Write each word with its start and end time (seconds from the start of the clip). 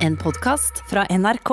En 0.00 0.16
podkast 0.16 0.82
fra 0.88 1.04
NRK. 1.08 1.50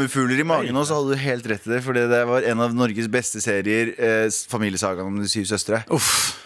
Sommerfugler 0.00 0.40
i 0.40 0.46
magen 0.48 0.74
nå, 0.74 0.82
så 0.88 0.96
hadde 0.98 1.14
du 1.14 1.20
helt 1.20 1.46
rett 1.50 1.66
i 1.66 1.70
det. 1.74 1.82
For 1.84 1.92
det 1.96 2.06
var 2.28 2.42
en 2.48 2.60
av 2.64 2.74
Norges 2.74 3.08
beste 3.12 3.40
serier, 3.44 3.92
eh, 3.98 4.28
familiesagaen 4.50 5.06
om 5.06 5.20
de 5.20 5.28
syv 5.28 5.44
søstre. 5.50 5.82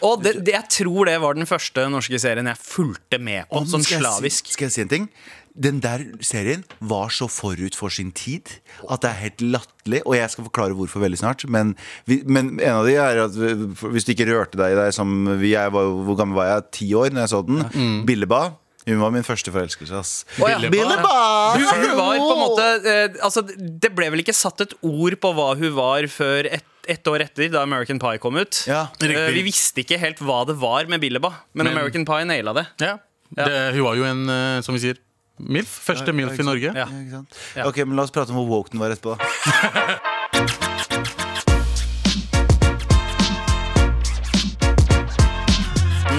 Og 0.03 0.23
det, 0.23 0.37
det, 0.45 0.55
jeg 0.59 0.69
tror 0.81 1.07
det 1.07 1.21
var 1.23 1.35
den 1.39 1.47
første 1.47 1.87
norske 1.93 2.19
serien 2.21 2.47
jeg 2.51 2.61
fulgte 2.61 3.19
med 3.23 3.47
på, 3.49 3.63
Og 3.63 3.67
sånn 3.71 3.83
skal 3.85 4.01
jeg 4.01 4.03
si- 4.03 4.05
slavisk. 4.05 4.53
Skal 4.53 4.67
jeg 4.69 4.73
si 4.73 4.81
en 4.83 4.89
ting? 4.93 5.09
Den 5.55 5.77
der 5.79 6.03
serien 6.27 6.65
var 6.83 7.13
så 7.15 7.29
forut 7.31 7.77
for 7.79 7.89
sin 7.89 8.11
tid 8.11 8.57
at 8.91 9.05
det 9.05 9.11
er 9.13 9.21
helt 9.21 9.45
latterlig. 9.55 10.01
Og 10.05 10.17
jeg 10.19 10.29
skal 10.33 10.49
forklare 10.49 10.75
hvorfor 10.75 10.99
veldig 11.05 11.21
snart. 11.21 11.45
Men, 11.47 11.77
vi, 12.11 12.23
men 12.27 12.57
en 12.59 12.81
av 12.81 12.85
de 12.89 12.97
er 12.99 13.21
at 13.23 13.37
vi- 13.39 13.55
hvis 13.95 14.05
du 14.05 14.11
ikke 14.17 14.27
rørte 14.33 14.59
deg 14.59 14.73
i 14.75 14.81
deg 14.81 14.93
som 14.93 15.15
vi, 15.39 15.53
jeg 15.55 15.71
var, 15.71 15.85
Hvor 15.87 16.17
gammel 16.19 16.35
var 16.35 16.51
jeg? 16.57 16.71
Ti 16.73 16.89
år 16.99 17.11
når 17.15 17.21
jeg 17.23 17.31
så 17.37 17.43
den. 17.47 18.03
Billeba. 18.05 18.57
Hun 18.87 19.01
var 19.01 19.11
min 19.15 19.25
første 19.25 19.53
forelskelse. 19.55 19.97
ass. 19.97 20.13
oh, 20.43 20.49
ja. 20.51 20.59
Billeba! 20.61 21.15
Hun, 21.57 21.65
hun 21.65 21.97
var 21.97 22.19
på 22.21 22.31
en 22.35 22.43
måte 22.43 22.67
eh, 22.85 23.15
Altså, 23.25 23.41
det 23.49 23.91
ble 23.97 24.11
vel 24.13 24.21
ikke 24.21 24.35
satt 24.37 24.61
et 24.61 24.75
ord 24.85 25.17
på 25.23 25.31
hva 25.37 25.55
hun 25.57 25.73
var 25.77 26.07
før 26.13 26.51
ett 26.53 26.71
ett 26.85 27.09
år 27.09 27.23
etter, 27.25 27.49
da 27.49 27.63
American 27.65 27.97
Pie 27.97 28.19
kom 28.21 28.37
ut. 28.37 28.59
Ja, 28.69 28.83
Eh, 29.01 29.31
vi 29.33 29.41
visste 29.47 29.81
ikke 29.81 29.97
helt 29.97 30.19
hva 30.21 30.43
det 30.45 30.59
var 30.61 30.85
med 30.85 31.01
Billeba, 31.01 31.31
men, 31.55 31.65
Men- 31.65 31.79
American 31.79 32.05
Pie 32.05 32.27
naila 32.29 32.53
det. 32.53 32.67
Ja. 32.85 32.99
Det, 33.33 33.73
hun 33.73 33.87
var 33.87 33.97
jo 33.97 34.05
en, 34.05 34.29
eh, 34.29 34.61
som 34.61 34.77
vi 34.77 34.81
sier, 34.83 34.99
MILF. 35.41 35.73
Første 35.89 36.13
Ja, 36.13 36.13
MILF 36.13 36.37
i. 36.39 36.45
Norge. 36.45 36.75
Ja. 36.77 36.85
Ja, 36.85 37.01
ikke 37.01 37.11
sant? 37.17 37.39
Ja. 37.57 37.65
Ok, 37.71 37.81
men 37.89 37.97
La 37.97 38.05
oss 38.05 38.13
prate 38.13 38.29
om 38.31 38.37
hvor 38.37 38.47
woke 38.53 38.71
den 38.71 38.81
var 38.85 38.93
etterpå. 38.93 39.17
da 39.17 39.97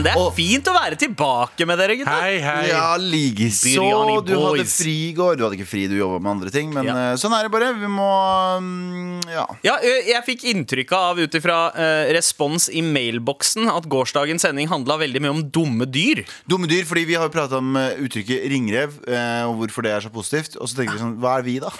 Men 0.05 0.13
det 0.13 0.21
er 0.21 0.21
Og- 0.21 0.35
fint 0.37 0.67
å 0.69 0.73
være 0.75 0.97
tilbake 1.01 1.65
med 1.65 1.79
dere, 1.81 1.95
gutter. 1.97 2.21
Hei, 2.21 2.37
hei. 2.39 2.67
Ja, 2.69 2.95
likeså. 3.01 3.81
Biryani 3.81 4.25
Du 4.25 4.33
hadde 4.37 4.65
fri 4.69 5.09
i 5.09 5.13
går. 5.17 5.37
Du 5.37 5.43
hadde 5.45 5.57
ikke 5.57 5.67
fri, 5.67 5.87
du 5.89 5.95
jobba 5.97 6.19
med 6.21 6.31
andre 6.35 6.51
ting. 6.53 6.71
Men 6.73 6.85
Ja. 6.85 6.93
eh, 6.93 7.15
sånn 7.17 7.33
er 7.33 7.43
det 7.43 7.51
bare. 7.51 7.73
Vi 7.73 7.87
må 7.89 8.59
mm, 8.61 9.21
Ja. 9.31 9.45
Ja, 9.63 9.77
jeg 9.81 10.21
fikk 10.25 10.43
inntrykk 10.53 10.91
av 10.93 11.17
ut 11.17 11.31
ifra 11.33 11.73
uh, 11.73 12.13
respons 12.13 12.69
i 12.69 12.81
mailboksen 12.81 13.67
at 13.67 13.87
gårsdagens 13.89 14.41
sending 14.41 14.67
handla 14.69 14.99
veldig 14.99 15.19
mye 15.21 15.33
om 15.33 15.43
dumme 15.49 15.85
dyr. 15.89 16.23
Dumme 16.47 16.67
dyr, 16.67 16.83
fordi 16.85 17.05
vi 17.05 17.15
har 17.15 17.23
jo 17.27 17.33
prata 17.33 17.57
om 17.57 17.75
eh, 17.75 17.95
uttrykket 18.05 18.45
ringrev, 18.51 18.93
uh, 19.09 19.49
og 19.49 19.57
hvorfor 19.65 19.81
det 19.83 19.91
er 19.91 20.01
så 20.01 20.11
positivt. 20.13 20.55
Og 20.61 20.69
så 20.69 20.75
tenker 20.77 20.93
vi 20.93 20.99
sånn, 21.01 21.17
hva 21.19 21.39
er 21.39 21.43
vi, 21.47 21.57
da? 21.59 21.71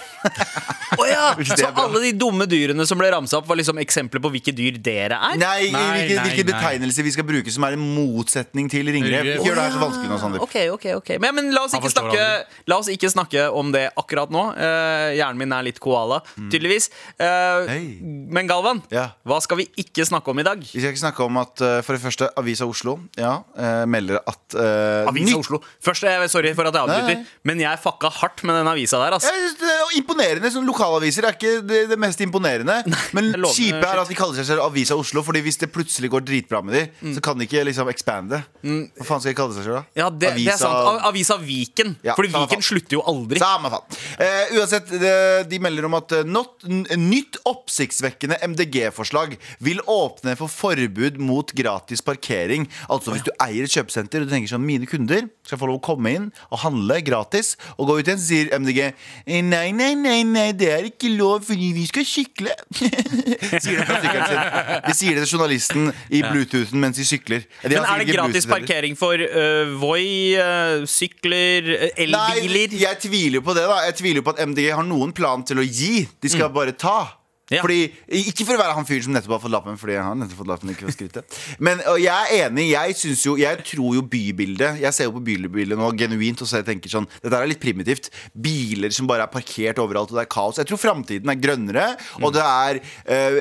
oh, 0.98 1.06
ja, 1.06 1.34
Så 1.46 1.68
er 1.68 1.72
alle 1.78 2.02
de 2.02 2.12
dumme 2.18 2.46
dyrene 2.50 2.86
som 2.88 2.98
ble 2.98 3.10
ramsa 3.14 3.38
opp, 3.38 3.46
var 3.46 3.56
liksom 3.60 3.78
eksempler 3.78 4.20
på 4.24 4.30
hvilke 4.34 4.54
dyr 4.56 4.80
dere 4.82 5.14
er? 5.14 5.38
Nei, 5.38 5.70
Nei, 5.70 5.84
hvilke, 6.02 6.26
hvilke 6.26 6.46
betegnelser 6.50 7.06
vi 7.06 7.14
skal 7.14 7.24
bruke 7.28 7.52
som 7.52 7.64
er 7.68 7.76
en 7.78 7.86
motsetning 8.16 8.70
til 8.72 8.88
ringrev. 8.88 9.28
Ikke 9.36 9.44
gjør 9.50 9.58
det 9.60 9.64
her 9.66 9.74
så 9.76 9.82
vanskelig 9.82 10.10
nå, 10.10 10.18
Sander. 10.22 10.42
Ok, 10.44 10.56
ok, 10.72 10.86
ok 11.00 11.10
Men, 11.22 11.34
men 11.36 11.50
la, 11.54 11.64
oss 11.66 11.74
ikke 11.76 11.90
snakke, 11.92 12.24
la 12.70 12.78
oss 12.80 12.88
ikke 12.92 13.10
snakke 13.12 13.46
om 13.52 13.72
det 13.74 13.86
akkurat 14.00 14.32
nå. 14.32 14.44
Eh, 14.56 15.16
hjernen 15.18 15.40
min 15.44 15.52
er 15.56 15.66
litt 15.68 15.80
koala, 15.82 16.22
tydeligvis. 16.36 16.88
Eh, 17.20 17.66
Hei. 17.70 17.80
Men 18.36 18.48
Galvan, 18.50 18.82
Ja. 18.92 19.10
hva 19.26 19.40
skal 19.44 19.60
vi 19.60 19.68
ikke 19.80 20.06
snakke 20.08 20.32
om 20.32 20.38
i 20.42 20.46
dag? 20.46 20.60
Vi 20.64 20.80
skal 20.80 20.92
ikke 20.94 21.02
snakke 21.04 21.24
om 21.26 21.36
at 21.42 21.60
eh, 21.64 21.80
for 21.86 21.96
det 21.96 22.02
første 22.02 22.30
Avisa 22.40 22.66
Oslo 22.68 22.96
ja, 23.18 23.36
eh, 23.56 23.84
melder 23.90 24.20
at 24.26 24.56
uh, 24.56 25.08
Avisa 25.10 25.38
Oslo. 25.38 25.60
Først, 25.84 26.04
eh, 26.08 26.26
Sorry 26.32 26.52
for 26.56 26.66
at 26.68 26.74
jeg 26.74 26.86
Nei, 26.86 26.96
avbryter, 26.96 27.20
nei. 27.22 27.40
men 27.48 27.60
jeg 27.62 27.80
fucka 27.82 28.10
hardt 28.20 28.42
med 28.46 28.56
den 28.58 28.68
avisa 28.70 28.98
der. 29.02 29.16
Altså. 29.18 29.30
Jeg 29.32 29.42
synes 29.52 29.60
det 29.60 29.72
er 29.74 29.94
imponerende. 30.00 30.50
Sånn 30.54 30.66
lokalaviser 30.68 31.26
er 31.28 31.36
ikke 31.36 31.52
det, 31.66 31.82
det 31.92 31.98
mest 32.02 32.20
imponerende. 32.24 32.80
Men 33.16 33.30
jeg 33.32 33.40
lover- 33.42 33.56
kjipe 33.56 33.82
er 33.92 34.00
at 34.02 34.08
de 34.10 34.16
kaller 34.18 34.38
seg 34.40 34.48
selv 34.50 34.64
Avisa 34.66 34.96
Oslo, 34.98 35.22
Fordi 35.26 35.40
hvis 35.44 35.58
det 35.62 35.70
plutselig 35.74 36.10
går 36.12 36.24
dritbra 36.26 36.60
med 36.64 36.74
de, 36.76 37.12
så 37.16 37.22
kan 37.24 37.38
de 37.38 37.46
ikke 37.48 37.64
liksom 37.66 37.88
expande. 38.06 38.38
Hva 38.62 39.04
faen 39.06 39.20
skal 39.22 39.32
de 39.32 39.36
kalle 39.38 39.54
seg 39.56 39.64
selv, 39.66 39.76
da? 39.76 39.82
Mm. 39.86 39.98
Ja, 39.98 40.06
det, 40.10 40.30
det 40.36 40.46
er 40.52 40.58
sant. 40.60 40.74
A- 40.74 41.08
Avisa 41.10 41.36
Viken. 41.42 41.94
Ja, 42.06 42.14
Fordi 42.16 42.30
samme 42.30 42.46
Viken 42.46 42.60
faen. 42.62 42.66
slutter 42.68 42.96
jo 42.96 43.02
aldri. 43.10 43.38
Samme 43.42 43.70
faen. 43.72 43.98
Eh, 44.22 44.54
uansett, 44.58 44.90
det, 45.02 45.14
de 45.50 45.58
melder 45.62 45.86
om 45.88 45.96
at 45.98 46.12
eh, 46.20 46.24
not, 46.26 46.62
n- 46.68 46.86
nytt 47.08 47.38
oppsiktsvekkende 47.46 48.38
MDG-forslag 48.46 49.36
vil 49.66 49.80
åpne 49.90 50.36
for 50.38 50.50
forbud 50.52 51.18
mot 51.22 51.50
gratis 51.56 52.02
parkering. 52.06 52.68
Altså 52.90 53.14
hvis 53.14 53.26
du 53.26 53.32
eier 53.42 53.66
et 53.66 53.74
kjøpesenter 53.74 54.22
og 54.22 54.30
du 54.30 54.34
tenker 54.36 54.52
sånn 54.54 54.66
mine 54.66 54.86
kunder 54.90 55.26
skal 55.46 55.60
få 55.60 55.68
lov 55.70 55.78
å 55.80 55.84
komme 55.86 56.10
inn 56.16 56.30
og 56.50 56.58
handle 56.64 56.98
gratis, 57.06 57.54
og 57.78 57.86
gå 57.90 58.00
ut 58.00 58.08
igjen, 58.08 58.18
så 58.18 58.26
sier 58.32 58.48
MDG 58.58 58.80
«Eh, 58.88 59.42
nei, 59.46 59.68
nei, 59.74 59.92
nei, 59.98 60.20
nei, 60.26 60.48
det 60.58 60.70
er 60.74 60.88
ikke 60.88 61.10
lov 61.14 61.44
fordi 61.46 61.68
vi 61.76 61.84
skal 61.86 62.06
sykle. 62.06 62.54
sier 63.62 63.78
de 63.78 63.86
fra 63.86 64.00
sykkelen 64.02 64.26
sin. 64.26 64.82
De 64.88 64.94
sier 64.98 65.14
det 65.18 65.22
til 65.26 65.36
journalisten 65.36 65.92
i 66.10 66.22
bluetoothen 66.26 66.82
mens 66.82 66.98
de 66.98 67.06
sykler. 67.06 67.46
De 67.62 67.78
Men 67.86 68.00
er 68.00 68.04
det 68.04 68.16
gratis 68.16 68.48
parkering 68.50 68.96
for 68.98 69.20
uh, 69.22 69.74
Voi, 69.80 70.34
uh, 70.38 70.86
sykler, 70.90 71.70
øh, 71.76 71.86
elbiler? 71.96 72.72
Nei, 72.72 72.80
jeg 72.82 72.98
tviler 73.02 73.40
jo 73.40 73.44
på 73.46 73.54
det. 73.56 73.66
da 73.70 73.78
Jeg 73.86 73.98
tviler 74.00 74.20
jo 74.22 74.26
på 74.26 74.34
at 74.36 74.42
MDG 74.48 74.72
har 74.74 74.86
noen 74.86 75.14
plan 75.16 75.44
til 75.46 75.62
å 75.62 75.66
gi. 75.66 76.06
De 76.22 76.32
skal 76.32 76.50
bare 76.54 76.74
ta. 76.76 76.98
Mm. 77.46 77.54
Ja. 77.54 77.62
Fordi, 77.62 77.80
Ikke 78.26 78.42
for 78.42 78.56
å 78.56 78.58
være 78.58 78.74
han 78.74 78.86
fyren 78.88 79.04
som 79.06 79.14
nettopp 79.14 79.36
har 79.36 79.42
fått 79.44 79.52
lappen, 79.54 79.76
Fordi 79.78 79.94
han 79.94 80.08
har 80.08 80.16
nettopp 80.18 80.40
fått 80.40 80.50
lappen 80.50 80.72
ikke 80.72 80.88
for 80.88 80.96
skryte. 80.96 81.22
Men 81.66 81.82
og 81.86 82.00
jeg 82.02 82.10
er 82.10 82.48
enig. 82.48 82.64
Jeg 82.72 82.96
jo 83.22 83.36
Jeg 83.38 83.62
tror 83.62 83.94
jo 83.94 84.02
bybildet 84.02 84.80
Jeg 84.82 84.96
ser 84.96 85.06
jo 85.06 85.14
på 85.14 85.22
bybildet 85.28 85.78
nå 85.78 85.92
genuint 85.98 86.42
og 86.42 86.50
så 86.50 86.60
jeg 86.60 86.68
tenker 86.72 86.90
sånn 86.90 87.06
Dette 87.22 87.38
er 87.38 87.50
litt 87.50 87.62
primitivt. 87.62 88.10
Biler 88.34 88.90
som 88.94 89.06
bare 89.06 89.26
er 89.26 89.32
parkert 89.32 89.78
overalt, 89.82 90.10
og 90.10 90.18
det 90.18 90.24
er 90.24 90.32
kaos. 90.32 90.58
Jeg 90.58 90.68
tror 90.68 90.80
framtiden 90.80 91.30
er 91.30 91.38
grønnere, 91.40 91.86
og 92.20 92.32
det 92.34 92.42
er 92.42 92.78
øh, 92.80 93.38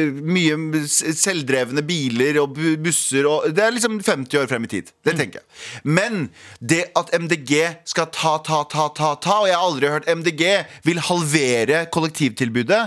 øh, 0.00 0.18
mye 0.26 0.82
selvdrevne 0.86 1.84
biler 1.86 2.40
og 2.42 2.58
busser 2.82 3.28
og 3.30 3.48
Det 3.54 3.62
er 3.62 3.74
liksom 3.74 3.98
50 4.00 4.40
år 4.40 4.50
frem 4.50 4.66
i 4.66 4.70
tid. 4.70 4.90
Det 5.06 5.16
tenker 5.18 5.40
jeg. 5.40 5.82
Men 5.86 6.28
det 6.60 6.86
at 6.98 7.12
MDG 7.14 7.82
skal 7.88 8.10
ta, 8.14 8.36
ta, 8.44 8.62
ta, 8.70 8.88
ta, 8.96 9.14
ta 9.22 9.38
Og 9.42 9.50
jeg 9.50 9.56
har 9.56 9.66
aldri 9.66 9.92
hørt 9.92 10.10
MDG 10.10 10.44
vil 10.86 11.02
halvere 11.08 11.84
kollektivtilbudet. 11.94 12.84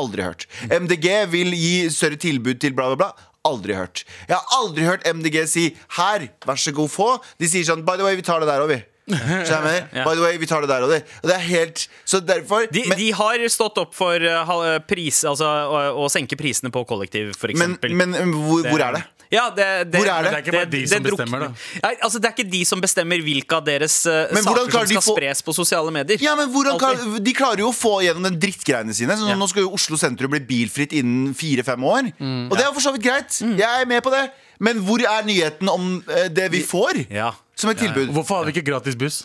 Aldri 0.00 0.24
hørt. 0.24 0.46
MDG 0.70 1.08
vil 1.32 1.52
gi 1.52 1.74
større 1.92 2.16
tilbud 2.20 2.60
til 2.62 2.72
bla, 2.76 2.88
bla, 2.92 2.96
bla. 2.96 3.28
Aldri 3.44 3.74
hørt. 3.74 4.04
Jeg 4.28 4.38
har 4.38 4.54
aldri 4.60 4.86
hørt 4.86 5.04
MDG 5.04 5.42
si 5.50 5.76
'her, 5.98 6.28
vær 6.46 6.56
så 6.56 6.72
god, 6.72 6.88
få'. 6.88 7.20
De 7.38 7.48
sier 7.50 7.66
sånn 7.66 7.84
'by 7.84 7.98
the 7.98 8.06
way, 8.06 8.16
vi 8.16 8.22
tar 8.22 8.40
det 8.40 8.48
der 8.48 8.62
òg, 8.62 8.70
vi'. 8.72 8.82
Ja. 9.12 10.04
By 10.06 10.14
the 10.14 10.22
way, 10.22 10.38
vi 10.38 10.46
tar 10.46 10.62
det 10.62 10.70
der 10.70 10.84
og 10.86 10.90
det. 10.90 11.02
Og 11.22 11.28
det 11.28 11.34
er 11.34 11.42
helt 11.42 11.88
Så 12.04 12.20
derfor 12.20 12.66
De, 12.72 12.84
men, 12.86 12.98
de 12.98 13.12
har 13.12 13.48
stått 13.48 13.78
opp 13.82 13.94
for 13.94 14.14
uh, 14.14 14.78
pris, 14.86 15.24
altså, 15.24 15.44
å, 15.44 16.04
å 16.04 16.08
senke 16.08 16.38
prisene 16.38 16.70
på 16.70 16.84
kollektiv, 16.86 17.34
for 17.34 17.50
men, 17.50 17.74
eksempel. 17.74 17.96
men 17.98 18.14
hvor, 18.32 18.62
hvor 18.68 18.80
er 18.80 18.92
det? 18.92 19.02
Ja, 19.32 19.46
det, 19.56 19.66
det, 19.90 19.96
Hvor 20.02 20.08
er 20.12 20.26
det? 20.26 20.30
Det 20.30 20.36
er 20.36 20.42
ikke 20.44 20.52
bare 20.58 20.70
de 20.72 20.80
som 20.90 21.02
bestemmer, 21.06 21.40
da. 21.40 21.48
Nei, 21.86 21.92
altså, 22.04 22.20
det 22.20 22.28
er 22.28 22.34
ikke 22.36 22.50
de 22.52 22.60
som 22.68 22.82
bestemmer 22.84 23.22
hvilke 23.24 23.56
av 23.56 23.64
deres 23.64 23.94
øh, 24.06 24.26
Men 24.36 24.44
hvordan 24.44 24.66
saker 24.66 24.74
klarer 24.74 24.86
som 24.90 24.92
de 24.92 25.00
skal 25.00 25.06
få- 25.08 25.16
spres 25.16 25.42
på 25.46 25.54
sosiale 25.56 25.94
medier. 25.96 26.20
Ja, 26.20 26.34
men 26.36 26.50
hvordan 26.52 26.76
Alltid. 26.76 27.00
klar, 27.06 27.24
De 27.28 27.32
klarer 27.38 27.62
jo 27.64 27.70
å 27.70 27.74
få 27.76 27.94
gjennom 28.04 28.26
den 28.28 28.36
drittgreiene 28.42 28.92
sine. 28.94 29.16
Så 29.16 29.30
Ja. 29.32 29.38
Nå 29.40 29.48
skal 29.48 29.64
jo 29.64 29.72
Oslo 29.72 29.96
sentrum 29.96 30.30
bli 30.36 30.42
bilfritt 30.52 30.92
innen 30.92 31.32
fire-fem 31.34 31.80
år. 31.82 32.12
Og 32.20 32.52
det 32.56 32.60
er 32.60 32.68
jo 32.68 32.74
for 32.76 32.84
så 32.84 32.92
vidt 32.92 33.06
greit. 33.08 33.40
Jeg 33.40 33.64
er 33.82 33.88
med 33.88 34.02
på 34.04 34.12
det. 34.12 34.26
Men 34.60 34.78
hvor 34.84 35.00
er 35.00 35.24
nyheten 35.26 35.68
om 35.72 36.04
eh, 36.12 36.28
det 36.28 36.50
vi 36.52 36.60
får 36.62 37.06
Ja. 37.10 37.32
som 37.56 37.70
et 37.72 37.78
tilbud? 37.80 38.12
Hvorfor 38.12 38.36
har 38.42 38.44
vi 38.44 38.52
ikke 38.52 38.68
gratis 38.68 38.94
buss? 38.94 39.22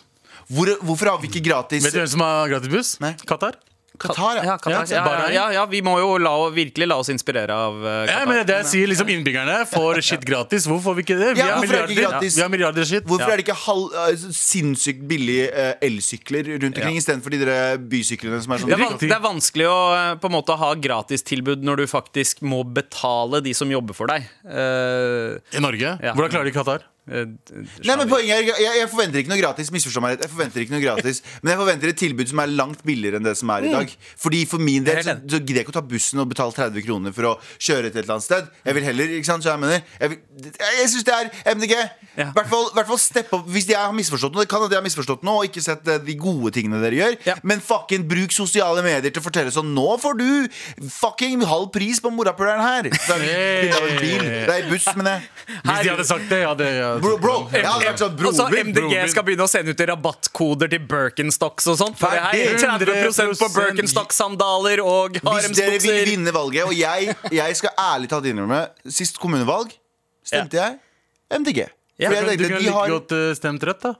Hvor, 0.47 0.71
hvorfor 0.81 1.09
har 1.11 1.17
vi 1.19 1.27
ikke 1.27 1.43
gratis 1.43 1.83
Vet 1.83 1.91
du 1.93 1.99
hvem 1.99 2.07
som 2.07 2.21
har 2.23 2.47
gratis 2.47 2.71
buss? 2.71 2.99
Nei. 3.03 3.13
Qatar. 3.27 3.59
Qatar? 3.99 4.37
Ja, 4.39 4.43
Ja. 4.47 4.55
Qatar. 4.57 4.85
Ja, 4.89 5.01
ja, 5.03 5.27
ja, 5.33 5.45
ja, 5.57 5.65
vi 5.71 5.81
må 5.85 5.95
jo 5.99 6.17
la, 6.21 6.31
virkelig 6.53 6.87
la 6.87 6.97
oss 7.01 7.09
inspirere 7.13 7.53
av 7.53 7.77
øh, 7.81 8.07
Ja, 8.09 8.19
men 8.29 8.41
det 8.47 8.55
jeg 8.61 8.67
sier 8.71 8.87
liksom 8.91 9.09
Innbyggerne 9.13 9.57
får 9.69 10.01
shit 10.05 10.25
gratis. 10.27 10.67
Hvorfor 10.69 10.91
får 10.91 10.97
vi 10.99 11.05
ikke 11.07 11.17
det? 11.19 11.29
Vi 11.35 11.41
Ja, 11.41 11.45
har 11.45 11.57
er 11.57 11.65
ikke 11.65 11.67
milliarder, 11.67 12.01
gratis? 12.17 12.35
vi 12.37 12.41
har 12.45 12.49
milliarder 12.53 12.85
shit. 12.85 13.03
Hvorfor 13.09 13.27
Ja. 13.27 13.33
er 13.33 13.41
det 13.41 13.47
ikke 13.47 13.57
halv, 13.65 13.85
uh, 13.93 14.31
sinnssykt 14.37 15.05
billige 15.09 15.47
uh, 15.53 15.73
elsykler 15.81 16.51
rundt 16.53 16.67
omkring 16.71 16.97
istedenfor 17.01 17.33
de 17.35 17.41
der 17.45 17.77
bysyklene 17.77 18.41
som 18.43 18.53
er 18.53 18.57
sånn 18.63 18.69
Det 18.73 18.79
er, 18.79 18.97
det 19.07 19.15
er 19.17 19.23
vanskelig 19.25 19.67
å 19.71 19.79
på 20.21 20.29
en 20.31 20.35
måte 20.37 20.57
ha 20.57 20.73
gratistilbud 20.75 21.63
når 21.65 21.83
du 21.83 21.87
faktisk 21.91 22.41
må 22.45 22.63
betale 22.63 23.41
de 23.43 23.53
som 23.57 23.69
jobber 23.71 23.93
for 23.97 24.07
deg. 24.11 24.27
Uh, 24.45 25.37
I 25.57 25.59
Norge? 25.63 25.97
Ja. 26.03 26.13
Hvordan 26.13 26.31
klarer 26.33 26.45
de 26.51 26.55
Qatar? 26.55 26.85
Nei, 27.07 27.95
men 27.95 28.09
poenget 28.09 28.33
er, 28.35 28.49
jeg, 28.59 28.71
jeg 28.81 28.87
forventer 28.91 29.21
ikke 29.21 29.31
noe 29.31 29.39
gratis 29.39 29.69
Misforstå 29.71 30.01
meg 30.03 30.15
rett, 30.17 30.23
jeg 30.25 30.31
forventer 30.33 30.63
ikke 30.63 30.73
noe 30.73 30.83
gratis 30.83 31.21
Men 31.41 31.53
jeg 31.53 31.59
forventer 31.61 31.91
et 31.93 31.99
tilbud 32.01 32.31
som 32.33 32.41
er 32.43 32.51
langt 32.51 32.81
billigere 32.87 33.21
enn 33.21 33.27
det 33.27 33.35
som 33.39 33.51
er 33.53 33.67
i 33.67 33.71
dag. 33.71 33.93
Fordi 34.19 34.41
for 34.49 34.59
min 34.59 34.83
del 34.83 34.99
så, 35.05 35.15
så 35.23 35.39
gidder 35.39 35.61
jeg 35.61 35.67
ikke 35.67 35.71
å 35.71 35.77
ta 35.77 35.83
bussen 35.87 36.19
og 36.19 36.27
betale 36.33 36.55
30 36.57 36.83
kroner 36.83 37.15
For 37.15 37.29
å 37.29 37.33
kjøre 37.55 37.93
til 37.93 38.01
et 38.01 38.03
eller 38.03 38.17
annet 38.17 38.27
sted. 38.27 38.49
Jeg 38.67 38.77
vil 38.77 38.87
heller, 38.89 39.13
ikke 39.19 39.29
sant, 39.29 39.45
så 39.45 39.53
jeg 39.53 39.61
mener 39.63 39.79
Jeg, 39.79 40.11
vil, 40.11 40.51
jeg, 40.59 40.89
syns 40.91 41.07
det 41.07 41.15
er 41.15 41.55
MDG 41.55 41.75
Ja. 42.17 42.27
hvert 42.35 42.51
fall, 42.51 42.67
hvert 42.75 42.91
opp. 43.37 43.47
Hvis 43.53 43.69
jeg 43.69 43.79
har 43.79 43.95
misforstått 43.95 44.35
noe 44.35 44.43
Det 44.43 44.51
kan 44.51 44.65
at 44.65 44.73
jeg 44.73 44.81
har 44.81 44.85
misforstått 44.87 45.23
noe 45.27 45.43
Og 45.43 45.51
ikke 45.51 45.63
sett 45.63 45.87
eh, 45.87 46.01
de 46.03 46.17
gode 46.19 46.51
tingene 46.57 46.81
dere 46.83 46.99
gjør. 46.99 47.17
Ja. 47.29 47.37
Men 47.47 47.63
fucking 47.63 48.07
bruk 48.09 48.35
sosiale 48.35 48.83
medier 48.83 49.13
til 49.13 49.23
å 49.23 49.27
fortelle 49.29 49.53
sånn 49.53 49.71
Nå 49.77 49.87
får 50.03 50.19
du 50.19 50.27
fucking 50.97 51.47
halv 51.47 51.71
pris 51.71 52.01
på 52.03 52.11
morapuleren 52.13 52.63
her. 52.63 52.91
Det 52.91 53.15
er, 53.15 53.23
det 53.23 53.71
er 53.71 53.87
en 53.87 53.99
bil. 54.01 54.23
Det 54.27 54.55
er 54.57 54.69
buss, 54.71 54.87
men 54.97 55.11
jeg. 55.13 55.27
Hvis 55.47 55.83
de 55.85 55.91
hadde 55.93 56.05
sagt 56.07 56.27
det, 56.31 56.41
ja, 56.43 56.53
det 56.57 56.69
ja, 56.75 56.96
Bro, 57.03 57.13
bro, 57.21 57.35
jeg 57.53 57.65
hadde 57.65 57.87
vært 57.87 58.01
sånn 58.01 58.51
min. 58.53 58.71
MDG 58.71 59.11
skal 59.13 59.25
begynne 59.27 59.45
å 59.47 59.51
sende 59.51 59.73
ut 59.75 59.83
rabattkoder 59.91 60.71
til 60.71 60.83
Birkenstocks 60.89 61.69
og 61.71 61.79
sånt. 61.79 61.99
For 61.99 62.13
det 62.13 62.23
her 62.25 62.57
30% 62.59 63.37
på 63.37 63.49
100%. 63.49 63.57
Birkenstock-sandaler 63.57 64.83
og 64.83 65.19
Hvis 65.21 65.51
dere 65.57 65.79
vil 65.83 66.01
vinne 66.13 66.33
valget, 66.35 66.67
og 66.67 66.75
jeg, 66.77 67.13
jeg 67.33 67.59
skal 67.59 67.73
ærlig 67.87 68.11
talt 68.11 68.27
innrømme 68.29 68.65
Sist 68.89 69.19
kommunevalg 69.21 69.73
stemte 70.27 70.59
jeg 70.59 70.79
MDG. 71.41 71.65
Ja, 71.97 72.11
For 72.11 72.17
jeg 72.19 72.37
Du 72.39 72.45
kunne 72.45 72.61
like 72.61 72.75
har 72.75 72.91
godt 72.93 73.13
eh, 73.17 73.31
stemt 73.37 73.63
rødt, 73.65 73.81
da. 73.83 73.93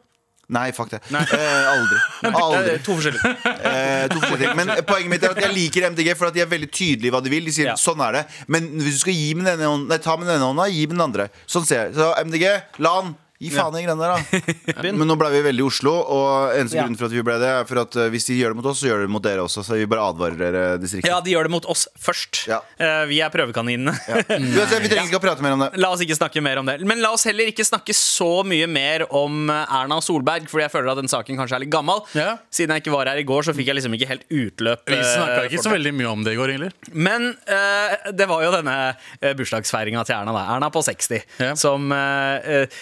Nei, 0.49 0.71
fuck 0.71 0.87
det. 0.93 1.01
Eh, 1.11 1.65
aldri. 1.73 1.97
aldri. 2.41 2.75
To 2.85 2.93
forskjellige. 2.95 3.31
Eh, 3.67 4.05
to 4.13 4.19
forskjellige. 4.21 4.53
Men 4.55 4.69
poenget 4.87 5.11
mitt 5.11 5.23
er 5.27 5.33
at 5.35 5.41
jeg 5.43 5.51
liker 5.51 5.89
MDG 5.91 6.13
for 6.15 6.29
at 6.29 6.37
de 6.37 6.43
er 6.45 6.47
veldig 6.47 6.69
tydelige 6.71 7.11
i 7.11 7.15
hva 7.17 7.19
de 7.25 7.33
vil. 7.33 7.49
De 7.49 7.51
sier 7.51 7.67
Ja. 7.73 7.75
sånn 7.75 7.99
er 8.07 8.21
det. 8.21 8.25
Men 8.47 8.69
hvis 8.79 8.95
du 8.95 9.03
skal 9.03 9.17
gi 9.17 9.33
med 9.35 9.49
denne 9.51 9.67
hånda, 9.67 9.89
nei, 9.91 9.97
ta 10.05 10.15
med 10.15 10.29
den 10.29 10.37
ene 10.39 10.47
hånda, 10.53 10.69
gi 10.71 10.85
med 10.87 10.95
den 10.95 11.05
andre. 11.09 11.27
Sånn 11.51 11.67
ser 11.67 11.89
jeg. 11.89 11.97
Så 11.99 12.13
MDG, 12.23 12.45
LAN. 12.79 13.15
Gi 13.41 13.51
faen 13.53 13.75
i 13.77 13.83
greiene 13.85 13.97
der, 13.99 14.13
da. 14.15 14.83
Men 14.97 15.05
nå 15.09 15.17
ble 15.19 15.31
vi 15.35 15.41
veldig 15.49 15.65
i 15.65 15.67
Oslo, 15.67 15.93
og 15.93 16.55
eneste 16.57 16.77
Ja. 16.79 16.85
grunnen 16.85 16.97
for 16.99 17.09
at 17.09 17.15
vi 17.17 17.23
ble 17.25 17.35
det, 17.41 17.49
er 17.59 17.67
for 17.69 17.81
at 17.83 17.97
eh, 17.99 18.07
hvis 18.13 18.29
de 18.29 18.37
gjør 18.39 18.53
det 18.55 18.59
mot 18.61 18.69
oss, 18.71 18.79
så 18.81 18.89
gjør 18.91 19.03
de 19.03 19.07
det 19.09 19.13
mot 19.17 19.25
dere 19.25 19.43
også. 19.45 19.65
Så 19.67 19.77
vi 19.77 19.89
bare 19.89 20.07
advarer 20.11 20.39
dere, 20.39 20.63
distriktet. 20.81 21.09
Ja, 21.11 21.19
de 21.25 21.33
gjør 21.35 21.49
det 21.49 21.53
mot 21.57 21.67
oss 21.69 21.87
først. 22.01 22.43
Ja. 22.49 22.61
Uh, 22.79 23.03
Vi 23.09 23.19
er 23.23 23.33
prøvekaninene. 23.33 23.93
Uansett, 23.97 24.81
vi 24.83 24.89
trenger 24.91 25.09
ikke 25.11 25.19
å 25.21 25.25
prate 25.27 25.45
mer 25.45 25.57
om 25.57 25.65
det. 25.65 25.69
La 25.81 25.91
oss 25.93 26.01
ikke 26.05 26.17
snakke 26.17 26.41
mer 26.45 26.61
om 26.61 26.69
det. 26.69 26.79
Men 26.87 27.01
la 27.03 27.11
oss 27.15 27.27
heller 27.29 27.49
ikke 27.51 27.65
snakke 27.67 27.95
så 27.97 28.41
mye 28.47 28.67
mer 28.69 29.07
om 29.15 29.47
Erna 29.51 29.87
Erna 29.87 30.03
Solberg, 30.03 30.47
fordi 30.51 30.65
jeg 30.65 30.73
føler 30.73 30.91
at 30.91 30.99
den 30.99 31.09
saken 31.11 31.37
kanskje 31.39 31.57
er 31.57 31.63
litt 31.63 31.71
gammel. 31.73 32.01
Ja. 32.17 32.35
Siden 32.53 32.73
jeg 32.75 32.83
ikke 32.83 32.93
var 32.93 33.09
her 33.09 33.19
i 33.21 33.25
går, 33.27 33.45
så 33.47 33.53
fikk 33.55 33.69
jeg 33.71 33.77
liksom 33.79 33.95
ikke 33.97 34.09
helt 34.11 34.25
utløp. 34.29 34.83
Vi 34.89 34.97
snakka 34.99 35.37
eh, 35.39 35.47
ikke 35.49 35.63
så 35.63 35.71
veldig 35.73 35.93
mye 35.97 36.09
om 36.11 36.25
det 36.25 36.33
i 36.35 36.39
går, 36.39 36.53
egentlig. 36.53 36.91
Men 37.07 37.29
uh, 37.47 38.11
det 38.13 38.27
var 38.29 38.43
jo 38.45 38.51
denne 38.57 38.75
uh, 38.91 39.31
bursdagsfeiringa 39.39 40.03
til 40.07 40.17
Erna, 40.19 40.35
da. 40.35 40.43
Erna 40.57 40.69
på 40.73 40.83
60, 40.85 41.23
Ja. 41.41 41.53
som 41.59 41.87
eh, 41.95 42.51
eh, 42.61 42.77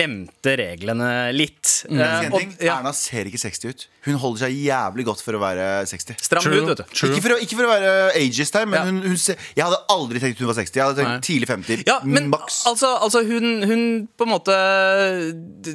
glemte 0.00 0.56
reglene 0.56 1.30
litt. 1.36 1.84
Mm. 1.90 2.00
Eh, 2.00 2.20
ting? 2.38 2.52
og- 2.56 2.64
ja, 2.64 2.78
Erna 2.80 2.92
ser 2.96 3.24
ikke 3.28 3.38
60 3.38 3.68
ut. 3.68 3.86
Hun 4.06 4.14
holder 4.16 4.46
seg 4.46 4.54
jævlig 4.56 5.04
godt 5.04 5.20
for 5.20 5.36
å 5.36 5.40
være 5.42 5.84
60. 5.86 6.16
Stram 6.24 6.40
ut, 6.46 6.68
vet 6.70 6.78
du. 6.78 6.84
True. 6.88 7.10
Ikke 7.12 7.20
for, 7.22 7.34
å, 7.34 7.38
ikke 7.44 7.56
for 7.58 7.66
å 7.66 7.68
være 7.68 7.90
ageist 8.16 8.54
her, 8.56 8.64
men 8.64 8.78
Ja. 8.78 8.84
hun, 8.88 9.02
hun 9.02 9.16
ser, 9.20 9.36
jeg 9.54 9.60
hadde 9.64 9.76
aldri 9.92 10.20
tenkt 10.22 10.38
hun 10.40 10.48
var 10.48 10.56
60. 10.56 10.72
Jeg 10.80 10.84
hadde 10.86 10.96
tenkt 11.02 11.10
Nei. 11.10 11.20
tidlig 11.20 11.48
50. 11.50 11.82
Ja, 11.86 11.98
men 12.04 12.30
maks. 12.32 12.62
altså, 12.70 12.94
altså 12.96 13.20
hun, 13.28 13.62
hun 13.68 13.82
på 14.16 14.24
en 14.24 14.32
måte 14.32 14.56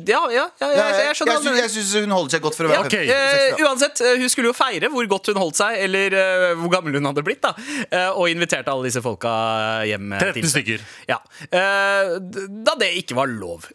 Ja, 0.10 0.24
ja, 0.34 0.48
ja 0.60 0.68
jeg, 0.72 0.78
Ja, 0.78 0.88
jeg, 0.90 1.06
jeg 1.06 1.16
skjønner 1.20 1.46
Jeg, 1.46 1.62
jeg 1.62 1.72
syns 1.76 1.94
hun 2.02 2.16
holder 2.16 2.32
seg 2.36 2.42
godt 2.42 2.58
for 2.58 2.66
å 2.66 2.72
være 2.72 2.86
okay. 2.88 3.06
50. 3.06 3.14
Eh, 3.14 3.36
60, 3.36 3.62
da. 3.62 3.70
uansett, 3.70 4.02
eh, 4.02 4.18
hun 4.24 4.30
skulle 4.34 4.50
jo 4.50 4.56
feire 4.58 4.90
hvor 4.90 5.08
godt 5.14 5.30
hun 5.32 5.40
holdt 5.44 5.60
seg, 5.62 5.78
eller 5.86 6.18
uh, 6.18 6.56
hvor 6.64 6.74
gammel 6.74 6.98
hun 6.98 7.06
hadde 7.12 7.24
blitt, 7.26 7.42
da. 7.46 7.54
Eh, 7.92 8.10
og 8.10 8.26
inviterte 8.32 8.74
alle 8.74 8.90
disse 8.90 9.04
folka 9.06 9.36
hjem. 9.86 10.10
eh, 10.18 10.26
13 10.34 10.50
stykker. 10.56 10.82
Ja. 11.12 11.20
Eh, 11.46 12.16
da 12.66 12.76
det 12.82 12.90
ikke 13.04 13.16
var 13.22 13.30
lov. 13.30 13.70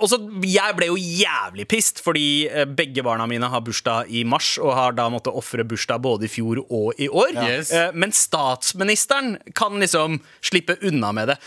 Og 0.00 0.08
så 0.10 0.18
Jeg 0.46 0.76
ble 0.76 0.88
jo 0.90 0.98
jævlig 0.98 1.66
pissed, 1.70 2.00
fordi 2.04 2.48
eh, 2.48 2.66
begge 2.68 3.04
barna 3.04 3.26
mine 3.30 3.48
har 3.50 3.62
bursdag 3.64 4.10
i 4.12 4.22
mars, 4.28 4.54
og 4.62 4.74
har 4.76 4.96
da 4.96 5.08
måttet 5.12 5.34
ofre 5.36 5.64
bursdag 5.68 6.02
både 6.04 6.26
i 6.26 6.30
fjor 6.30 6.62
og 6.64 7.00
i 7.00 7.08
år. 7.08 7.34
Yes. 7.36 7.72
Eh, 7.74 7.90
men 7.94 8.14
statsministeren 8.14 9.36
kan 9.58 9.78
liksom 9.82 10.20
slippe 10.44 10.76
unna 10.88 11.12
med 11.16 11.32
det. 11.32 11.38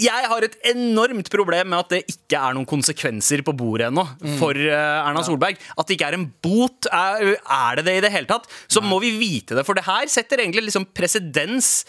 Jeg 0.00 0.30
har 0.30 0.46
et 0.46 0.56
enormt 0.72 1.30
problem 1.32 1.72
med 1.72 1.84
at 1.84 1.94
det 1.94 2.02
ikke 2.16 2.40
er 2.40 2.56
noen 2.56 2.68
konsekvenser 2.68 3.42
på 3.46 3.54
bordet 3.56 3.90
ennå 3.90 4.06
for 4.40 4.56
eh, 4.56 4.72
Erna 4.72 5.24
Solberg. 5.26 5.60
At 5.76 5.88
det 5.88 5.98
ikke 5.98 6.10
er 6.12 6.18
en 6.18 6.28
bot. 6.44 6.90
Er, 6.92 7.36
er 7.36 7.80
det 7.80 7.86
det 7.88 7.96
i 7.98 8.04
det 8.06 8.12
hele 8.14 8.30
tatt? 8.30 8.48
Så 8.68 8.82
må 8.84 9.00
vi 9.02 9.14
vite 9.18 9.58
det. 9.58 9.66
For 9.66 9.78
det 9.78 9.86
her 9.88 10.08
setter 10.12 10.42
egentlig 10.42 10.68
liksom 10.68 10.88
presedens, 10.96 11.84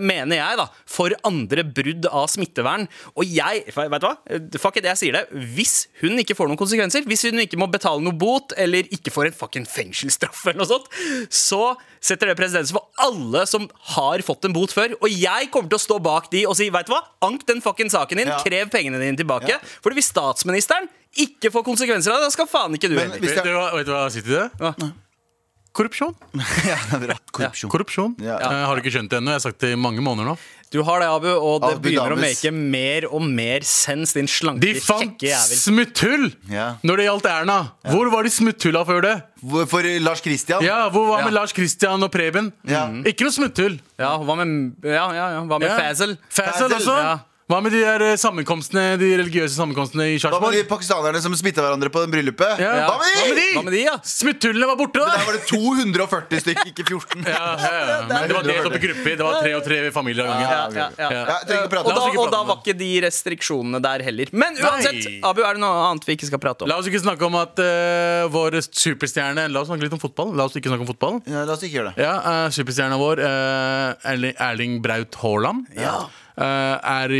mener 0.00 0.38
jeg, 0.38 0.58
da, 0.58 0.66
for 0.88 1.12
andre 1.26 1.64
brudd 1.66 2.06
av 2.08 2.28
smittevern. 2.32 2.86
Og 3.18 3.28
jeg, 3.28 3.64
vet 3.74 4.02
du 4.02 4.08
hva? 4.08 4.14
Fuck 4.58 4.80
it, 4.80 4.88
jeg 4.88 5.00
sier 5.00 5.18
det. 5.18 5.27
Hvis 5.32 5.86
hun 6.00 6.18
ikke 6.22 6.34
får 6.38 6.48
noen 6.50 6.58
konsekvenser, 6.60 7.04
hvis 7.08 7.24
hun 7.28 7.40
ikke 7.42 7.58
må 7.60 7.68
betale 7.70 8.00
noe 8.04 8.16
bot, 8.16 8.54
eller 8.56 8.86
ikke 8.94 9.12
får 9.14 9.30
en 9.30 9.36
fucking 9.36 9.66
fengselsstraff 9.68 10.44
eller 10.46 10.62
noe 10.62 10.70
sånt, 10.70 10.86
så 11.32 11.74
setter 12.00 12.30
det 12.30 12.36
presedens 12.38 12.72
for 12.74 12.88
alle 13.04 13.42
som 13.50 13.66
har 13.96 14.22
fått 14.26 14.46
en 14.48 14.54
bot 14.56 14.72
før. 14.72 14.94
Og 15.02 15.10
jeg 15.12 15.50
kommer 15.54 15.68
til 15.72 15.80
å 15.80 15.84
stå 15.86 15.98
bak 16.04 16.30
de 16.32 16.44
og 16.48 16.56
si, 16.58 16.70
vet 16.74 16.88
du 16.88 16.94
hva? 16.94 17.02
Ank 17.28 17.44
den 17.48 17.60
fucking 17.64 17.90
saken 17.92 18.22
din, 18.22 18.28
Ja. 18.32 18.38
krev 18.44 18.70
pengene 18.72 19.00
dine 19.02 19.16
tilbake. 19.18 19.58
For 19.84 19.92
hvis 19.96 20.12
statsministeren 20.14 20.88
ikke 21.18 21.50
får 21.50 21.64
konsekvenser 21.66 22.12
av 22.14 22.20
det, 22.22 22.28
da 22.28 22.34
skal 22.36 22.46
faen 22.50 22.74
ikke 22.78 22.88
du 22.92 22.98
heller. 22.98 23.18
Jeg... 23.18 23.34
Vet 23.36 23.44
du, 23.44 23.52
hva, 23.56 23.68
vet 23.76 23.86
du 23.88 23.92
hva 23.92 24.06
jeg 24.08 24.18
sier 24.20 24.32
det? 24.34 24.48
Hva? 24.60 24.74
Korrupsjon. 25.76 26.14
ja, 26.66 26.76
det 26.90 26.96
er 26.96 27.02
bra. 27.06 27.16
Korrupsjon. 27.32 27.70
Korrupsjon. 27.70 28.14
Ja. 28.24 28.38
Jeg 28.42 28.64
har 28.70 28.80
ikke 28.80 28.90
skjønt 28.94 29.10
det 29.12 29.18
ennå? 29.20 29.30
Jeg 29.34 29.40
har 29.42 29.44
sagt 29.50 29.60
det 29.62 29.74
i 29.76 29.78
mange 29.78 30.02
måneder 30.02 30.32
nå. 30.32 30.38
Du 30.68 30.82
har 30.84 31.00
det, 31.00 31.06
Abu, 31.08 31.28
og 31.32 31.62
det 31.62 31.68
Abu 31.78 31.80
begynner 31.86 32.12
å 32.12 32.18
make 32.20 32.50
mer 32.52 33.06
og 33.08 33.22
mer 33.24 33.64
sens, 33.64 34.10
din 34.12 34.26
slanke, 34.28 34.60
De 34.60 34.74
fant 34.84 35.22
smutthull 35.48 36.26
Ja. 36.52 36.74
når 36.84 37.00
det 37.00 37.06
gjaldt 37.06 37.28
Erna. 37.30 37.56
Hvor 37.88 38.10
var 38.12 38.26
de 38.26 38.32
smutthulla 38.34 38.82
før 38.84 39.00
det? 39.06 39.14
Hvor- 39.40 39.64
For 39.70 39.86
Lars 40.04 40.20
Kristian? 40.20 40.60
Ja, 40.62 40.90
Hvor 40.90 41.06
var 41.08 41.20
Ja. 41.20 41.24
med 41.24 41.32
Lars 41.38 41.52
Kristian 41.56 42.02
og 42.02 42.12
Preben? 42.12 42.52
Ja. 42.68 42.84
Ikke 43.06 43.24
noe 43.24 43.32
smutthull. 43.32 43.78
Ja, 43.98 44.18
hva 44.18 44.36
med, 44.36 44.74
ja, 44.84 45.08
ja, 45.14 45.30
ja, 45.38 45.40
hva 45.46 45.58
med 45.58 45.70
Ja. 45.70 45.78
Fazel? 45.78 46.18
Fazel 46.28 46.68
Fazel, 46.68 46.76
også. 46.76 47.20
Ja. 47.48 47.54
Hva 47.54 47.58
med 47.64 47.72
de 47.72 47.78
der 47.80 48.02
eh, 48.04 48.16
sammenkomstene 48.20 48.98
De 49.00 49.06
religiøse 49.16 49.54
sammenkomstene 49.56 50.04
i 50.12 50.18
Hva 50.20 50.36
med 50.42 50.52
de 50.58 50.64
pakistanerne 50.68 51.20
som 51.24 51.32
smitta 51.38 51.62
hverandre 51.64 51.88
på 51.92 52.02
den 52.04 52.12
bryllupet? 52.12 52.60
Ja. 52.60 52.74
Hva 52.84 52.98
med 53.00 53.08
de? 53.08 53.16
Hva 53.16 53.24
med 53.24 53.38
de? 53.40 53.46
Hva 53.56 53.62
med 53.64 53.72
de, 53.76 53.80
ja? 53.86 53.94
Smutthullene 54.04 54.68
var 54.68 54.76
borte, 54.76 55.00
Men 55.00 55.08
Der 55.08 55.22
da! 55.22 55.26
var 55.30 55.38
det 55.38 55.44
240 55.48 56.42
stykker, 56.44 56.72
ikke 56.74 56.84
14. 56.84 57.24
Ja, 57.28 57.46
ja, 57.56 57.72
ja. 57.88 57.96
Men 58.08 58.28
det 58.28 58.36
var 58.36 58.46
delt 58.48 58.68
opp 58.68 58.76
i 58.76 58.82
grupper. 58.82 59.16
Det 59.16 59.24
var 59.26 59.38
tre 59.40 59.54
og 59.56 59.64
tre 59.64 59.78
familier 59.94 60.28
av 60.28 60.34
gangen. 60.34 60.44
Ja, 60.44 60.50
ja, 60.52 60.68
ja. 60.76 60.88
Ja. 60.98 61.08
Ja, 61.08 61.22
jeg 61.38 61.48
trenger 61.48 61.64
ikke 61.64 61.72
prate 61.72 61.88
Og 61.88 61.92
om 61.92 61.98
da, 61.98 62.04
det. 62.12 62.20
og 62.20 62.30
da 62.36 62.42
var 62.52 62.60
ikke 62.60 62.76
de 62.78 62.90
restriksjonene 63.06 63.80
der 63.88 64.04
heller. 64.10 64.32
Men 64.44 64.60
uansett, 64.60 65.00
Nei. 65.08 65.16
Abu, 65.32 65.42
er 65.48 65.56
det 65.58 65.64
noe 65.64 65.82
annet 65.88 66.06
vi 66.08 66.18
ikke 66.18 66.28
skal 66.30 66.42
prate 66.44 66.64
om? 66.66 66.70
La 66.70 66.78
oss 66.82 66.88
ikke 66.90 67.00
snakke 67.02 67.26
om 67.28 67.38
at 67.40 67.64
eh, 67.64 68.28
vår 68.32 68.60
superstjerne 68.68 69.48
La 69.52 69.64
oss 69.64 69.70
snakke 69.72 69.88
litt 69.88 69.96
om 69.96 70.02
fotball. 70.04 70.36
La 70.38 70.46
oss 70.48 70.56
ikke 70.60 70.68
snakke 70.72 70.84
om 70.84 70.90
fotball. 70.92 71.20
Ja, 71.28 71.44
la 71.48 71.56
oss 71.56 71.64
ikke 71.64 71.80
gjøre 71.80 71.94
det. 71.96 72.04
Ja, 72.04 72.14
uh, 72.20 72.46
Superstjerna 72.54 73.00
vår, 73.00 73.24
eh, 73.24 74.08
Erling, 74.12 74.36
Erling 74.50 74.78
Braut 74.84 75.16
Haaland, 75.22 75.68
eh, 75.76 76.08
er, 76.38 77.12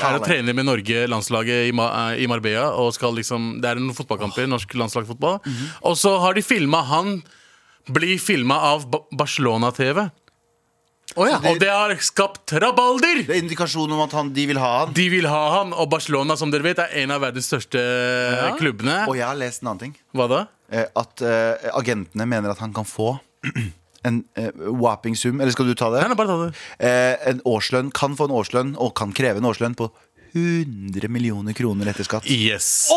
er 0.00 0.16
å 0.18 0.22
trene 0.24 0.54
med 0.56 0.66
Norge, 0.66 1.04
landslaget 1.10 1.68
i, 1.68 1.72
eh, 1.74 2.24
i 2.24 2.26
Marbella. 2.30 2.70
Og 2.82 2.92
skal 2.96 3.14
liksom, 3.18 3.60
det 3.62 3.70
er 3.70 3.80
noen 3.80 3.94
fotballkamper, 3.96 4.48
norsk 4.50 4.74
landslagsfotball. 4.80 5.40
Og 5.86 5.96
så 6.00 6.16
har 6.24 6.34
de 6.34 6.42
filma 6.42 6.82
han 6.90 7.16
bli 7.86 8.18
filma 8.18 8.56
av 8.72 8.86
Barcelona-TV. 9.12 10.06
Og 11.20 11.58
det 11.60 11.68
har 11.68 11.92
skapt 12.02 12.54
rabalder! 12.58 13.20
Det 13.28 13.36
er 13.36 13.42
indikasjon 13.44 13.92
om 13.92 14.00
at 14.02 14.14
han, 14.16 14.32
de 14.34 14.46
vil 14.50 14.58
ha 14.58 14.70
han. 14.80 14.94
De 14.96 15.04
vil 15.12 15.28
ha 15.30 15.42
han, 15.60 15.74
og 15.76 15.90
Barcelona 15.92 16.34
som 16.40 16.50
dere 16.50 16.64
vet 16.66 16.80
er 16.82 16.96
en 17.04 17.12
av 17.14 17.22
verdens 17.22 17.46
største 17.52 17.78
klubbene. 18.58 19.04
Og 19.06 19.18
jeg 19.20 19.28
har 19.28 19.38
lest 19.38 19.62
en 19.62 19.70
annen 19.70 19.82
ting. 19.84 19.94
Hva 20.16 20.26
da? 20.32 20.40
Eh, 20.72 20.88
At 20.96 21.22
eh, 21.22 21.68
agentene 21.76 22.26
mener 22.26 22.50
at 22.54 22.62
han 22.64 22.72
kan 22.74 22.88
få 22.88 23.12
en 24.04 24.22
eh, 24.36 24.50
whopping 24.68 25.16
sum. 25.16 25.40
Eller 25.40 25.52
skal 25.56 25.66
du 25.70 25.74
ta 25.78 25.90
det? 25.94 26.02
Nei, 26.04 26.12
nei, 26.12 26.18
bare 26.18 26.28
ta 26.32 26.40
det. 26.46 26.64
Eh, 26.78 27.28
en 27.32 27.40
årslønn, 27.48 27.92
kan 27.96 28.16
få 28.18 28.28
en 28.30 28.36
årslønn, 28.36 28.74
og 28.80 28.94
kan 28.98 29.12
kreve 29.16 29.40
en 29.42 29.48
årslønn 29.50 29.76
på 29.78 29.90
100 30.34 31.08
millioner 31.12 31.54
kroner 31.56 31.90
etter 31.92 32.06
skatt. 32.06 32.26
Yes. 32.30 32.88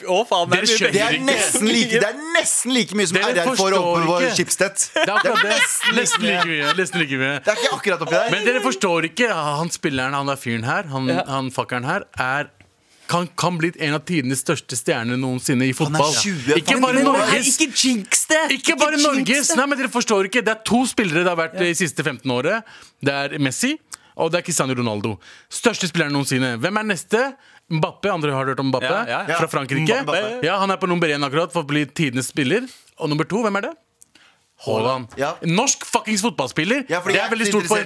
Å, 0.00 0.22
faen, 0.24 0.48
det 0.48 0.56
er 0.56 0.64
mye 0.64 0.76
skjønner 0.78 0.94
Det 0.94 1.00
er 1.04 1.16
nesten 1.26 1.66
like, 1.68 1.98
det 2.00 2.06
er 2.08 2.20
nesten 2.32 2.72
like 2.72 2.96
mye 2.96 3.08
som 3.10 3.18
Dere 3.18 3.34
RR 3.34 3.50
får 3.50 3.58
forstår 3.58 3.74
oppe 3.76 4.04
på 4.06 4.14
ikke. 4.22 4.30
Schibsted. 4.38 4.84
Det 4.94 5.02
er 5.02 5.12
akkurat 5.18 5.42
det. 5.44 5.50
nesten 5.50 5.98
Nesten 5.98 6.24
like 6.24 6.46
mye. 6.48 6.70
Nesten 6.78 7.02
like 7.02 7.18
mye. 7.20 7.34
Det 7.44 7.52
er 7.52 7.60
ikke 7.60 7.74
akkurat 7.76 8.04
oppi 8.06 8.16
der. 8.16 8.30
Men 8.32 8.46
dere 8.48 8.62
forstår 8.64 9.08
ikke. 9.10 9.28
Han 9.60 9.72
spilleren, 9.74 10.16
han 10.16 10.32
der 10.32 10.40
fyren 10.40 10.64
her, 10.64 10.88
han, 10.94 11.10
Ja. 11.12 11.26
han 11.28 11.52
fuckeren 11.52 11.84
her, 11.84 12.06
er 12.16 12.48
kan, 13.10 13.26
kan 13.38 13.58
bli 13.58 13.72
en 13.82 13.96
av 13.96 14.04
tidenes 14.06 14.44
største 14.44 14.78
stjerner 14.78 15.18
noensinne 15.18 15.66
i 15.66 15.74
fotball. 15.76 16.12
20, 16.14 16.60
Ikke 16.62 16.78
bare 16.82 17.02
Norges. 17.02 17.52
Ikke 17.58 17.70
jinx 17.74 18.26
det! 18.30 18.42
Ikke 18.60 18.76
bare 18.78 19.00
Norges! 19.02 19.50
Nei, 19.58 19.66
men 19.66 19.80
dere 19.80 19.90
forstår 19.92 20.28
ikke 20.30 20.44
Det 20.46 20.52
er 20.54 20.60
to 20.68 20.84
spillere 20.88 21.24
det 21.26 21.32
har 21.32 21.40
vært 21.40 21.58
de 21.58 21.72
siste 21.78 22.06
15 22.06 22.30
året. 22.34 22.68
Det 23.02 23.16
er 23.24 23.38
Messi 23.42 23.74
og 24.20 24.30
det 24.32 24.40
er 24.40 24.46
Cristiano 24.46 24.74
Ronaldo. 24.76 25.14
Største 25.52 25.88
spilleren 25.88 26.12
noensinne. 26.14 26.54
Hvem 26.60 26.80
er 26.80 26.88
neste? 26.90 27.20
Mbappe. 27.72 28.10
Andre 28.12 28.34
har 28.34 28.50
hørt 28.50 28.60
om 28.60 28.68
Mbappe? 28.68 28.90
Ja, 28.90 29.04
ja, 29.08 29.20
ja. 29.30 29.38
Fra 29.40 29.48
Frankrike. 29.48 30.02
Mbappe. 30.04 30.40
Ja, 30.46 30.58
Han 30.60 30.70
er 30.74 30.80
på 30.80 30.90
nummer 30.90 31.08
én 31.08 31.24
akkurat 31.24 31.54
for 31.54 31.64
å 31.64 31.70
bli 31.70 31.86
tidenes 31.86 32.28
spiller. 32.32 32.66
Og 33.00 33.08
nummer 33.12 33.28
to, 33.28 33.40
hvem 33.44 33.60
er 33.60 33.70
det? 33.70 33.74
Haaland. 34.66 35.14
Ja. 35.16 35.34
Norsk 35.48 35.86
fuckings 35.88 36.22
fotballspiller. 36.24 36.84
Ja, 36.92 37.00
det 37.06 37.16
er 37.16 37.30
veldig 37.32 37.46
stort 37.48 37.68
for 37.70 37.80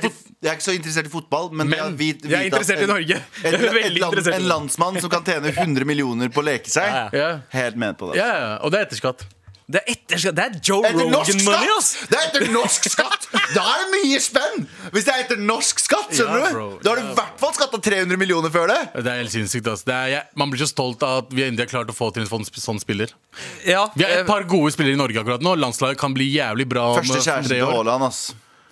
jeg 0.44 0.50
er 0.50 0.58
ikke 0.58 0.66
så 0.66 0.74
interessert 0.76 1.06
i 1.08 1.10
fotball, 1.12 1.46
men, 1.56 1.70
Men 1.70 1.78
jeg, 1.78 1.92
vit, 1.96 2.24
jeg 2.28 2.36
er 2.36 2.50
interessert 2.50 2.82
en, 2.82 2.84
i 2.84 2.90
Norge. 2.90 3.20
En, 3.48 3.54
en, 3.54 3.94
land, 3.96 4.26
en 4.34 4.48
landsmann 4.50 4.98
som 5.00 5.12
kan 5.12 5.24
tjene 5.24 5.54
100 5.54 5.88
millioner 5.88 6.28
på 6.34 6.42
å 6.42 6.44
leke 6.44 6.68
seg. 6.68 7.14
Ja. 7.16 7.30
Helt 7.54 7.78
med 7.80 7.96
på 7.96 8.10
det. 8.10 8.18
Ja, 8.20 8.28
ja, 8.28 8.50
og 8.60 8.74
det 8.74 8.82
er 8.82 8.88
etterskatt. 8.90 9.24
Det 9.64 9.80
er 9.80 9.94
etterskatt. 9.94 10.36
Det 10.36 10.44
er 10.44 10.56
Joe 10.68 10.84
Etter 10.84 11.06
Rogan-money, 11.08 11.70
ass! 11.78 11.86
Det 12.10 12.18
er 12.18 12.26
etter 12.28 12.50
norsk 12.52 12.88
skatt! 12.92 13.22
Da 13.54 13.62
er 13.64 13.78
det 13.80 13.86
mye 13.94 14.18
spenn! 14.20 14.66
Hvis 14.92 15.06
det 15.06 15.14
er 15.14 15.22
etter 15.24 15.40
norsk 15.40 15.80
skatt, 15.80 16.10
skjønner 16.12 16.42
Ja, 16.42 16.50
du? 16.52 16.74
Da 16.84 16.92
har 16.92 17.00
du 17.00 17.06
i 17.06 17.14
hvert 17.16 17.40
fall 17.40 17.54
skatta 17.56 17.80
300 17.86 18.20
millioner 18.20 18.52
før 18.52 18.68
det. 18.68 18.76
Det 18.98 19.08
er 19.08 19.22
helt 19.22 19.32
sinnssykt. 19.32 19.70
ass. 19.72 19.86
Det 19.88 19.96
er, 19.96 20.10
jeg, 20.12 20.28
man 20.36 20.52
blir 20.52 20.60
så 20.60 20.68
stolt 20.68 21.00
av 21.08 21.22
at 21.22 21.32
vi 21.32 21.46
endelig 21.46 21.64
har 21.64 21.72
klart 21.78 21.94
å 21.94 21.96
få 21.96 22.10
til 22.12 22.26
en 22.26 22.28
sånn, 22.28 22.44
sånn 22.52 22.82
spiller. 22.82 23.16
Ja, 23.64 23.86
Vi 23.96 24.04
har 24.04 24.12
eh, 24.18 24.20
et 24.26 24.28
par 24.28 24.44
gode 24.52 24.74
spillere 24.76 24.98
i 24.98 25.00
Norge 25.00 25.24
akkurat 25.24 25.44
nå. 25.44 25.56
Landslaget 25.64 25.96
kan 26.04 26.12
bli 26.16 26.28
jævlig 26.34 26.68
bra 26.68 26.90
om 26.92 27.00
Første 27.00 27.22
om 27.22 27.24
kjæresten 27.24 27.56
til 27.56 27.64
år. 27.64 27.72
Haaland, 27.78 28.08
ass. 28.12 28.22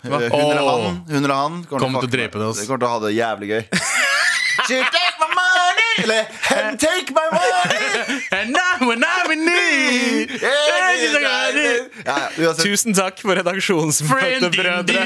Hun 0.02 0.12
eller 0.18 0.66
han, 0.66 0.96
hun 1.08 1.18
eller 1.24 1.36
han 1.38 1.60
Kommer 1.70 2.02
til 2.02 2.08
å 2.10 2.14
drepe 2.18 2.40
det, 2.42 2.46
ass. 2.52 2.60
De 2.60 2.66
kommer 2.68 2.84
til 2.84 2.88
å 2.88 2.94
ha 2.98 3.02
det 3.06 3.16
jævlig 3.16 3.48
gøy. 3.54 3.62
She 4.68 4.76
take 4.78 5.16
my 5.18 5.28
money 5.32 5.94
Eller 6.02 6.26
And 6.54 6.78
take 6.78 7.10
my 7.14 7.24
money! 7.32 8.20
And 8.36 8.52
now 8.52 8.86
when 8.86 9.02
I'm 9.02 9.30
in 9.32 9.44
need 9.46 10.30
Ja, 10.42 10.50
ja, 10.50 10.50
uansett. 10.50 10.61
Tusen 12.62 12.94
takk 12.94 13.20
for 13.20 13.34
redaksjonsmøtet, 13.38 14.56
brødre. 14.56 15.04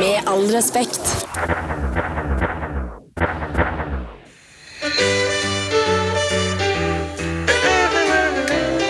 Med 0.00 0.16
all 0.26 0.46
respekt. 0.54 1.00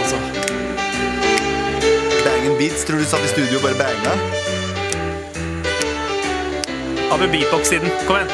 Altså, 0.00 0.16
Bang 2.24 2.58
beats. 2.58 2.84
Tror 2.84 2.98
du 2.98 3.04
satt 3.04 3.24
i 3.24 3.28
studio 3.32 3.56
og 3.58 3.62
bare 3.62 3.74
banga? 3.80 4.14
Abu 7.14 7.26
beatbox-siden. 7.32 7.90
Kom 8.06 8.16
igjen. 8.16 8.30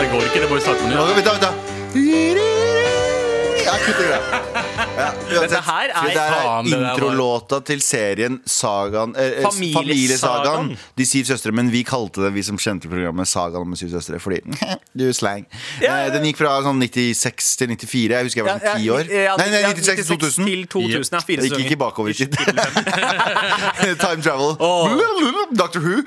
Det 0.00 0.06
går 0.12 0.22
ikke, 0.28 0.40
det 0.40 0.48
må 0.50 0.56
i 0.56 0.60
starte 0.64 0.82
med 0.86 0.96
Nå, 0.96 1.02
nytt. 1.06 1.16
Vent, 1.16 1.26
da, 1.26 1.32
vent, 1.32 1.42
da. 1.42 2.49
Ja, 3.80 5.10
det. 5.30 5.40
Dette 5.40 5.60
her 5.64 5.88
er- 5.88 6.08
Det 6.10 6.78
var- 6.78 6.94
introlåta 6.94 7.60
til 7.64 7.80
serien 7.80 8.40
Sagaen 8.46 9.14
eh, 9.16 9.42
Familiesagaen. 9.42 9.74
Familiesagaen. 9.74 10.76
De 10.96 11.06
syv 11.06 11.24
søstre. 11.24 11.52
Men 11.52 11.70
vi 11.70 11.82
kalte 11.84 12.20
det, 12.24 12.32
vi 12.34 12.42
som 12.42 12.56
kjente 12.58 12.88
programmet, 12.90 13.26
Sagaen 13.28 13.62
om 13.62 13.70
de 13.70 13.76
syv 13.80 13.90
søstre. 13.94 14.20
Fordi 14.20 14.40
du 14.98 15.08
er 15.08 15.12
slang. 15.16 15.46
Eh, 15.80 16.10
Den 16.12 16.24
gikk 16.28 16.36
fra 16.42 16.60
sånn 16.62 16.80
96 16.82 17.56
til 17.56 17.68
94. 17.76 18.10
Jeg 18.10 18.24
husker 18.24 18.42
jeg 18.42 18.46
var 18.48 18.58
sånn 18.60 18.82
ti 18.82 18.90
år. 18.90 19.04
Ja, 19.10 19.36
Nei, 19.40 19.48
nei, 19.50 19.60
ja, 19.62 19.72
96 19.72 20.06
til 20.06 20.18
2000. 20.18 20.44
Til 20.50 20.66
2000, 20.66 21.14
ja, 21.14 21.20
Det 21.40 21.50
gikk 21.50 21.70
ikke 21.70 21.80
bakover 21.80 22.10
i 22.10 22.18
tid. 22.20 22.36
Time 24.04 24.22
travel. 24.22 24.56
Oh. 24.60 24.88
Doctor 25.56 25.80
Who. 25.80 26.02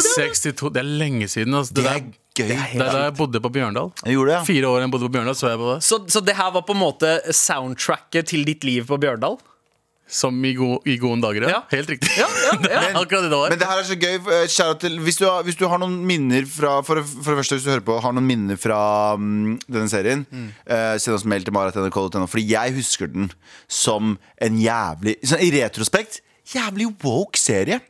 96 0.00 0.40
til 0.40 0.52
2000, 0.54 0.74
det 0.74 0.80
er 0.80 0.90
lenge 1.04 1.28
siden. 1.28 1.54
Altså. 1.54 1.74
Det, 1.74 1.84
Det 1.84 1.92
er 1.92 2.02
gøy. 2.36 2.48
det 2.48 2.80
er 2.80 2.90
da 2.94 3.04
jeg 3.08 3.16
bodde 3.18 3.42
på 3.42 3.52
Bjørndal. 3.52 3.92
Jeg 4.04 4.16
gjorde 4.16 4.34
det. 4.34 4.40
Fire 4.48 4.72
år 4.72 4.84
jeg 4.84 4.92
bodde 4.94 5.08
på 5.08 5.14
Bjørndal, 5.18 5.36
så 5.38 5.52
jeg 5.52 5.60
på 5.60 5.70
det. 5.74 5.78
Så, 5.86 6.00
så 6.08 6.24
det 6.24 6.36
her 6.38 6.50
var 6.54 6.66
på 6.66 6.76
en 6.76 6.82
måte 6.82 7.14
soundtracket 7.34 8.30
til 8.32 8.44
ditt 8.48 8.66
liv 8.66 8.86
på 8.88 8.98
Bjørndal? 9.00 9.38
Som 10.10 10.40
i, 10.44 10.50
go, 10.58 10.80
i 10.90 10.96
gode 10.98 11.20
dager, 11.22 11.44
ja. 11.46 11.50
Ja. 11.54 11.58
Helt 11.70 11.90
riktig. 11.92 12.10
Ja, 12.18 12.26
ja, 12.26 12.54
er 12.80 12.96
akkurat 12.98 13.22
det 13.22 13.30
det 13.30 13.36
var. 13.38 13.52
Men 13.52 13.60
det 13.60 13.68
her 13.70 13.78
er 13.78 13.86
så 13.86 13.94
gøy. 13.94 14.16
Kjære 14.50 14.78
til, 14.82 14.96
hvis, 15.06 15.20
du 15.20 15.26
har, 15.28 15.44
hvis 15.46 15.58
du 15.60 15.68
har 15.70 15.78
noen 15.78 16.00
minner 16.06 16.48
fra 16.50 16.80
For, 16.86 16.98
for 16.98 17.30
det 17.30 17.44
første, 17.44 17.58
hvis 17.60 17.68
du 17.68 17.70
hører 17.70 17.84
på 17.86 17.98
har 18.02 18.16
noen 18.16 18.26
minner 18.26 18.58
fra 18.58 18.80
um, 19.14 19.54
denne 19.70 19.86
serien, 19.92 20.24
eh, 20.66 20.96
send 20.98 21.14
oss 21.14 21.26
mail 21.30 21.46
til 21.46 21.54
marat.nrk.no. 21.54 22.26
Fordi 22.26 22.46
jeg 22.50 22.74
husker 22.80 23.12
den 23.12 23.30
som 23.70 24.16
en 24.42 24.58
jævlig 24.58 25.14
sånn, 25.22 25.44
I 25.46 25.52
retrospekt 25.60 26.24
jævlig 26.54 26.88
woke 27.04 27.40
serie. 27.40 27.80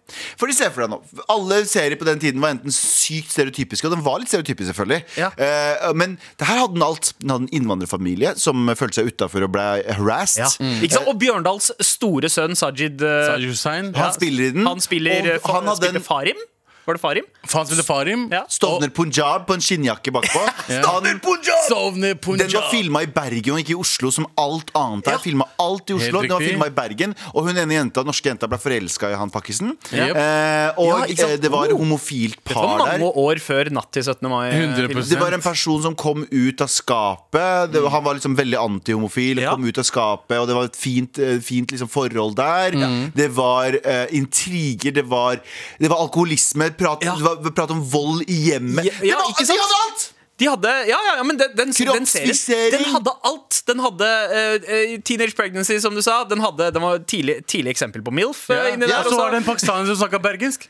Fordi 0.40 0.54
ser 0.56 0.72
for 0.74 0.84
deg 0.84 0.90
nå 0.92 1.24
Alle 1.30 1.60
serier 1.70 1.98
på 2.00 2.06
den 2.08 2.20
tiden 2.22 2.42
var 2.42 2.54
enten 2.54 2.74
sykt 2.74 3.32
stereotypiske, 3.34 3.86
og 3.88 3.94
den 3.94 4.04
var 4.04 4.20
litt 4.20 4.32
stereotypisk, 4.32 4.70
selvfølgelig. 4.72 5.00
Ja. 5.20 5.30
Uh, 5.34 5.90
men 5.96 6.16
det 6.40 6.48
her 6.48 6.62
hadde 6.62 6.76
den 6.76 6.86
alt. 6.86 7.12
Den 7.20 7.34
hadde 7.34 7.48
en 7.48 7.54
innvandrerfamilie 7.60 8.34
som 8.40 8.70
følte 8.76 9.00
seg 9.00 9.10
utafor 9.12 9.46
og 9.46 9.54
ble 9.54 9.66
harassed. 9.98 10.44
Ja. 10.44 10.70
Ikke 10.80 10.98
sant? 10.98 11.10
Og 11.10 11.18
Bjørndals 11.20 11.72
store 11.84 12.30
sønn 12.32 12.58
Sajid 12.58 13.02
uh, 13.04 13.26
Sajid 13.32 13.50
Hussein. 13.52 13.92
Han 13.96 14.16
spiller 14.16 14.50
i 14.50 14.54
den. 14.56 14.66
Han 14.68 14.82
spiller, 14.84 15.34
og 15.40 15.52
han 15.54 15.70
hadde 15.70 15.82
spilte 15.84 16.02
en 16.02 16.08
Farim? 16.10 16.48
Var 16.86 16.96
det 16.96 17.00
Farim? 17.02 17.26
Faen 17.46 17.66
spilte 17.68 17.84
Farim. 17.86 18.22
Ja. 18.32 18.40
Stovner 18.50 18.88
Punjab 18.94 19.44
på 19.46 19.54
en 19.54 19.60
skinnjakke 19.62 20.10
bakpå. 20.14 20.40
Stovner 20.80 21.18
Punjab! 21.22 21.60
Sovner 21.68 22.14
Den 22.14 22.18
var 22.18 22.46
Punjab. 22.48 22.70
filma 22.72 23.02
i 23.04 23.06
Bergen 23.14 23.54
og 23.54 23.60
ikke 23.62 23.74
i 23.74 23.78
Oslo, 23.78 24.10
som 24.14 24.26
alt 24.40 24.72
annet 24.78 25.06
er. 25.12 25.18
Ja. 25.30 25.46
Alt 25.60 25.90
i 25.92 25.96
Oslo, 25.98 26.22
den 26.24 26.32
var 26.32 26.40
filma 26.42 26.66
i 26.70 26.74
Bergen. 26.74 27.14
Og 27.34 27.46
hun 27.46 27.60
ene 27.60 27.76
jenta, 27.76 28.02
norske 28.06 28.32
jenta 28.32 28.48
ble 28.50 28.58
forelska 28.58 29.10
i 29.12 29.18
han 29.20 29.30
pakkisen. 29.30 29.74
Yep. 29.92 30.16
Eh, 30.16 30.80
og 30.80 30.90
Ja, 31.14 31.28
eh, 31.28 31.36
det 31.40 31.50
var 31.52 31.68
Oh. 31.70 31.76
homofilt 31.78 32.40
Det 32.48 32.56
var 32.56 32.78
mange 32.80 33.12
år 33.14 33.38
før 33.44 33.70
Natt 33.70 33.92
til 33.92 34.02
17. 34.02 34.28
mai. 34.28 34.48
eh, 34.50 34.64
100%. 34.72 35.08
Det 35.12 35.20
var 35.20 35.32
en 35.36 35.40
person 35.44 35.82
som 35.82 35.94
kom 35.94 36.24
ut 36.30 36.60
av 36.64 36.68
skapet. 36.72 37.72
Det, 37.72 37.84
han 37.90 38.04
var 38.04 38.14
liksom 38.18 38.34
veldig 38.36 38.58
antihomofil. 38.58 39.38
Ja. 39.44 39.52
Kom 39.54 39.64
ut 39.68 39.78
av 39.78 39.84
skapet 39.84 40.40
Og 40.40 40.48
det 40.48 40.56
var 40.56 40.64
et 40.70 40.76
fint, 40.76 41.18
eh, 41.18 41.38
fint 41.44 41.70
liksom 41.70 41.88
forhold 41.92 42.34
der. 42.36 42.72
Mm. 42.72 43.12
Det 43.14 43.28
var 43.36 43.76
eh, 43.84 44.06
intriger, 44.16 44.92
det 44.96 45.04
var, 45.06 45.40
det 45.78 45.88
var 45.90 45.98
alkoholisme. 46.06 46.69
Prat, 46.78 47.04
Ja. 47.04 47.14
Det 47.16 47.22
var 47.24 47.50
prat 47.50 47.70
om 47.70 47.82
vold 47.90 48.22
i 48.28 48.36
hjemmet. 48.50 48.84
Ja, 48.84 48.92
ja, 49.02 49.16
var, 49.16 49.34
de 49.46 49.58
hadde 49.58 49.78
alt! 49.84 50.12
De 50.40 50.46
hadde, 50.48 50.68
ja, 50.88 50.96
ja, 51.04 51.16
ja, 51.18 51.22
men 51.22 51.36
den, 51.36 51.50
den, 51.56 51.66
den 51.68 52.06
serien 52.06 52.72
Den 52.72 52.84
hadde 52.94 53.12
alt. 53.28 53.58
Den 53.68 53.78
hadde 53.84 54.06
eh, 54.32 54.94
Teenage 55.04 55.36
Pregnancy, 55.36 55.76
som 55.80 55.94
du 55.94 56.00
sa. 56.02 56.24
Den, 56.24 56.40
hadde, 56.40 56.70
den 56.72 56.80
var 56.82 56.98
tidlig, 57.04 57.42
tidlig 57.46 57.74
eksempel 57.74 58.00
på 58.02 58.10
MILF. 58.10 58.46
eh, 58.48 58.56
Ja. 58.88 59.02
der 59.02 59.10
så 59.10 59.16
var 59.18 59.30
det 59.30 59.42
en 59.42 59.44
pakistaner 59.44 59.84
som 59.86 59.96
snakka 60.00 60.18
bergensk. 60.18 60.64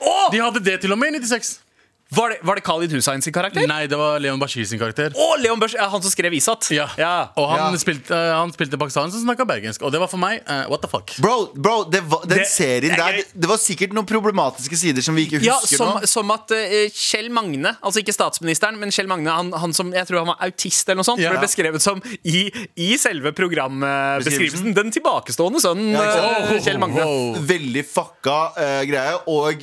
Oh! 0.00 0.30
De 0.32 0.40
hadde 0.40 0.62
det 0.64 0.78
til 0.80 0.92
og 0.92 0.98
med 0.98 1.12
i 1.12 1.18
96. 1.20 1.58
Var, 2.10 2.30
det, 2.32 2.38
var 2.42 2.58
det 2.58 2.62
Khalid 2.66 2.90
Hussein 2.92 3.22
sin 3.22 3.32
karakter? 3.32 3.62
Nei, 3.70 3.84
det 3.86 3.94
var 3.94 4.16
Leon 4.18 4.40
Bashir 4.42 4.64
sin 4.66 4.80
karakter. 4.80 5.12
Å, 5.14 5.26
Leon 5.38 5.60
Bashir, 5.62 5.78
han 5.92 6.02
som 6.02 6.10
skrev 6.10 6.34
Isat. 6.34 6.66
Ja. 6.74 6.88
Ja. 6.98 7.30
Og 7.38 7.46
han, 7.52 7.60
Ja. 7.60 7.78
Spilte, 7.78 8.10
uh, 8.10 8.32
han 8.40 8.50
spilte 8.50 8.78
pakistaner 8.80 9.12
som 9.14 9.22
snakka 9.22 9.44
bergensk. 9.46 9.84
Og 9.86 9.92
det 9.94 10.00
var 10.02 10.10
for 10.10 10.18
meg 10.18 10.40
uh, 10.48 10.64
what 10.72 10.82
the 10.82 10.90
fuck. 10.90 11.12
Bro, 11.22 11.52
bro 11.54 11.84
det 11.86 12.00
var, 12.10 12.24
den 12.26 12.40
Det- 12.42 12.48
serien 12.50 12.90
er 12.96 12.98
der 12.98 13.20
det, 13.20 13.26
Det 13.44 13.48
var 13.52 13.60
sikkert 13.62 13.94
noen 13.94 14.08
problematiske 14.10 14.74
sider 14.80 15.06
som 15.06 15.14
vi 15.14 15.28
ikke 15.28 15.38
Ja, 15.44 15.54
husker 15.62 15.76
som, 15.78 15.92
nå. 16.00 16.06
som 16.10 16.34
at 16.34 16.50
uh, 16.50 16.74
Kjell 16.90 17.30
Magne, 17.30 17.76
altså 17.78 18.02
ikke 18.02 18.16
statsministeren, 18.16 18.80
men 18.82 18.90
Kjell 18.90 19.06
Magne, 19.06 19.30
han, 19.30 19.52
han 19.54 19.72
som 19.76 19.92
jeg 19.94 20.08
tror 20.10 20.24
han 20.24 20.32
var 20.32 20.42
autist 20.48 20.88
eller 20.90 21.04
noe 21.04 21.06
sånt, 21.12 21.22
Ja. 21.22 21.30
ble 21.30 21.44
beskrevet 21.46 21.80
som 21.86 22.02
i, 22.26 22.50
i 22.74 22.90
selve 22.98 23.30
programbeskrivelsen 23.38 24.74
den 24.74 24.90
tilbakestående 24.94 25.62
sønnen 25.62 25.94
Ja, 25.94 26.02
eh, 26.42 26.58
Kjell 26.64 26.78
Magne. 26.82 27.06
Wow. 27.06 27.38
Veldig 27.46 27.86
fucka 27.86 28.38
greie. 28.88 29.14
Og, 29.30 29.62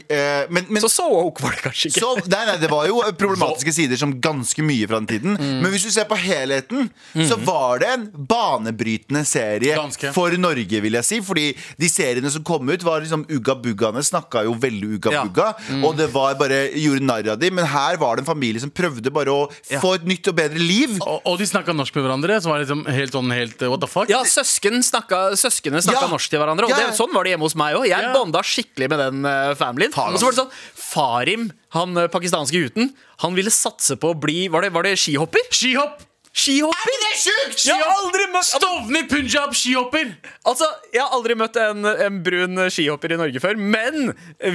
men, 0.50 0.66
men 0.72 0.82
Så 0.88 0.94
så 0.96 1.08
woke 1.12 1.44
var 1.44 1.56
det 1.58 1.64
kanskje 1.68 1.92
ikke. 1.92 2.00
så, 2.08 2.16
nei, 2.38 2.46
nei, 2.52 2.58
det 2.62 2.70
var 2.72 2.88
jo 2.90 3.02
problematiske 3.18 3.74
sider 3.76 4.00
som 4.00 4.14
ganske 4.24 4.64
mye 4.66 4.88
fra 4.90 5.00
den 5.02 5.10
tiden. 5.10 5.36
Mm. 5.38 5.62
Men 5.64 5.72
hvis 5.74 5.86
du 5.88 5.92
ser 5.94 6.06
på 6.10 6.18
helheten, 6.20 6.90
så 7.28 7.38
var 7.48 7.80
det 7.84 7.90
en 7.96 8.06
banebrytende 8.30 9.24
serie 9.28 9.76
Ganske. 9.78 10.12
for 10.16 10.34
Norge, 10.40 10.82
vil 10.84 10.98
jeg 11.00 11.08
si. 11.08 11.20
Fordi 11.26 11.48
de 11.80 11.90
seriene 11.92 12.32
som 12.34 12.44
kom 12.48 12.68
ut, 12.70 12.84
var 12.86 13.02
liksom 13.04 13.26
Ugga 13.34 13.56
Buggaene 13.62 14.04
snakka 14.06 14.44
jo 14.48 14.54
veldig 14.62 14.94
Ugga 14.98 15.12
Ja. 15.18 15.24
Bugga. 15.26 15.48
Og 15.84 15.98
det 15.98 16.10
var 16.14 16.36
bare 16.40 16.62
gjorde 16.78 17.04
narr 17.06 17.32
av 17.34 17.40
dem. 17.42 17.56
Men 17.56 17.66
her 17.68 17.98
var 17.98 18.16
det 18.18 18.24
en 18.26 18.32
familie 18.34 18.62
som 18.62 18.70
prøvde 18.72 19.12
bare 19.14 19.34
å 19.34 19.50
Ja. 19.70 19.80
få 19.80 19.96
et 19.96 20.06
nytt 20.06 20.28
og 20.28 20.36
bedre 20.36 20.60
liv. 20.60 20.98
Og, 21.02 21.22
og 21.26 21.38
de 21.40 21.46
snakka 21.46 21.74
norsk 21.76 21.96
med 21.96 22.06
hverandre, 22.06 22.42
som 22.42 22.52
var 22.52 22.60
liksom 22.64 22.86
helt 22.88 23.12
sånn 23.12 23.32
helt 23.34 23.62
eh, 23.62 23.68
what 23.70 23.82
the 23.82 23.88
fuck. 23.88 24.10
Ja, 24.10 24.24
søsken 24.24 24.80
snakka, 24.84 25.32
Søskene 25.38 25.82
snakka 25.82 26.06
Ja. 26.08 26.08
norsk 26.08 26.30
til 26.30 26.40
hverandre. 26.40 26.66
Og 26.66 26.70
Ja, 26.70 26.80
ja. 26.80 26.88
det, 26.92 26.98
sånn 26.98 27.14
var 27.14 27.24
det 27.24 27.32
hjemme 27.36 27.48
hos 27.48 27.56
meg 27.56 27.76
òg. 27.76 27.88
Jeg 27.88 28.02
Ja. 28.02 28.14
bonda 28.14 28.40
skikkelig 28.44 28.90
med 28.90 29.00
den 29.00 29.26
uh, 29.26 29.54
familien. 29.56 29.92
Og 29.96 30.20
så 30.20 30.24
var 30.28 30.32
det 30.32 30.40
sånn 30.44 30.52
Farim, 30.76 31.52
han 31.76 31.98
eh, 31.98 32.10
pakistanske 32.12 32.62
gutten, 32.64 32.92
han 33.24 33.38
ville 33.38 33.52
satse 33.54 33.98
på 34.00 34.14
å 34.14 34.18
bli 34.18 34.48
Var 34.54 34.68
det, 34.68 34.74
var 34.76 34.88
det 34.88 34.98
skihopper? 35.00 35.50
Skihopp! 35.52 36.04
Skihopper! 36.38 36.98
Det 37.02 37.08
er 37.10 37.18
sjukt! 37.18 37.64
Jeg 37.66 37.80
har 37.82 37.94
aldri 37.98 38.26
møtt 38.30 38.46
Stovner 38.46 39.06
Punjab 39.10 39.56
skihopper! 39.58 40.12
Altså, 40.48 40.68
Jeg 40.94 41.02
har 41.02 41.16
aldri 41.18 41.34
møtt 41.40 41.58
en, 41.62 41.82
en 41.90 42.20
brun 42.24 42.60
skihopper 42.72 43.16
i 43.16 43.18
Norge 43.20 43.42
før, 43.42 43.58
men 43.58 44.12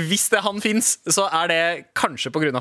hvis 0.07 0.29
det 0.33 0.43
han 0.45 0.61
fins, 0.63 0.93
så 1.11 1.27
er 1.41 1.51
det 1.51 1.59
kanskje 1.99 2.31
pga. 2.35 2.53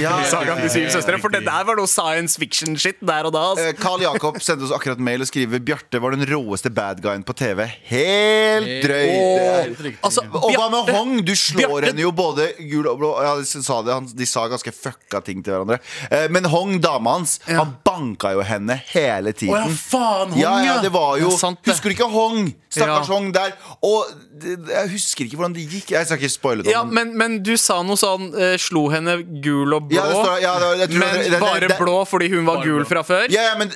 Ja, 0.00 0.14
ja, 0.24 0.54
De 0.62 0.70
syv 0.72 0.88
søstre. 0.94 1.18
For 1.20 1.32
det 1.34 1.42
der 1.46 1.66
var 1.68 1.76
noe 1.78 1.90
science 1.90 2.40
fiction-shit 2.40 3.02
der 3.04 3.28
og 3.28 3.34
da. 3.36 3.42
Altså. 3.52 3.66
Eh, 3.68 3.76
Carl 3.80 4.00
Jakob 4.04 4.40
sendte 4.42 4.64
oss 4.68 4.72
akkurat 4.76 5.00
mail 5.02 5.24
og 5.24 5.28
skriver 5.28 5.60
Bjarte 5.64 6.00
var 6.02 6.16
den 6.16 6.24
råeste 6.30 6.72
bad 6.74 7.02
guyen 7.04 7.24
på 7.28 7.36
TV. 7.36 7.66
Helt 7.90 8.72
drøyt. 8.86 9.76
Helt. 9.76 10.00
Altså, 10.06 10.24
Og 10.40 10.50
hva 10.56 10.70
med 10.72 10.90
Hong? 10.94 11.14
Du 11.26 11.34
slår 11.36 11.66
Bjarte- 11.66 11.90
henne 11.92 12.04
jo 12.06 12.14
både 12.16 12.48
gul 12.70 12.88
og 12.90 12.98
blå. 13.02 13.12
Ja, 13.24 13.36
de, 13.40 13.44
sa 13.50 13.80
det, 13.84 13.92
han, 13.98 14.08
de 14.08 14.28
sa 14.28 14.46
ganske 14.50 14.72
fucka 14.74 15.20
ting 15.26 15.44
til 15.44 15.52
hverandre. 15.56 15.80
Eh, 16.08 16.26
men 16.32 16.48
Hong, 16.52 16.78
dama 16.80 17.18
hans, 17.18 17.36
han 17.48 17.76
banka 17.86 18.32
jo 18.38 18.44
henne 18.46 18.69
hele 18.76 19.30
Å 19.30 19.36
tiden. 19.36 19.54
ja, 19.54 19.66
faen, 19.68 20.30
Hong, 20.30 20.38
Ja, 20.40 20.64
ja, 20.64 20.80
det 20.80 20.90
var 20.92 21.18
jo 21.18 21.30
Ja, 21.30 21.36
sant 21.36 21.58
det. 21.64 21.70
Husker 21.72 21.90
du 21.90 21.94
ikke 21.96 22.10
Hong? 22.10 22.54
Stakkars 22.70 23.08
Ja. 23.08 23.14
Hong 23.14 23.32
der. 23.32 23.52
Og 23.82 24.06
det, 24.40 24.58
jeg 24.68 24.88
husker 24.90 25.24
ikke 25.24 25.36
hvordan 25.36 25.54
det 25.54 25.66
gikk. 25.70 25.90
Jeg 25.90 26.06
skal 26.06 26.18
ikke 26.18 26.30
spoile 26.30 26.62
det. 26.62 26.70
Ja, 26.72 26.84
men, 26.84 27.16
men 27.16 27.42
du 27.42 27.56
sa 27.56 27.82
noe 27.82 27.96
sånn 27.96 28.30
uh, 28.34 28.56
Slo 28.56 28.88
henne 28.90 29.18
gul 29.42 29.72
og 29.74 29.88
blå, 29.88 29.96
Ja, 29.96 30.06
det 30.08 30.16
står- 30.16 30.40
ja, 30.42 30.58
det- 30.58 30.90
men 30.90 31.00
det- 31.18 31.30
det- 31.30 31.40
bare 31.40 31.60
det- 31.68 31.78
blå 31.78 32.04
fordi 32.06 32.28
hun 32.30 32.44
var 32.46 32.62
gul 32.64 32.84
blå. 32.84 32.88
fra 32.88 33.02
før? 33.02 33.26
ja, 33.30 33.42
ja, 33.50 33.54
men 33.58 33.72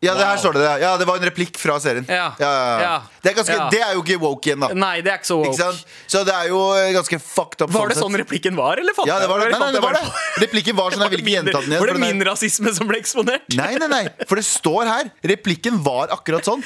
ja, 0.00 0.14
det 0.16 0.24
her 0.24 0.38
står 0.40 0.56
det. 0.56 0.62
Ja, 0.80 0.94
Det 0.96 1.06
var 1.08 1.18
en 1.20 1.26
replikk 1.28 1.58
fra 1.60 1.74
serien. 1.82 2.06
Ja. 2.08 2.30
Ja, 2.40 2.50
ja. 2.80 2.92
Det, 3.20 3.32
er 3.32 3.36
ganske, 3.36 3.56
det 3.74 3.80
er 3.84 3.92
jo 3.98 4.00
ikke 4.04 4.16
woke 4.22 4.48
igjen, 4.48 4.62
da. 4.64 4.70
Nei, 4.72 5.00
det 5.04 5.12
er 5.12 5.18
ikke 5.20 5.28
så 5.28 5.36
Ikke 5.44 5.50
woke. 5.52 5.60
sant? 5.76 5.96
Så 6.08 6.22
det 6.24 6.32
er 6.34 6.48
jo 6.48 6.60
eh, 6.78 6.88
ganske 6.96 7.18
fucked 7.20 7.64
up. 7.66 7.74
Var 7.74 7.92
det 7.92 7.98
sånn 8.00 8.16
replikken 8.22 8.56
var, 8.56 8.80
eller 8.80 8.96
fant 8.96 9.10
Ja, 9.10 9.18
det 9.20 9.28
var 9.28 9.42
det. 9.44 9.50
eller 9.50 9.60
Nei, 9.60 9.68
nei, 9.68 9.76
det 9.76 9.84
var 9.84 9.98
det. 9.98 10.44
Replikken 10.46 10.78
var 10.80 10.96
sånn. 10.96 11.04
Jeg 11.04 11.14
vil 11.16 11.24
ikke 11.24 11.34
gjenta 11.36 11.58
den 11.60 11.74
igjen. 11.74 11.84
Var 11.84 11.92
det 11.92 12.00
min 12.06 12.24
rasisme 12.30 12.72
som 12.76 12.88
ble 12.88 13.00
eksponert? 13.02 13.44
Nei, 13.60 13.74
nei, 13.82 13.90
nei, 13.92 14.02
for 14.26 14.40
det 14.40 14.46
står 14.48 14.88
her. 14.88 15.12
Replikken 15.34 15.82
var 15.84 16.14
akkurat 16.16 16.48
sånn. 16.48 16.64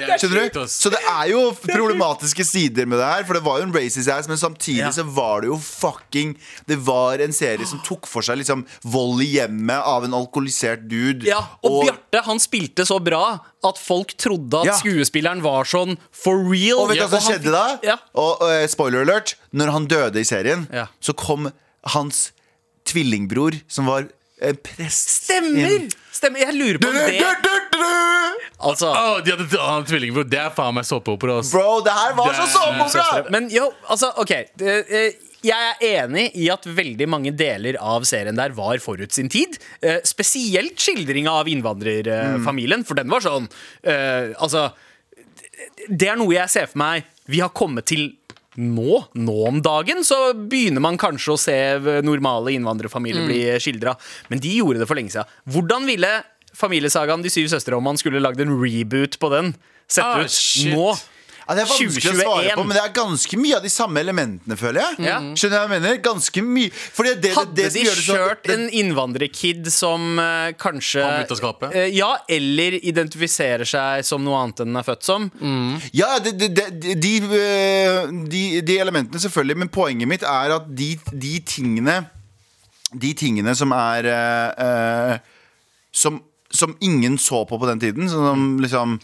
Er 0.00 0.18
Skjønner 0.18 0.48
du? 0.54 0.60
Så 0.70 0.90
det 0.92 0.98
er 1.10 1.28
jo 1.30 1.40
problematiske 1.62 2.44
sider 2.46 2.86
med 2.90 2.98
det 3.00 3.06
her. 3.08 3.24
For 3.28 3.38
det 3.38 3.42
var 3.46 3.60
jo 3.60 3.66
en 3.68 3.74
racist 3.74 4.10
ass, 4.10 4.28
men 4.30 4.38
samtidig 4.40 4.90
så 4.96 5.04
var 5.06 5.44
det 5.44 5.50
jo 5.52 5.58
fucking 5.60 6.34
Det 6.68 6.78
var 6.86 7.22
en 7.24 7.32
serie 7.36 7.66
som 7.68 7.80
tok 7.86 8.06
for 8.10 8.24
seg 8.26 8.40
liksom 8.40 8.64
vold 8.84 9.22
i 9.24 9.30
hjemmet 9.36 9.78
av 9.94 10.04
en 10.08 10.16
alkoholisert 10.18 10.86
dude. 10.90 11.26
Ja, 11.28 11.40
og, 11.62 11.84
Bjarte 11.86 12.24
han 12.26 12.42
spilte 12.42 12.86
så 12.88 12.98
bra 13.02 13.22
at 13.64 13.80
folk 13.80 14.16
trodde 14.20 14.60
at 14.64 14.66
Ja. 14.72 14.76
skuespilleren 14.80 15.40
var 15.44 15.64
sånn 15.64 15.96
for 16.12 16.36
real. 16.50 16.84
Og 16.84 16.90
vet 16.92 17.00
du 17.00 17.06
hva 17.06 17.20
som 17.20 17.32
skjedde 17.32 17.52
da? 17.54 17.64
Ja. 17.86 17.96
Og, 18.14 18.42
og 18.42 18.50
eh, 18.50 18.66
spoiler 18.68 19.06
alert, 19.06 19.36
når 19.52 19.72
han 19.72 19.86
døde 19.90 20.20
i 20.20 20.24
serien, 20.28 20.66
Ja. 20.72 20.86
så 21.00 21.14
kom 21.16 21.50
hans 21.94 22.30
tvillingbror 22.88 23.60
som 23.68 23.86
var 23.86 24.08
en 24.44 24.56
prest. 24.56 25.08
Stemmer! 25.24 25.88
Stemmer, 26.12 26.40
Jeg 26.44 26.54
lurer 26.54 26.78
på 26.78 26.88
om 26.88 26.94
det 26.94 27.20
Altså 28.64 28.88
oh, 28.90 29.18
de 29.24 29.34
hadde 29.34 29.46
hadde 29.60 29.86
tvillingbror. 29.90 30.26
Det 30.30 30.40
er 30.40 30.50
faen 30.56 30.74
meg 30.78 30.86
såpeopera. 30.88 31.38
Bro, 31.50 31.80
det 31.86 31.94
her 31.94 32.16
var 32.18 32.32
så 32.34 32.46
er- 32.46 32.52
såpeopera! 32.56 33.30
Men 33.34 33.48
jo, 33.52 33.68
altså, 33.92 34.10
ok 34.22 34.34
det, 34.60 34.74
eh, 34.88 35.20
Jeg 35.44 35.74
er 35.74 36.04
enig 36.04 36.30
i 36.40 36.46
at 36.48 36.64
veldig 36.64 37.06
mange 37.12 37.30
deler 37.36 37.76
av 37.76 38.06
serien 38.08 38.36
der 38.38 38.54
var 38.56 38.78
forut 38.80 39.12
sin 39.12 39.28
tid. 39.28 39.58
Eh, 39.82 39.98
spesielt 40.08 40.80
skildringa 40.80 41.28
av 41.42 41.50
innvandrerfamilien, 41.52 42.84
for 42.88 42.96
den 42.96 43.12
var 43.12 43.20
sånn 43.20 43.50
eh, 43.84 44.32
Altså 44.40 44.70
Det 45.88 46.08
er 46.08 46.16
noe 46.16 46.32
jeg 46.32 46.48
ser 46.48 46.70
for 46.72 46.80
meg 46.80 47.04
vi 47.28 47.40
har 47.40 47.52
kommet 47.56 47.86
til 47.88 48.10
nå. 48.60 48.98
Nå 49.16 49.36
om 49.48 49.60
dagen 49.64 50.04
så 50.06 50.18
begynner 50.36 50.82
man 50.84 50.98
kanskje 51.00 51.32
å 51.34 51.40
se 51.40 51.54
normale 52.04 52.52
innvandrerfamilier 52.54 53.24
bli 53.26 53.38
skildra. 53.58 53.96
Men 54.30 54.42
de 54.44 54.52
gjorde 54.60 54.82
det 54.82 54.86
for 54.90 54.98
lenge 54.98 55.10
siden. 55.14 55.30
Hvordan 55.50 55.88
ville 55.88 56.10
familiesagaen 56.56 57.22
De 57.24 57.30
syv 57.32 57.48
søstre 57.52 57.76
om 57.76 57.84
man 57.84 57.98
skulle 58.00 58.22
lagd 58.22 58.40
en 58.44 58.54
reboot 58.60 59.18
på 59.22 59.30
den? 59.34 59.54
Sett 59.88 60.04
Ah, 60.04 60.22
ut 60.24 60.30
shit. 60.32 60.72
nå? 60.74 60.94
Ja, 61.44 61.52
det 61.58 61.60
er 61.60 61.68
vanskelig 61.68 62.08
å 62.08 62.16
svare 62.22 62.52
på, 62.56 62.62
men 62.64 62.72
det 62.72 62.80
er 62.80 62.92
ganske 62.96 63.36
mye 63.36 63.56
av 63.58 63.64
de 63.66 63.68
samme 63.68 64.00
elementene, 64.00 64.56
føler 64.56 64.80
jeg. 64.80 64.94
Mm. 65.04 65.26
Skjønner 65.36 65.52
du 65.52 65.56
hva 65.58 65.64
jeg 65.66 65.72
mener? 65.74 65.98
Ganske 66.00 66.40
mye. 66.46 66.70
Fordi 66.72 67.10
det, 67.12 67.20
det, 67.26 67.32
Hadde 67.36 67.54
det 67.58 67.66
som 67.66 67.74
de 67.76 67.82
gjør 67.84 67.98
det 67.98 68.04
kjørt 68.06 68.42
det- 68.48 68.54
en 68.54 68.64
innvandrerkid 68.80 69.68
som 69.74 70.06
uh, 70.16 70.52
kanskje? 70.56 71.04
Eh, 71.68 71.90
ja, 71.98 72.08
eller 72.32 72.78
identifiserer 72.80 73.68
seg 73.68 74.06
som 74.08 74.24
noe 74.24 74.40
annet 74.40 74.64
enn 74.64 74.72
den 74.72 74.80
er 74.80 74.88
født 74.88 75.04
som. 75.04 75.28
Ja, 75.92 76.14
det, 76.24 76.32
det, 76.40 76.48
det, 76.56 76.96
de, 77.04 77.12
øh, 77.28 78.08
de, 78.32 78.44
de 78.64 78.78
elementene 78.80 79.20
selvfølgelig, 79.20 79.56
men 79.66 79.68
poenget 79.68 80.08
mitt 80.08 80.24
er 80.24 80.56
at 80.56 80.72
de, 80.74 80.94
de 81.12 81.34
tingene 81.44 82.06
De 82.94 83.12
tingene 83.12 83.52
som 83.58 83.72
er 83.76 84.06
uh, 84.08 85.18
som, 85.92 86.22
som 86.54 86.76
ingen 86.80 87.18
så 87.18 87.44
på 87.44 87.58
på 87.58 87.66
den 87.66 87.80
tiden, 87.80 88.10
som 88.10 88.60
liksom 88.62 88.98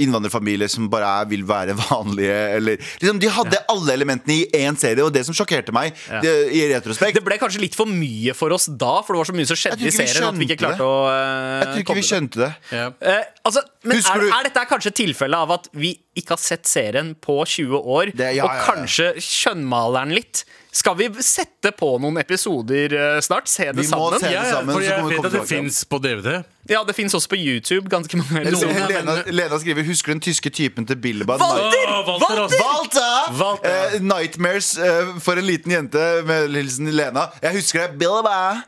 Innvandrerfamilier 0.00 0.70
som 0.72 0.88
bare 0.92 1.08
er, 1.20 1.28
vil 1.30 1.44
være 1.48 1.74
vanlige 1.90 2.36
eller, 2.58 2.78
liksom, 3.02 3.18
De 3.22 3.30
hadde 3.36 3.60
alle 3.72 3.92
elementene 3.96 4.36
i 4.40 4.62
én 4.64 4.78
serie, 4.80 5.04
og 5.04 5.12
det 5.14 5.24
som 5.28 5.36
sjokkerte 5.36 5.74
meg 5.74 5.92
Ja. 6.10 6.20
det, 6.24 6.32
i 6.56 6.62
retrospekt 6.72 7.18
Det 7.18 7.24
ble 7.26 7.38
kanskje 7.42 7.60
litt 7.64 7.76
for 7.78 7.86
mye 7.90 8.34
for 8.36 8.54
oss 8.56 8.66
da, 8.70 8.96
for 9.04 9.14
det 9.14 9.22
var 9.22 9.30
så 9.30 9.36
mye 9.36 9.50
som 9.50 9.60
skjedde 9.60 9.86
i 9.88 9.94
serien 9.94 10.28
at 10.30 10.38
vi 10.40 10.48
ikke 10.48 10.60
klarte 10.64 10.80
det. 10.80 10.88
å 10.88 10.96
uh, 11.08 11.60
Jeg 11.60 11.68
tror 11.68 11.82
ikke 11.82 11.90
komme 11.92 12.02
vi 12.04 12.08
skjønte 12.10 12.42
det. 12.44 12.50
Ja. 12.74 12.88
Uh, 12.98 13.22
altså, 13.50 13.62
men 13.84 14.00
er, 14.00 14.24
du- 14.24 14.32
er 14.40 14.48
dette 14.50 14.66
kanskje 14.72 14.94
tilfellet 15.04 15.44
av 15.46 15.54
at 15.60 15.70
vi 15.76 15.94
ikke 16.14 16.36
har 16.36 16.42
sett 16.42 16.66
serien 16.70 17.14
på 17.18 17.40
20 17.42 17.80
år, 17.80 18.12
Det- 18.14 18.34
ja, 18.36 18.44
og 18.46 18.52
ja, 18.52 18.58
ja. 18.60 18.66
kanskje 18.68 19.08
skjønnmaler 19.22 20.04
den 20.06 20.14
litt? 20.20 20.44
Skal 20.74 20.96
vi 20.98 21.06
sette 21.22 21.70
på 21.78 21.86
noen 22.02 22.16
episoder 22.18 22.90
eh, 22.98 23.20
snart? 23.22 23.46
Se 23.46 23.68
det 23.70 23.76
Vi 23.84 23.84
må 23.92 24.08
sammen? 24.10 24.18
se 24.18 24.26
det 24.26 24.32
Ja, 24.34 24.40
ja, 24.42 24.54
sammen, 24.56 24.74
for 24.74 24.82
jeg 24.82 25.04
vet 25.06 25.28
at 25.28 25.34
det 25.36 25.42
fins 25.46 25.76
på 25.86 26.00
DVD. 26.02 26.32
Ja, 26.66 26.80
det 26.88 26.96
fins 26.96 27.14
også 27.14 27.30
på 27.30 27.38
YouTube. 27.38 27.86
Ganske 27.92 28.18
mange 28.18 28.42
Lena, 28.42 28.56
episoder. 28.56 29.30
Lena 29.30 29.58
skriver 29.74 29.88
Husker 29.88 30.12
den 30.12 30.20
tyske 30.20 30.50
typen 30.50 30.86
til 30.86 30.96
Billebad? 30.96 31.40
Walter! 31.40 32.04
Walter! 32.06 32.40
Walter. 32.40 32.58
Walter! 32.64 33.42
Walter. 33.42 33.96
Eh, 33.96 34.02
nightmares 34.02 34.78
eh, 34.78 35.18
for 35.20 35.32
en 35.38 35.46
liten 35.46 35.72
jente 35.72 36.22
med 36.26 36.48
hilsen 36.54 36.90
Lena. 36.90 37.28
Jeg 37.42 37.52
husker 37.58 37.86
det. 37.86 37.98
Billeba, 37.98 38.60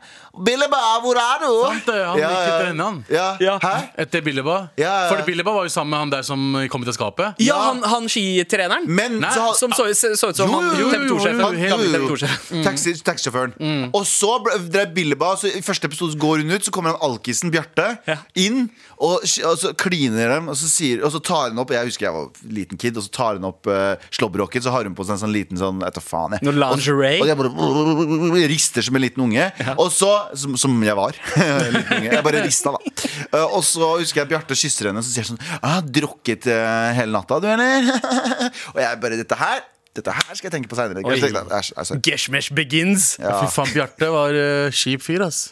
Billeba, 0.45 0.79
hvor 1.03 1.17
er 1.17 1.41
du? 1.43 1.49
Sant 1.67 1.85
det, 1.89 1.97
han 2.05 2.17
gikk 2.19 2.35
etter 2.47 2.65
henne, 2.69 2.83
han. 2.87 2.97
Ja. 3.11 3.27
Ja. 3.41 3.55
Hæ? 3.63 3.73
Etter 4.03 4.21
Billeba. 4.25 4.57
Ja, 4.77 4.83
ja, 4.83 4.93
ja. 5.03 5.09
For 5.11 5.23
Billeba 5.27 5.53
var 5.55 5.65
jo 5.67 5.71
sammen 5.73 5.91
med 5.95 5.99
han 6.05 6.11
der 6.13 6.25
som 6.27 6.43
kom 6.71 6.83
ut 6.85 6.91
av 6.91 6.97
skapet. 6.97 7.39
Ja, 7.43 7.57
han, 7.69 7.81
han 7.83 8.07
skitreneren. 8.11 8.85
Men 8.87 9.19
Nei, 9.23 9.31
så, 9.33 9.47
Som 9.57 9.73
så, 9.75 9.87
så 9.93 10.29
ut 10.31 10.37
som 10.37 10.49
Jo, 10.51 10.59
han 10.61 10.91
TV 10.93 11.07
2-sjefen. 11.09 11.41
jo, 11.41 11.51
jo, 11.57 11.69
Gamle 11.73 11.87
jo. 11.87 11.93
TV 11.93 12.11
2-sjefen. 12.13 12.63
Taxi, 12.67 12.93
taxisjåføren. 13.07 13.55
Og 13.95 14.03
så 14.07 14.33
drev 14.69 14.93
Billeba 14.95 15.33
så 15.39 15.49
I 15.51 15.63
første 15.65 15.89
episode 15.89 16.17
går 16.21 16.43
hun 16.45 16.53
ut, 16.57 16.65
så 16.67 16.73
kommer 16.75 16.93
han 16.95 17.01
alkisen 17.11 17.51
Bjarte 17.53 17.87
Ja. 18.07 18.17
inn. 18.37 18.67
Og, 18.97 19.21
og 19.45 19.57
så 19.61 19.73
kliner 19.77 20.31
dem, 20.33 20.47
og 20.49 20.55
så, 20.57 20.65
sier, 20.69 21.03
og 21.05 21.11
så 21.13 21.19
tar 21.21 21.51
hun 21.51 21.59
opp 21.61 21.69
Jeg 21.75 21.85
husker 21.91 22.07
jeg 22.07 22.13
var 22.15 22.29
liten 22.49 22.79
kid, 22.81 22.97
og 22.97 23.05
så 23.05 23.11
tar 23.13 23.37
hun 23.37 23.45
opp 23.51 23.67
uh, 23.69 23.93
slåbroken, 24.15 24.63
så 24.65 24.73
har 24.73 24.87
hun 24.89 24.95
på 24.97 25.05
seg 25.05 25.17
en 25.17 25.21
sånn 25.27 25.33
liten 25.35 25.59
sånn 25.59 25.83
Jeg 25.85 25.93
vet 25.93 26.01
faen, 26.07 26.33
jeg. 26.37 26.45
Noe 26.47 26.55
lingerie. 26.57 27.19
Og, 27.19 27.27
og 27.27 27.29
jeg 27.29 27.37
bare 27.43 28.47
rister 28.53 28.85
som 28.87 28.97
en 28.97 29.03
liten 29.05 29.23
unge. 29.27 29.45
Og 29.77 29.91
så, 29.93 30.09
som, 30.35 30.57
som 30.59 30.75
jeg 30.83 30.97
var. 30.97 31.17
Jeg 32.07 32.23
bare 32.25 32.43
rista, 32.43 32.73
da. 32.75 33.07
Eh, 33.31 33.45
og 33.45 33.63
så 33.65 33.93
husker 33.99 34.23
jeg 34.23 34.29
Bjarte 34.31 34.55
kysser 34.57 34.89
henne, 34.89 35.01
og 35.01 35.05
så 35.07 35.13
sier 35.13 35.27
sånn 35.27 35.41
har 35.61 35.85
'Drukket 35.85 36.47
eh, 36.51 36.91
hele 36.97 37.13
natta, 37.13 37.39
du, 37.43 37.47
eller?' 37.49 37.89
og 38.73 38.79
jeg 38.81 39.01
bare 39.01 39.19
Dette 39.19 39.37
her 39.39 39.63
Dette 39.97 40.13
her 40.13 40.37
skal 40.37 40.49
jeg 40.49 40.55
tenke 40.59 40.71
på 40.71 40.77
seinere. 40.77 41.01
Oi. 41.01 41.99
Geshmesh 42.05 42.53
begins. 42.55 43.15
Fy 43.17 43.49
faen, 43.53 43.71
Bjarte 43.73 44.11
var 44.13 44.37
uh, 44.37 44.69
kjip 44.73 45.03
fyr, 45.05 45.25
ass. 45.25 45.47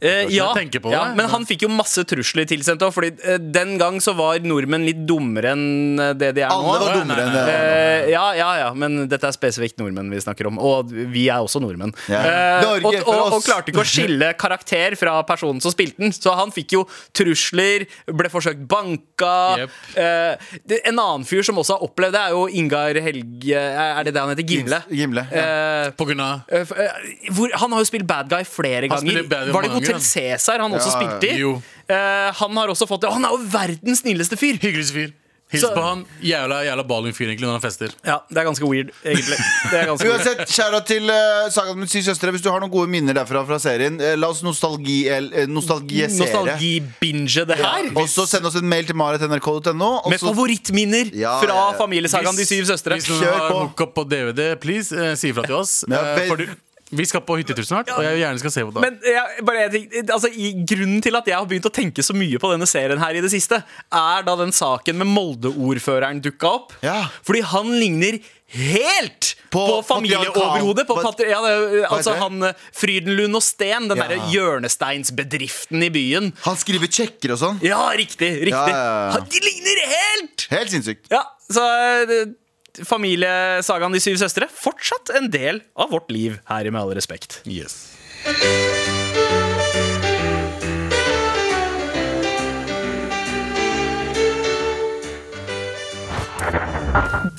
Eh, 0.00 0.30
ja, 0.32 0.48
på 0.54 0.92
ja, 0.92 1.02
men 1.16 1.28
han 1.28 1.44
fikk 1.48 1.66
jo 1.66 1.70
masse 1.72 2.02
trusler 2.08 2.46
tilsendt 2.48 2.80
òg, 2.86 2.92
Fordi 2.94 3.10
uh, 3.26 3.36
den 3.40 3.74
gang 3.80 3.98
så 4.02 4.14
var 4.16 4.40
nordmenn 4.44 4.86
litt 4.86 5.02
dummere 5.08 5.52
enn 5.56 6.00
eh, 6.00 6.14
det 6.16 6.30
de 6.38 6.44
er 6.46 6.52
nå. 6.52 6.70
Alle 6.70 6.86
var 6.86 7.00
dummere 7.00 7.26
enn 7.26 7.34
det. 7.36 7.42
Uh, 7.50 8.10
ja, 8.12 8.24
ja, 8.38 8.50
ja, 8.62 8.70
men 8.76 9.04
dette 9.10 9.28
er 9.28 9.36
spesifikt 9.36 9.80
nordmenn 9.80 10.10
vi 10.12 10.22
snakker 10.22 10.48
om. 10.50 10.60
Og 10.62 10.90
vi 10.90 11.26
er 11.28 11.42
også 11.42 11.62
nordmenn. 11.62 11.92
Ja. 12.10 12.20
Eh, 12.20 12.64
Norge 12.64 13.02
og, 13.02 13.10
og, 13.10 13.36
og 13.38 13.44
klarte 13.44 13.72
ikke 13.72 13.82
å 13.82 13.88
skille 13.88 14.32
karakter 14.40 14.96
fra 15.00 15.18
personen 15.28 15.62
som 15.62 15.74
spilte 15.74 16.02
den. 16.02 16.14
Så 16.14 16.34
han 16.38 16.54
fikk 16.54 16.76
jo 16.78 16.84
trusler, 17.16 17.86
ble 18.06 18.32
forsøkt 18.32 18.64
banka. 18.70 19.36
Yep. 19.64 19.78
Eh, 20.00 20.56
det, 20.70 20.82
en 20.90 21.00
annen 21.02 21.26
fyr 21.28 21.44
som 21.46 21.58
også 21.60 21.78
har 21.78 21.86
opplevd 21.86 22.16
det, 22.16 22.24
er 22.24 22.36
jo 22.36 22.46
Ingar 22.60 23.00
Helge 23.04 23.64
Er 23.80 24.06
det 24.08 24.14
det 24.16 24.22
han 24.22 24.32
heter? 24.32 24.46
Gimle? 24.50 24.78
Gimle. 24.90 25.24
Ja. 25.32 25.44
Eh, 25.86 25.90
På 25.98 26.06
grunn 26.08 26.20
av 26.24 26.40
Eh, 26.50 26.60
eh, 26.84 27.30
hvor, 27.36 27.50
han 27.62 27.72
har 27.72 27.82
jo 27.84 27.88
spilt 27.88 28.06
bad 28.08 28.28
guy 28.32 28.42
flere 28.48 28.88
ganger. 28.90 29.22
Var 29.52 29.62
det 29.66 29.70
Hotell 29.76 30.00
Cæsar 30.04 30.60
han 30.64 30.72
også 30.76 30.94
spilte 30.96 31.30
i? 31.32 31.38
jo. 31.42 31.56
Eh, 31.90 32.28
han 32.40 32.56
har 32.60 32.70
også 32.70 32.86
fått 32.86 33.02
det. 33.02 33.10
Og 33.10 33.16
han 33.18 33.24
er 33.26 33.34
jo 33.34 33.40
verdens 33.50 34.04
snilleste 34.04 34.36
fyr! 34.38 34.58
Hyggeligste 34.62 34.94
fyr. 34.94 35.10
Hils 35.50 35.64
på 35.74 35.82
han. 35.82 36.04
Jævla, 36.22 36.60
jævla 36.64 36.84
ballingfyr 36.86 37.26
egentlig 37.26 37.46
når 37.48 37.56
han 37.58 37.62
fester. 37.64 37.90
Ja, 38.06 38.20
Det 38.30 38.38
er 38.38 38.44
ganske 38.46 38.68
weird, 38.70 38.92
egentlig. 39.04 39.38
Det 39.70 39.78
er 39.80 39.86
ganske 39.90 40.06
weird. 40.06 40.20
Uansett, 40.20 40.52
kjære 40.54 40.80
til 40.86 41.10
uh, 41.10 41.48
Sagaen 41.50 41.78
med 41.82 41.90
syv 41.90 42.02
søstre. 42.06 42.30
Hvis 42.30 42.44
du 42.44 42.50
har 42.52 42.60
noen 42.62 42.70
gode 42.70 42.86
minner 42.92 43.16
derfra 43.18 43.42
fra 43.48 43.58
serien, 43.58 43.98
eh, 44.00 44.14
la 44.16 44.28
oss 44.30 44.44
nostalgi, 44.46 45.00
eh, 45.10 45.46
nostalgisere. 45.50 46.22
Nostalgibinge 46.22 47.44
det 47.50 47.58
Ja. 47.58 47.72
her. 47.80 47.90
Og 47.96 48.06
så 48.08 48.26
send 48.30 48.46
oss 48.46 48.54
en 48.56 48.68
mail 48.68 48.86
til 48.86 48.94
marit.nrk.no. 48.96 49.90
og 50.04 50.10
Med 50.10 50.20
så- 50.20 50.30
favorittminner 50.30 51.10
Ja, 51.14 51.40
fra 51.40 51.48
ja, 51.54 51.70
ja. 51.72 51.78
familiesagaen 51.78 52.36
De 52.36 52.46
syv 52.46 52.64
søstre. 52.70 52.94
Hvis 52.94 53.08
noen 53.10 53.22
Kjør 53.22 53.38
har 53.38 53.50
på. 53.50 53.58
hookup 53.66 53.94
på 53.94 54.04
DVD, 54.08 54.54
please, 54.60 54.92
eh, 54.92 55.14
si 55.16 55.32
ifra 55.32 55.42
til 55.46 55.54
oss. 55.54 55.84
Ja, 55.88 55.96
Eh, 56.00 56.16
vel- 56.18 56.28
for 56.28 56.36
du, 56.36 56.46
vi 56.90 57.04
skal 57.06 57.22
på 57.22 57.36
hyttetur 57.38 57.62
snart, 57.66 57.90
og 57.94 58.02
jeg 58.02 58.16
vil 58.16 58.22
gjerne 58.24 58.40
skal 58.42 58.50
se 58.54 58.64
på 58.66 58.72
det. 58.74 58.80
Men 58.82 58.98
jeg, 59.06 59.44
bare, 59.46 59.68
jeg, 59.70 60.04
altså, 60.10 60.30
grunnen 60.66 61.00
til 61.04 61.14
at 61.20 61.30
jeg 61.30 61.36
har 61.38 61.46
begynt 61.50 61.68
å 61.70 61.72
tenke 61.74 62.02
så 62.02 62.16
mye 62.16 62.40
på 62.42 62.50
denne 62.52 62.66
serien 62.66 62.98
her 62.98 63.14
i 63.14 63.22
det 63.24 63.30
siste, 63.30 63.62
er 63.94 64.26
da 64.26 64.34
den 64.40 64.50
saken 64.56 64.98
med 64.98 65.06
Molde-ordføreren 65.12 66.20
dukka 66.24 66.50
opp. 66.58 66.74
Ja. 66.82 67.04
Fordi 67.26 67.44
han 67.52 67.70
ligner 67.78 68.18
helt 68.50 69.36
på, 69.54 69.60
På 69.62 69.76
familieoverhodet. 69.86 70.82
På 70.88 70.96
patriarkal- 70.98 71.30
ja, 71.30 71.68
det, 71.70 71.84
altså 71.86 72.16
han 72.18 72.42
eh, 72.48 72.56
Frydenlund 72.74 73.38
og 73.38 73.44
Sten, 73.46 73.86
den 73.90 73.98
Ja. 74.00 74.08
derre 74.08 74.26
hjørnesteinsbedriften 74.32 75.82
i 75.86 75.90
byen. 75.94 76.32
Han 76.46 76.58
skriver 76.58 76.90
sjekker 76.90 77.36
og 77.36 77.38
sånn. 77.42 77.60
Ja, 77.62 77.78
riktig! 77.94 78.32
riktig 78.42 78.50
Ja, 78.50 78.66
ja, 78.68 78.82
ja. 78.82 79.10
Han- 79.14 79.28
De 79.30 79.40
ligner 79.46 79.82
helt! 79.94 80.46
Helt 80.50 80.70
sinnssykt. 80.74 81.06
Ja, 81.14 81.22
så 81.50 81.62
eh, 82.10 82.32
Familiesagaen 82.86 83.92
De 83.94 84.00
syv 84.02 84.18
søstre 84.20 84.48
fortsatt 84.50 85.12
en 85.18 85.30
del 85.32 85.62
av 85.74 85.90
vårt 85.94 86.10
liv 86.12 86.38
her 86.50 86.66
i 86.66 86.70
Med 86.74 86.84
all 86.84 86.94
respekt. 86.94 87.40
Yes. 87.48 87.96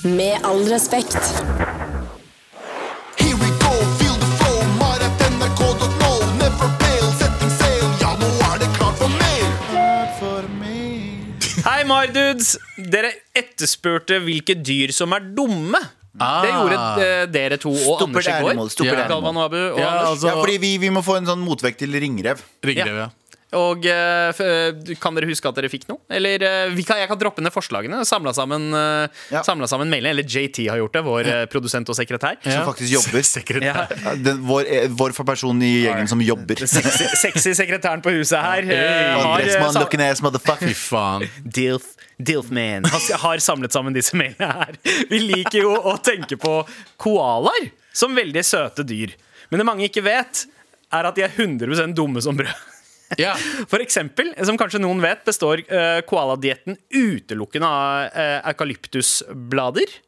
Med 0.04 0.38
all 0.42 0.64
respekt. 0.68 1.18
Hei, 11.82 11.88
Mardudes! 11.90 12.52
Dere 12.78 13.08
etterspurte 13.34 14.20
hvilke 14.22 14.54
dyr 14.54 14.92
som 14.94 15.10
er 15.16 15.24
dumme. 15.34 15.80
Ah. 16.14 16.36
Det 16.44 16.52
gjorde 16.52 16.76
eh, 17.02 17.22
dere 17.34 17.56
to 17.58 17.72
og 17.74 18.04
Anders 18.04 18.28
i 18.28 18.34
går. 18.36 18.52
animal, 18.52 18.68
stupid 18.70 18.92
Ja. 18.92 18.98
animal. 19.00 19.10
Galvan 19.10 19.40
og 19.40 19.44
Abu 19.48 19.56
og 19.56 19.80
Ja, 19.80 19.88
Anders. 19.88 20.10
altså, 20.12 20.28
Ja, 20.28 20.34
fordi 20.38 20.56
vi, 20.62 20.70
vi 20.78 20.90
må 20.94 21.02
få 21.02 21.16
en 21.18 21.26
sånn 21.26 21.42
motvekt 21.42 21.80
til 21.82 21.90
ringrev. 21.90 22.38
Ringrev, 22.62 23.00
ja. 23.02 23.08
Og 23.52 23.84
eh, 23.84 24.40
eh, 24.40 24.92
kan 25.00 25.16
dere 25.16 25.28
huske 25.28 25.48
at 25.50 25.58
dere 25.58 25.68
fikk 25.68 25.84
noe? 25.90 26.00
Eller 26.12 26.40
eh, 26.46 26.70
vi 26.72 26.84
kan, 26.88 26.96
jeg 27.02 27.10
kan 27.10 27.18
droppe 27.20 27.44
ned 27.44 27.52
forslagene. 27.52 27.98
Samla 28.08 28.32
sammen, 28.36 28.70
uh, 28.72 29.04
Ja. 29.32 29.42
sammen 29.44 29.68
mailene. 29.90 30.14
Eller 30.14 30.24
JT 30.24 30.68
har 30.70 30.80
gjort 30.80 30.96
det, 30.96 31.02
vår 31.04 31.28
ja. 31.28 31.40
produsent 31.52 31.88
og 31.92 31.98
sekretær. 31.98 32.38
Som 32.46 32.64
faktisk 32.70 32.94
jobber. 32.94 33.26
Sekretær. 33.28 33.66
Ja. 33.66 33.86
Ja, 34.06 34.14
Den, 34.16 34.40
vår, 34.48 34.70
vår 34.96 35.12
person 35.24 35.60
i 35.62 35.84
gjengen 35.84 36.08
som 36.08 36.22
jobber. 36.24 36.64
Sexy, 36.72 37.10
sexy 37.20 37.52
sekretæren 37.58 38.02
på 38.04 38.14
huset 38.16 38.40
her 38.40 38.64
har, 38.72 39.20
Andres 39.20 39.58
man 39.60 39.72
sam- 39.76 39.84
looking 39.84 40.04
ass 40.06 40.24
motherfucker. 40.24 40.72
Fy 40.72 40.78
faen. 40.78 41.28
Dilf, 41.44 41.92
Dilfman 42.16 42.88
Han 42.88 43.06
har 43.26 43.44
samlet 43.44 43.72
sammen 43.74 43.92
disse 43.96 44.16
mailene 44.16 44.48
her. 44.48 44.80
Vi 45.10 45.20
liker 45.20 45.60
jo 45.66 45.76
å 45.76 45.98
tenke 46.00 46.38
på 46.40 46.62
koalaer 47.00 47.68
som 47.92 48.16
veldig 48.16 48.44
søte 48.46 48.84
dyr. 48.88 49.12
Men 49.52 49.60
det 49.60 49.68
mange 49.68 49.88
ikke 49.90 50.04
vet, 50.06 50.46
er 50.92 51.08
at 51.08 51.16
de 51.18 51.24
er 51.26 51.32
100% 51.36 51.96
dumme 51.96 52.22
som 52.24 52.36
brød. 52.38 52.71
Ja. 53.20 53.34
For 53.68 53.82
eksempel, 53.84 54.30
som 54.46 54.58
kanskje 54.60 54.80
noen 54.82 55.02
vet, 55.04 55.24
består 55.26 55.64
uh, 55.68 56.00
koaladietten 56.08 56.78
utelukkende 56.88 57.68
av 57.68 58.12
uh, 58.14 58.38
eukalyptusblader. 58.52 59.98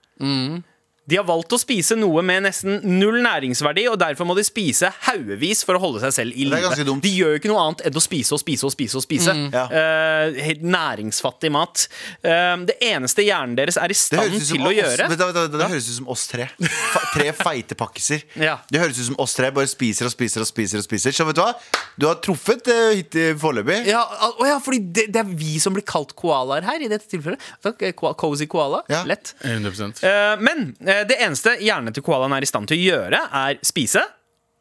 De 1.05 1.19
har 1.19 1.27
valgt 1.29 1.53
å 1.53 1.59
spise 1.61 1.97
noe 1.99 2.23
med 2.25 2.47
nesten 2.47 2.79
null 2.99 3.21
næringsverdi, 3.25 3.87
og 3.91 3.99
derfor 4.01 4.29
må 4.29 4.37
de 4.39 4.45
spise 4.47 4.89
haugevis 5.09 5.65
for 5.67 5.79
å 5.79 5.83
holde 5.83 6.01
seg 6.05 6.15
selv 6.17 6.39
i 6.41 6.47
live. 6.49 6.73
De 7.05 7.13
gjør 7.13 7.35
jo 7.35 7.41
ikke 7.43 7.51
noe 7.53 7.65
annet 7.67 7.85
enn 7.89 7.99
å 7.99 8.03
spise 8.03 8.35
og 8.37 8.41
spise 8.43 8.69
og 8.69 8.75
spise. 8.75 8.97
og 9.01 9.05
spise 9.05 9.35
Ja. 9.55 9.65
uh, 9.69 10.53
næringsfattig 10.65 11.51
mat. 11.53 11.87
Uh, 12.25 12.65
det 12.69 12.79
eneste 12.85 13.25
hjernen 13.27 13.57
deres 13.59 13.77
er 13.81 13.93
i 13.93 13.99
stand 13.99 14.39
til 14.41 14.65
å 14.65 14.71
oss, 14.71 14.79
gjøre 14.79 15.09
Det, 15.11 15.19
det, 15.19 15.29
det, 15.37 15.45
det 15.53 15.61
det 15.61 15.71
høres 15.75 15.89
ut 15.91 15.99
som 15.99 16.09
oss 16.15 16.27
tre. 16.31 16.49
Fa 16.95 17.05
tre 17.13 17.29
feite 17.37 17.77
pakkiser. 17.79 18.25
Ja. 18.41 18.57
Det 18.71 18.81
høres 18.83 19.01
ut 19.01 19.11
som 19.13 19.21
oss 19.23 19.37
tre 19.37 19.51
bare 19.55 19.71
spiser 19.71 20.09
og 20.09 20.15
spiser 20.15 20.45
og 20.45 20.49
spiser. 20.49 20.81
og 20.81 20.89
spiser 20.89 21.15
Så 21.15 21.29
vet 21.29 21.39
du 21.39 21.43
hva? 21.45 21.53
Du 22.01 22.09
har 22.09 22.19
truffet 22.25 22.73
uh, 22.73 22.95
hittil 22.97 23.37
foreløpig. 23.41 23.83
Ja, 23.93 24.03
uh, 24.25 24.45
ja, 24.49 24.59
fordi 24.63 24.81
det, 24.95 25.09
det 25.15 25.23
er 25.25 25.37
vi 25.37 25.59
som 25.63 25.77
blir 25.77 25.85
kalt 25.87 26.15
koalaer 26.19 26.65
her 26.67 26.83
i 26.85 26.91
dette 26.91 27.09
tilfellet. 27.11 27.43
Takk, 27.65 27.83
eh, 27.85 27.95
Cozy 27.95 28.49
koala. 28.51 28.83
Ja. 28.91 29.05
Lett. 29.09 29.35
100 29.45 29.75
Eh, 30.05 30.41
men 30.45 30.75
eh, 30.87 30.94
det 31.09 31.19
eneste 31.23 31.57
hjernen 31.63 31.95
til 31.95 32.05
koalaen 32.07 32.37
er 32.37 32.45
i 32.45 32.49
stand 32.49 32.71
til 32.71 32.79
å 32.79 32.85
gjøre, 32.85 33.21
er 33.45 33.59
spise 33.67 34.05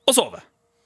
og 0.07 0.17
sove. 0.17 0.41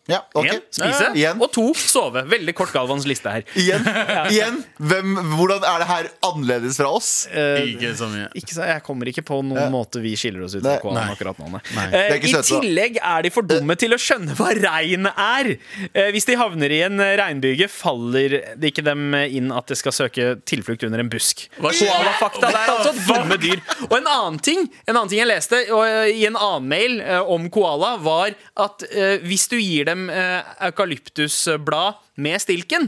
Ja, 0.07 0.21
okay. 0.33 0.57
En, 0.57 0.61
spise, 0.71 1.09
Ja, 1.19 1.33
og 1.35 1.51
to, 1.55 1.65
sove. 1.77 2.23
Veldig 2.31 2.53
kort 2.57 2.71
Galvans 2.75 3.07
liste 3.09 3.31
her. 3.33 3.45
Igjen. 3.59 3.83
Igjen. 4.33 4.61
Hvem, 4.79 5.15
hvordan 5.35 5.65
er 5.67 5.83
det 5.83 5.87
her 5.91 6.09
annerledes 6.29 6.79
fra 6.79 6.91
oss? 6.95 7.11
Ikke 7.27 7.93
så 7.97 8.09
mye. 8.11 8.29
Ikke 8.39 8.55
så, 8.55 8.65
jeg 8.69 8.83
kommer 8.85 9.11
ikke 9.11 9.25
på 9.27 9.41
noen 9.45 9.71
måte 9.73 10.01
vi 10.03 10.13
skiller 10.19 10.45
oss 10.47 10.55
ut 10.57 10.63
fra 10.63 10.77
koalaen 10.83 11.13
akkurat 11.15 11.41
nå. 11.41 11.49
Nei. 11.57 11.61
Nei. 11.77 11.87
Eh, 11.97 12.27
I 12.29 12.33
tillegg 12.47 13.01
er 13.01 13.25
de 13.27 13.33
for 13.33 13.47
dumme 13.47 13.75
til 13.79 13.95
å 13.95 13.99
skjønne 14.01 14.35
hva 14.37 14.51
regn 14.57 15.09
er. 15.11 15.51
Eh, 15.91 16.09
hvis 16.15 16.27
de 16.29 16.37
havner 16.39 16.73
i 16.73 16.81
en 16.87 17.01
regnbyge, 17.19 17.67
faller 17.71 18.37
det 18.55 18.71
ikke 18.73 18.85
dem 18.87 19.11
inn 19.27 19.51
at 19.55 19.67
de 19.71 19.77
skal 19.79 19.95
søke 19.95 20.29
tilflukt 20.47 20.85
under 20.87 21.03
en 21.03 21.11
busk. 21.11 21.47
Koalafakta 21.59 22.49
er 22.51 22.71
altså 22.73 22.93
dumme 23.07 23.37
dyr. 23.41 23.61
Og 23.89 23.97
en 23.99 24.07
annen 24.11 24.39
ting 24.43 24.65
En 24.87 24.95
annen 24.95 25.09
ting 25.11 25.19
jeg 25.21 25.29
leste 25.29 25.59
og, 25.73 25.81
eh, 25.87 26.11
i 26.15 26.25
en 26.27 26.37
annen 26.37 26.67
mail 26.69 26.99
eh, 27.03 27.19
om 27.33 27.47
koala, 27.53 27.95
var 28.03 28.35
at 28.59 28.83
eh, 28.89 29.17
hvis 29.25 29.47
du 29.51 29.57
gir 29.59 29.87
dem 29.89 29.96
eh, 30.11 30.51
eukalyptusblad 30.69 32.03
med 32.17 32.41
stilken, 32.41 32.87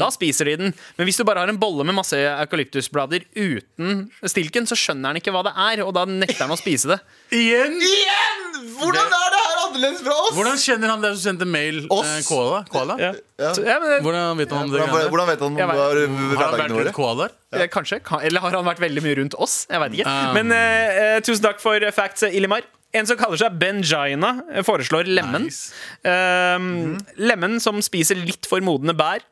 da 0.00 0.06
spiser 0.14 0.48
de 0.48 0.54
den. 0.56 0.70
Men 0.96 1.04
hvis 1.08 1.18
du 1.20 1.24
bare 1.28 1.42
har 1.42 1.50
en 1.52 1.58
bolle 1.60 1.84
med 1.84 1.92
masse 1.98 2.16
eukalyptusblader 2.16 3.26
uten 3.36 4.06
stilken, 4.24 4.64
så 4.70 4.78
skjønner 4.78 5.12
han 5.12 5.18
ikke 5.20 5.34
hva 5.34 5.42
det 5.44 5.52
er, 5.52 5.82
og 5.84 5.92
da 5.98 6.06
nekter 6.08 6.46
han 6.46 6.54
å 6.54 6.58
spise 6.60 6.88
det. 6.94 6.96
Igjen? 7.40 7.76
Igjen! 7.76 8.46
Hvordan 8.80 9.12
er 9.12 9.34
det 9.34 9.42
her 9.42 9.60
annerledes 9.66 10.00
fra 10.04 10.14
oss? 10.22 10.32
Hvordan 10.36 10.58
kjenner 10.64 10.94
han 10.94 11.04
det 11.04 11.10
som 11.16 11.20
sendte 11.26 11.48
mail? 11.48 11.82
Oss. 11.92 12.08
Eh, 12.08 12.24
koala? 12.28 12.62
koala? 12.72 12.96
Ja. 13.00 13.12
Så, 13.56 13.64
ja, 13.68 13.76
men, 13.84 13.94
Hvordan 14.04 14.40
vet 14.40 14.50
han 14.56 14.64
om 14.66 14.72
det? 14.72 14.80
Hvordan, 14.84 15.06
hvordan 15.12 15.30
vet 15.30 15.44
han 15.44 15.52
om 15.52 15.60
Har 15.60 15.70
han 15.70 15.78
vært 15.80 16.34
hverdagene 16.40 16.80
våre? 16.80 16.92
koalaer? 16.96 17.36
eh, 17.56 17.68
Kanskje. 17.72 18.00
Eller 18.24 18.44
har 18.44 18.56
han 18.58 18.66
vært 18.68 18.82
veldig 18.84 19.04
mye 19.04 19.16
rundt 19.20 19.36
oss? 19.40 19.62
Jeg 19.70 19.80
vet 19.84 20.00
ikke. 20.00 20.12
Um. 20.12 20.34
Men 20.40 20.52
eh, 20.56 21.00
eh, 21.04 21.16
tusen 21.24 21.44
takk 21.44 21.60
for 21.62 21.84
facts, 21.96 22.24
Illimar. 22.28 22.64
Ilimar. 22.64 22.76
En 22.96 23.06
som 23.06 23.18
kaller 23.20 23.38
seg 23.38 23.58
Benjaina, 23.60 24.32
eh, 24.50 24.64
foreslår 24.66 25.06
lemen. 25.06 25.44
Nice. 25.46 25.70
Um, 26.02 26.96
Lemen 27.20 27.60
som 27.62 27.78
spiser 27.84 28.18
litt 28.18 28.48
for 28.50 28.62
modne 28.66 28.96
bær 28.98 29.22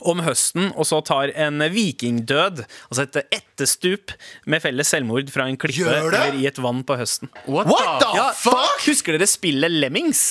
om 0.00 0.22
høsten, 0.24 0.70
og 0.80 0.86
så 0.88 1.02
tar 1.04 1.30
en 1.36 1.60
vikingdød, 1.70 2.62
altså 2.88 3.04
et 3.04 3.18
etterstup 3.36 4.14
med 4.48 4.62
felles 4.64 4.88
selvmord 4.88 5.28
fra 5.32 5.44
en 5.50 5.58
klippe 5.60 5.92
eller 5.92 6.38
i 6.40 6.46
et 6.48 6.58
vann 6.62 6.80
på 6.88 6.96
høsten. 6.96 7.28
What, 7.44 7.68
What 7.68 8.00
the 8.00 8.14
Ja, 8.16 8.30
fuck? 8.32 8.80
Husker 8.86 9.18
dere 9.18 9.28
spillet 9.28 9.76
Lemmings? 9.76 10.22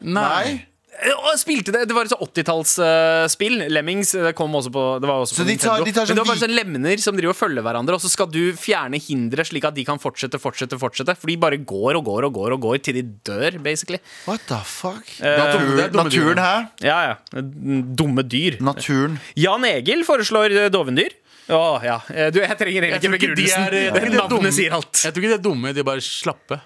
Nei. 0.00 0.42
Eh, 0.54 0.58
og 0.98 1.34
spilte 1.38 1.70
det, 1.74 1.84
det 1.88 1.94
var 1.94 2.08
et 2.08 2.12
sånn 2.12 2.22
80-tallsspill. 2.26 3.68
Lemmings 3.70 4.10
det 4.18 4.32
kom 4.38 4.54
også 4.58 4.72
på, 4.74 4.82
det 5.02 5.08
var 5.10 5.22
også 5.22 5.36
Så 5.38 5.44
på 5.44 5.48
de 5.48 5.56
tar- 5.56 5.78
Nintendo. 5.78 5.84
de 5.84 5.92
tar 5.92 6.06
sånn 6.06 6.08
Men 6.08 6.16
det 6.16 6.22
var 6.24 6.30
bare 6.32 6.38
vi- 6.38 6.46
sånn 6.46 6.56
lemner 6.58 6.98
som 7.04 7.16
driver 7.16 7.34
og 7.34 7.38
følger 7.38 7.62
hverandre, 7.62 7.94
og 7.94 8.00
så 8.02 8.10
skal 8.10 8.26
du 8.26 8.52
fjerne 8.58 8.98
hindre 9.00 9.44
slik 9.46 9.64
at 9.64 9.74
de 9.74 9.84
kan 9.84 9.98
fortsette, 9.98 10.40
fortsette, 10.42 10.78
fortsette. 10.78 11.16
For 11.16 11.26
de 11.30 11.36
bare 11.36 11.58
går 11.58 11.96
og 12.00 12.04
går 12.04 12.24
og 12.26 12.32
går 12.34 12.52
og 12.56 12.60
går 12.60 12.82
til 12.82 12.94
de 12.94 13.02
dør, 13.24 13.62
basically. 13.62 13.98
What 14.26 14.40
the 14.48 14.58
fuck? 14.64 15.04
er 15.20 15.38
Naturen, 15.38 15.92
dumme 15.92 16.10
dyr, 16.10 16.34
naturen 16.34 16.38
her. 16.38 16.68
Ja, 16.82 16.98
ja. 17.08 17.40
Dumme 17.40 18.22
dyr. 18.28 18.58
Naturen. 18.60 19.20
Jan 19.36 19.64
Egil 19.64 20.04
foreslår 20.04 20.50
eh, 20.64 20.68
dovendyr. 20.68 21.12
Å 21.48 21.82
ja. 21.82 22.00
Eh, 22.12 22.30
Du, 22.30 22.40
jeg 22.40 22.58
trenger 22.58 22.82
egentlig 22.82 23.20
ikke 23.20 23.34
de 23.34 23.44
begrunnelsen. 23.46 23.62
er, 23.72 24.10
Navnet 24.28 24.52
sier 24.52 24.72
alt. 24.76 24.92
Jeg 25.04 25.14
tror 25.14 25.22
ikke 25.22 25.32
de 25.32 25.38
er 25.38 25.44
dumme, 25.46 25.72
de 25.72 25.80
er 25.80 25.84
bare 25.84 26.00
slappe. 26.04 26.60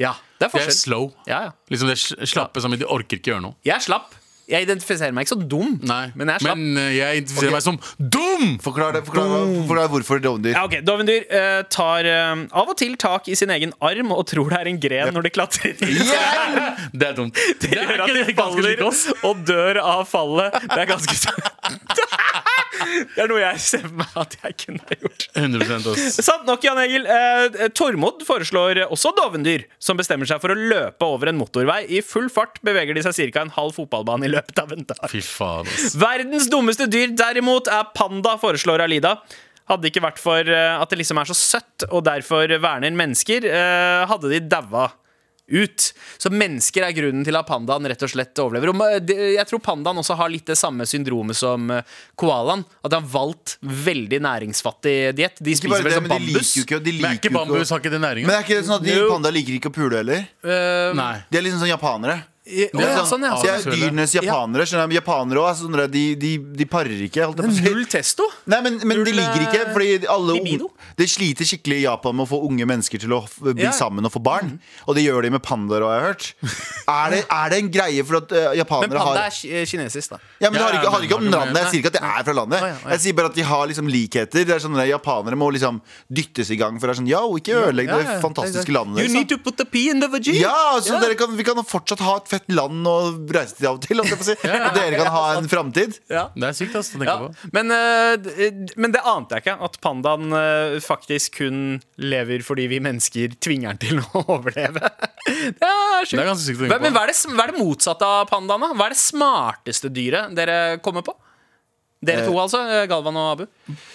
Ja, 0.00 0.16
det 0.40 0.50
er 0.50 0.58
De 0.58 0.66
er 0.66 0.74
slow. 0.74 1.12
Ja, 1.28 1.40
ja. 1.48 1.54
Liksom 1.70 1.90
det 1.90 1.96
er 1.96 2.02
sl- 2.02 2.28
slappe 2.34 2.62
som 2.62 2.74
i 2.74 2.80
de 2.80 2.86
orker 2.90 3.20
ikke 3.20 3.34
gjøre 3.34 3.44
noe. 3.46 3.58
Jeg 3.66 3.76
er 3.78 3.84
slapp. 3.84 4.14
Jeg 4.44 4.66
identifiserer 4.66 5.12
meg 5.16 5.24
ikke 5.24 5.38
så 5.38 5.44
dum, 5.48 5.78
Nei, 5.88 6.10
men 6.12 6.28
jeg 6.28 6.36
er 6.36 6.42
slapp. 6.44 6.58
Men 6.60 6.76
uh, 6.76 6.88
jeg 6.92 7.20
identifiserer 7.22 7.48
okay. 7.48 7.54
meg 7.54 7.64
som 7.64 8.10
dum! 8.12 8.42
Forklar, 8.60 8.92
det, 8.92 9.00
forklar, 9.06 9.30
forklar 9.70 9.88
hvorfor 9.94 10.20
dovendyr. 10.20 10.52
Ja, 10.52 10.64
okay. 10.68 10.82
Dovendyr 10.84 11.24
uh, 11.30 11.62
tar 11.72 12.04
uh, 12.04 12.42
av 12.52 12.74
og 12.74 12.76
til 12.76 12.98
tak 13.00 13.30
i 13.32 13.38
sin 13.40 13.54
egen 13.54 13.72
arm 13.80 14.12
og 14.12 14.26
tror 14.28 14.52
det 14.52 14.60
er 14.60 14.72
en 14.74 14.82
gren 14.82 15.16
når 15.16 15.28
de 15.28 15.32
klatrer. 15.38 15.80
Yeah! 15.94 16.76
Det 16.92 17.08
er 17.08 17.16
dumt. 17.16 17.38
Det 17.62 17.70
gjør 17.72 18.04
at 18.04 18.12
de 18.12 18.34
faller 18.36 18.82
og 19.24 19.40
dør 19.48 19.80
av 19.80 20.04
fallet. 20.10 20.58
Det 20.68 20.82
er 20.82 20.90
ganske 20.92 21.16
Det 23.14 23.22
er 23.24 23.30
noe 23.30 23.40
jeg 23.42 23.60
ser 23.62 23.84
for 23.84 23.96
meg 24.00 24.16
at 24.24 24.36
jeg 24.40 24.56
kunne 24.64 24.98
gjort. 25.00 25.26
100% 25.38 25.88
oss. 25.92 26.18
Sant 26.24 26.46
nok, 26.48 26.64
Jan 26.66 26.80
Egil. 26.82 27.06
Eh, 27.06 27.68
Tormod 27.76 28.24
foreslår 28.26 28.82
også 28.86 29.14
dovendyr 29.18 29.66
som 29.82 29.98
bestemmer 30.00 30.28
seg 30.28 30.42
for 30.42 30.54
å 30.54 30.58
løpe 30.58 31.06
over 31.06 31.30
en 31.30 31.38
motorvei. 31.40 31.82
I 31.88 32.02
full 32.04 32.28
fart 32.32 32.60
beveger 32.66 32.96
de 32.96 33.04
seg 33.06 33.34
ca. 33.34 33.44
en 33.44 33.54
halv 33.54 33.76
fotballbane 33.78 34.28
i 34.28 34.32
løpet 34.34 34.60
av 34.62 34.74
en 34.74 34.86
dag. 34.90 35.02
Fy 35.12 35.22
faen, 35.24 35.70
ass. 35.70 35.96
Verdens 36.00 36.50
dummeste 36.52 36.88
dyr 36.90 37.14
derimot 37.16 37.70
er 37.72 37.88
panda, 37.96 38.36
foreslår 38.40 38.84
Alida. 38.86 39.16
Hadde 39.70 39.86
det 39.86 39.94
ikke 39.94 40.04
vært 40.04 40.20
for 40.20 40.44
eh, 40.44 40.74
at 40.76 40.90
det 40.92 41.00
liksom 41.00 41.20
er 41.22 41.30
så 41.30 41.36
søtt 41.38 41.86
og 41.88 42.04
derfor 42.04 42.50
verner 42.60 42.92
mennesker, 42.92 43.46
eh, 43.48 44.02
hadde 44.10 44.32
de 44.32 44.42
daua 44.44 44.90
ut. 45.52 45.86
Så 46.18 46.30
mennesker 46.32 46.86
er 46.86 46.94
grunnen 46.96 47.24
til 47.26 47.36
at 47.36 47.46
pandaen 47.48 47.84
rett 47.90 48.02
og 48.06 48.10
slett 48.10 48.38
overlever. 48.40 48.72
Og 48.72 49.10
jeg 49.12 49.46
tror 49.50 49.60
pandaen 49.64 50.00
også 50.00 50.16
har 50.16 50.32
litt 50.32 50.46
det 50.48 50.56
samme 50.58 50.86
syndromet 50.88 51.36
som 51.36 51.70
eh, 51.70 51.82
koalaen. 52.16 52.64
At 52.82 52.94
de 52.94 53.00
har 53.00 53.08
valgt 53.12 53.58
veldig 53.60 54.20
næringsfattig 54.24 54.96
diett. 55.18 55.40
De 55.44 55.56
spiser 55.58 55.82
vel 55.84 55.90
det, 55.92 55.98
som 56.00 56.08
men 56.08 56.14
de 56.16 56.20
liker 56.24 56.34
bambus. 56.34 56.54
jo 56.56 56.62
ikke 56.66 56.82
De 56.84 56.92
Men 56.98 57.10
er 57.10 57.18
ikke 57.20 57.34
bambus, 57.34 57.70
har 57.74 57.82
ikke 57.84 57.92
det 57.96 58.00
næringen? 58.04 58.28
Men 58.30 58.38
er 58.38 58.46
ikke 58.46 58.60
det 58.60 58.68
sånn 58.68 58.78
at 58.80 58.86
de 58.88 59.00
panda 59.10 59.34
liker 59.34 59.58
ikke 59.58 59.72
å 59.72 59.76
pule 59.82 60.00
heller? 60.00 60.24
Uh, 60.44 60.94
Nei. 60.96 61.12
De 61.30 61.40
er 61.40 61.44
liksom 61.48 61.60
sånn 61.64 61.74
japanere. 61.74 62.22
i- 62.46 62.66
å, 62.68 62.76
De 62.76 62.84
er 62.84 62.96
sånn, 62.98 63.06
sånn, 63.08 63.22
ja. 63.24 63.54
så 63.60 63.70
dyrenes 63.72 64.12
japanere. 64.16 64.66
Ja. 64.68 64.86
Japanere 65.00 65.40
også, 65.40 65.64
sånn 65.68 65.90
de, 65.90 66.02
de, 66.20 66.32
de 66.60 66.66
parer 66.68 67.04
ikke. 67.06 67.24
Holdt 67.24 67.40
jeg 67.40 67.52
på. 67.52 67.70
Null 67.70 67.86
testo. 67.88 68.26
Nei, 68.52 68.60
men, 68.66 68.80
men 68.84 69.00
de 69.04 69.12
ligger 69.16 69.20
liker 69.20 69.46
ikke, 69.48 69.62
eh, 69.64 69.72
fordi 69.72 70.08
alle 70.12 70.36
libido. 70.94 71.00
unge, 71.00 71.04
De 71.04 71.06
sliter 71.06 71.44
skikkelig 71.44 71.78
i 71.78 71.82
Japan 71.84 72.14
med 72.16 72.26
å 72.26 72.30
få 72.30 72.38
unge 72.48 72.64
mennesker 72.66 72.98
til 73.00 73.10
å 73.10 73.22
bli 73.54 73.62
Ja. 73.64 73.70
Mm. 73.70 73.78
sammen 73.78 74.04
og 74.04 74.12
få 74.12 74.22
barn. 74.22 74.58
Og 74.86 74.94
det 74.94 75.04
gjør 75.04 75.22
de 75.22 75.30
med 75.30 75.42
pandaer, 75.42 75.82
har 75.82 76.00
jeg 76.00 76.04
hørt. 76.08 76.34
Er 76.88 77.10
det, 77.10 77.26
er 77.30 77.48
det 77.50 77.58
en 77.58 77.70
greie 77.70 78.04
for 78.04 78.16
at 78.18 78.32
eh, 78.32 78.48
Men 78.50 78.58
japanere 78.58 78.98
panda 78.98 79.04
har 79.04 79.26
er 79.26 79.30
ki- 79.30 79.50
eh, 79.52 79.64
kinesisk, 79.66 80.10
da. 80.10 80.18
ja, 80.40 80.50
men 80.50 80.54
det 80.54 80.60
Ja, 80.60 80.66
har 80.66 80.72
ikke, 80.74 80.84
ja, 80.84 80.90
har 80.90 81.00
ikke 81.02 81.14
om 81.16 81.22
har 81.24 81.30
du 81.30 81.36
landet. 81.36 81.62
Jeg 81.62 81.70
sier 81.72 81.80
ikke 81.82 81.86
at 81.86 81.98
det 81.98 82.02
er 82.04 82.22
fra 82.24 82.34
landet. 82.34 82.60
Å, 82.60 82.66
ja, 82.66 82.74
å, 82.74 82.82
ja. 82.84 82.90
Jeg 82.94 83.00
sier 83.00 83.14
bare 83.14 83.26
at 83.26 83.34
de 83.34 83.42
har 83.42 83.66
liksom 83.66 83.88
likheter. 83.88 84.44
Det 84.44 84.50
er 84.54 84.58
sånn 84.60 84.78
at 84.78 84.88
Japanere 84.88 85.36
må 85.36 85.50
liksom 85.52 85.80
dyttes 86.12 86.50
i 86.50 86.56
gang. 86.56 86.78
For 86.78 86.86
det 86.86 86.94
er 86.96 87.00
sånn, 87.02 87.08
ja, 87.08 87.20
ikke 87.24 87.54
ødelegg 87.68 87.88
Ja, 87.88 87.96
det 87.98 88.04
ja. 88.06 88.20
fantastiske 88.20 88.72
landet. 88.72 88.98
You 88.98 89.08
liksom. 89.08 89.14
need 89.18 89.28
to 89.28 89.38
put 89.38 89.56
the 89.56 89.64
pea 89.64 89.90
in 89.90 90.00
the 90.00 90.08
vagina. 90.08 90.38
Ja, 90.40 90.80
så 90.80 90.94
Ja. 90.94 91.00
Dere 91.00 91.14
kan, 91.16 91.36
Vi 91.36 91.42
kan 91.44 91.56
fortsatt 91.64 91.98
ha 92.00 92.16
et 92.16 92.28
fett 92.28 92.48
land 92.48 92.86
å 92.86 93.16
reise 93.28 93.56
til 93.56 93.66
av 93.66 93.74
og 93.74 93.82
til. 93.82 93.98
Om 94.00 94.06
jeg 94.06 94.18
får 94.18 94.24
si. 94.24 94.36
Og 94.44 94.74
dere 94.74 94.96
kan 94.96 95.06
ha 95.12 95.24
en 95.38 95.48
framtid. 95.48 95.98
Ja. 96.08 96.28
Det 96.34 96.44
er 96.44 96.52
sykt 96.52 96.76
ass, 96.76 96.90
å 96.94 96.98
tenke 97.00 97.06
Ja, 97.06 97.18
på. 97.18 97.34
men, 97.52 97.70
eh, 97.70 98.16
d- 98.16 98.74
men 98.76 98.92
det 98.92 99.00
ante 99.04 99.34
jeg 99.34 99.44
ikke. 99.44 99.56
At 99.64 99.80
pandaen 99.80 100.32
eh, 100.32 100.78
faktisk 100.84 101.38
kun 101.40 101.58
lever 102.00 102.44
fordi 102.46 102.66
vi 102.70 102.78
mennesker 102.84 103.34
tvinger 103.42 103.74
den 103.74 103.82
til 103.82 104.00
å 104.14 104.24
overleve. 104.36 104.82
Det 105.24 105.68
er 105.68 106.04
sjukt. 106.04 106.14
Det 106.14 106.22
er 106.22 106.30
ganske 106.30 106.46
sykt 106.46 106.60
å 106.60 106.64
tenke 106.64 106.76
på. 106.76 106.82
men 106.84 106.94
hva, 106.96 107.04
er 107.06 107.12
det, 107.12 107.18
hva 107.34 107.46
er 107.48 107.52
det 107.54 107.62
motsatte 107.64 108.08
av 108.20 108.28
pandaene? 108.30 108.72
Hva 108.76 108.88
er 108.90 108.94
det 108.96 109.00
smarteste 109.02 109.90
dyret 109.94 110.34
dere 110.36 110.58
kommer 110.84 111.04
på? 111.06 111.16
Dere 112.04 112.26
to, 112.26 112.34
altså. 112.36 112.58
eh, 112.68 112.82
Galvan 112.90 113.16
og 113.16 113.28
Abu. 113.32 113.44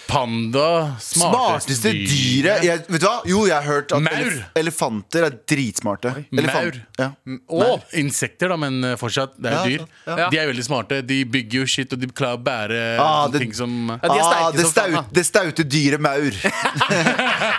Panda, 0.10 0.96
Smarteste 1.04 1.92
dyret 1.94 2.64
jeg, 2.66 2.82
Vet 2.90 3.02
du 3.04 3.06
hva? 3.06 3.20
Jo, 3.30 3.44
jeg 3.46 3.54
har 3.54 3.66
hørt 3.68 3.92
at 3.94 4.02
Maur. 4.02 4.16
elef 4.18 4.58
elefanter 4.60 5.26
er 5.28 5.36
dritsmarte. 5.48 6.14
Maur. 6.34 6.80
Ja. 6.98 7.12
Nei, 7.30 7.68
insekter, 8.02 8.50
da, 8.50 8.58
men 8.58 8.80
eh, 8.84 8.96
fortsatt. 9.00 9.36
Det 9.38 9.52
er 9.52 9.56
Ja, 9.60 9.64
dyr. 9.68 9.84
ja. 10.08 10.16
Ja. 10.24 10.30
De 10.34 10.40
er 10.42 10.50
veldig 10.50 10.66
smarte. 10.66 11.02
De 11.06 11.20
bygger 11.26 11.62
jo 11.62 11.66
shit, 11.70 11.94
og 11.94 12.00
de 12.02 12.08
klarer 12.10 12.40
å 12.40 12.44
bære 12.44 12.80
Ah, 13.00 13.28
det- 13.30 13.40
ting 13.44 13.54
som 13.54 13.76
Ja, 13.90 13.98
de 14.02 14.18
er 14.18 14.26
Ah, 14.40 14.52
det, 14.52 14.66
staut, 14.68 15.14
det 15.14 15.26
staute 15.26 15.64
dyret 15.64 16.02
maur. 16.02 16.32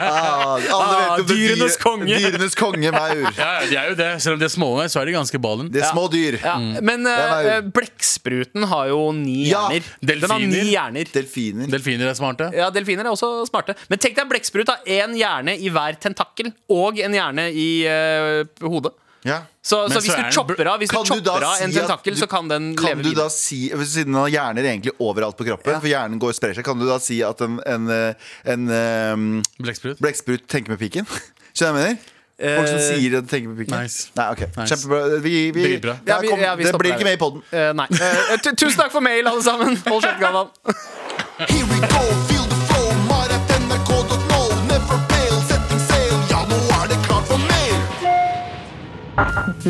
ah, 0.00 0.58
Ah, 0.74 1.18
dyrenes 1.26 1.76
konge. 1.80 2.18
Dyrenes 2.18 2.54
konge, 2.58 2.90
maur. 2.92 3.30
Ja, 3.40 3.60
ja, 3.62 3.68
de 3.70 3.76
er 3.76 3.88
jo 3.92 3.94
det. 3.98 4.10
Selv 4.22 4.34
om 4.34 4.40
de 4.42 4.46
er 4.48 4.52
små, 4.52 4.70
så 4.90 5.00
er 5.00 5.06
de 5.10 5.12
ganske 5.16 5.38
ballen. 5.42 5.70
Det 5.72 5.82
er 5.84 5.90
små 5.92 6.08
dyr. 6.12 6.38
Ja. 6.42 6.56
Men 6.82 7.06
eh, 7.06 7.60
blekkspruten 7.70 8.66
har 8.70 8.90
jo 8.90 9.00
ni 9.16 9.48
Ja, 9.50 9.68
hjerner. 9.70 9.86
Den 10.02 10.30
har 10.30 10.38
ni 10.42 10.64
hjerner. 10.74 11.04
Delfiner. 11.14 11.70
Delfiner 11.70 11.99
er 12.08 12.14
smarte. 12.14 12.50
Ja, 12.56 12.70
Delfiner 12.70 13.04
er 13.04 13.10
også 13.12 13.44
smarte. 13.48 13.74
Men 13.90 13.98
tenk 13.98 14.16
deg 14.16 14.28
blekksprut 14.30 14.68
har 14.72 14.80
én 14.86 15.12
hjerne 15.18 15.58
i 15.60 15.68
hver 15.68 15.98
tentakkel 16.00 16.52
og 16.70 16.98
en 16.98 17.12
hjerne 17.12 17.50
i 17.52 17.68
uh, 17.86 18.44
hodet. 18.64 18.92
Ja. 19.22 19.42
Så, 19.60 19.82
så 19.92 20.00
hvis 20.00 20.14
du 20.16 20.30
chopper 20.32 20.64
av, 20.72 20.78
hvis 20.80 20.88
du 20.88 20.96
Kan 20.96 21.04
du 21.04 21.10
chopper 21.12 21.44
av 21.44 21.58
en 21.60 21.68
si 21.72 21.76
tentakel, 21.78 22.14
du- 22.14 22.20
så 22.22 22.26
kan 22.26 22.48
den 22.48 22.70
Kan 22.74 22.86
leve 22.86 23.02
du 23.02 23.10
da 23.10 23.26
videre. 23.26 23.30
si, 23.30 23.68
Siden 23.68 24.14
den 24.14 24.16
har 24.16 24.28
hjerner 24.32 24.64
egentlig 24.64 24.94
overalt 24.98 25.36
på 25.36 25.44
kroppen, 25.44 25.76
for 25.76 25.88
hjernen 25.90 26.16
går 26.18 26.32
og 26.32 26.38
sprer 26.38 26.54
seg, 26.56 26.64
kan 26.64 26.78
du 26.80 26.86
da 26.88 26.96
si 27.04 27.18
at 27.22 27.42
en, 27.44 27.58
en, 27.68 27.90
eh, 27.92 28.14
en, 28.48 28.64
eh, 28.70 29.42
Blekksprut? 29.60 30.00
blekksprut 30.00 30.46
tenker 30.48 30.72
med 30.72 30.80
piken? 30.80 31.04
Skjønner 31.52 31.76
du 31.76 31.76
hva 31.76 31.84
jeg 31.84 31.98
mener? 31.98 32.16
Folk 32.40 32.68
som 32.70 32.78
sier 32.80 33.18
at 33.18 33.26
de 33.26 33.28
tenker 33.34 33.52
med 33.52 33.58
piken? 33.60 33.76
nice. 33.84 34.08
Nei, 34.16 34.26
ok, 34.32 34.40
Nice. 34.56 34.72
Kjempebra. 34.72 35.20
Vi, 35.20 35.34
vi. 35.52 35.66
Ja, 35.84 36.16
vi- 36.24 36.30
ja, 36.40 36.54
vi 36.56 36.64
det 36.64 36.72
blir 36.80 36.94
ikke 36.96 37.04
med 37.10 37.18
i 37.18 37.20
poden. 37.20 37.44
Uh, 37.52 37.74
nei. 37.76 37.84
Uh, 37.92 38.38
tusen 38.56 38.78
takk 38.80 38.88
for 38.96 39.04
mail, 39.04 39.28
alle 39.28 39.44
sammen. 39.44 39.76
Hold 39.84 40.00
kjeft, 40.08 40.22
Galvan. 40.24 40.48
Here 41.48 41.64
we 41.72 41.80
go, 41.80 42.02
feel 42.28 42.44
the 42.52 42.58
flow. 42.68 42.88
Marat.nrk.no. 43.08 44.40
Never 44.68 44.98
fail, 45.08 45.36
setting 45.48 45.80
sail. 45.90 46.14
Ja, 46.30 46.40
nå 46.50 46.56
er 46.76 46.86
det 46.92 46.98
klart 47.06 47.24
for 47.30 47.38
mer. 47.50 47.74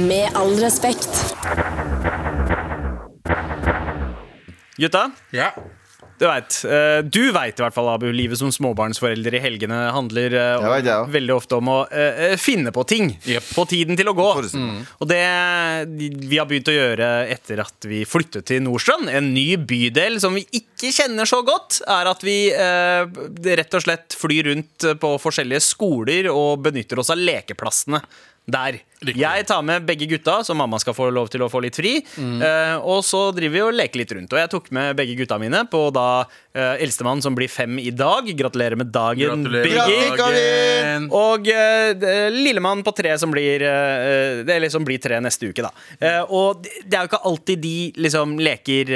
Med 0.08 0.26
all 0.34 0.54
respekt. 0.64 1.12
Gutta, 4.76 5.10
Ja. 5.32 5.48
Du 6.20 6.26
veit. 6.28 6.56
eh, 6.68 7.00
Du 7.08 7.22
veit 7.32 7.56
i 7.58 7.62
hvert 7.64 7.74
fall, 7.74 7.88
Abu. 7.88 8.06
Livet 8.12 8.38
som 8.38 8.50
småbarnsforelder 8.52 9.38
i 9.38 9.40
helgene 9.42 9.78
handler 9.94 10.34
eh, 10.36 10.48
Jeg 10.60 10.72
vet 10.74 10.90
ja. 10.90 10.98
veldig 11.08 11.34
ofte 11.34 11.56
om 11.56 11.70
å 11.72 11.78
uh, 11.88 12.36
finne 12.40 12.72
på 12.76 12.84
ting. 12.88 13.14
Yep. 13.24 13.46
Få 13.56 13.64
tiden 13.70 13.96
til 13.98 14.10
å 14.10 14.14
gå. 14.16 14.28
Mm. 14.52 14.82
Og 15.00 15.08
det 15.10 15.22
vi 16.30 16.36
har 16.36 16.48
begynt 16.50 16.68
å 16.68 16.76
gjøre 16.76 17.08
etter 17.32 17.62
at 17.64 17.88
vi 17.88 18.02
flyttet 18.08 18.46
til 18.50 18.60
Nordstrand, 18.66 19.08
en 19.08 19.32
ny 19.34 19.56
bydel 19.56 20.20
som 20.22 20.36
vi 20.36 20.44
ikke 20.60 20.92
kjenner 20.94 21.28
så 21.28 21.40
godt, 21.46 21.80
er 21.88 22.12
at 22.12 22.24
vi 22.26 22.36
uh, 22.52 23.08
rett 23.56 23.78
og 23.80 23.86
slett 23.86 24.16
flyr 24.20 24.50
rundt 24.52 24.90
på 25.00 25.14
forskjellige 25.24 25.64
skoler 25.64 26.28
og 26.32 26.60
benytter 26.68 27.00
oss 27.00 27.12
av 27.14 27.20
lekeplassene 27.20 28.02
der. 28.50 28.80
Riktig. 29.00 29.22
Jeg 29.22 29.46
tar 29.48 29.62
med 29.64 29.86
begge 29.88 30.04
gutta, 30.10 30.42
så 30.44 30.52
mamma 30.52 30.76
skal 30.80 30.92
få 30.92 31.06
lov 31.14 31.30
til 31.32 31.40
å 31.40 31.48
få 31.48 31.62
litt 31.64 31.78
fri. 31.78 31.94
Mm. 32.20 32.42
Uh, 32.42 32.76
og 32.84 33.00
så 33.06 33.30
driver 33.32 33.54
vi 33.54 33.62
og 33.64 33.76
leker 33.78 34.02
litt 34.02 34.12
rundt. 34.12 34.34
Og 34.36 34.40
jeg 34.42 34.50
tok 34.52 34.68
med 34.76 34.92
begge 34.98 35.14
gutta 35.16 35.38
mine 35.40 35.62
på 35.72 35.86
da 35.96 36.08
uh, 36.26 36.74
eldstemann 36.76 37.22
som 37.24 37.36
blir 37.36 37.48
fem 37.48 37.78
i 37.80 37.88
dag. 37.96 38.28
Gratulerer 38.36 38.76
med 38.76 38.92
dagen, 38.92 39.46
Biggie. 39.48 40.10
Gratulerer. 40.12 41.06
Og 41.16 41.48
uh, 41.48 42.28
lillemann 42.34 42.84
på 42.84 42.92
tre 42.96 43.14
som 43.20 43.32
blir 43.32 43.64
uh, 43.64 44.42
Det 44.44 44.52
er 44.52 44.64
liksom 44.66 44.84
blir 44.84 45.00
tre 45.00 45.22
neste 45.24 45.48
uke, 45.48 45.64
da. 45.64 45.72
Eh, 45.96 46.20
og 46.36 46.60
det 46.60 46.92
er 46.92 47.04
jo 47.04 47.10
ikke 47.10 47.22
alltid 47.30 47.60
de 47.64 47.74
liksom 48.04 48.36
leker 48.40 48.92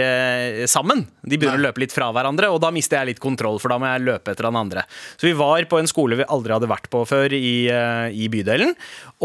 sammen. 0.71 1.05
De 1.23 1.39
begynner 1.39 1.61
å 1.61 1.65
løpe 1.69 1.83
litt 1.83 1.95
fra 1.95 2.11
hverandre, 2.13 2.51
og 2.53 2.61
da 2.63 2.71
mister 2.75 3.01
jeg 3.01 3.15
litt 3.15 3.23
kontroll, 3.23 3.57
for 3.63 3.73
da 3.73 3.79
må 3.81 3.89
jeg 3.89 4.05
løpe 4.05 4.33
etter 4.33 4.49
den 4.49 4.61
andre. 4.61 4.85
Så 5.17 5.29
vi 5.29 5.35
var 5.39 5.65
på 5.71 5.81
en 5.81 5.89
skole 5.91 6.19
vi 6.21 6.29
aldri 6.29 6.57
hadde 6.57 6.71
vært 6.71 6.91
på 6.93 7.05
før 7.09 7.35
i, 7.37 7.57
i 7.69 8.29
bydelen. 8.33 8.75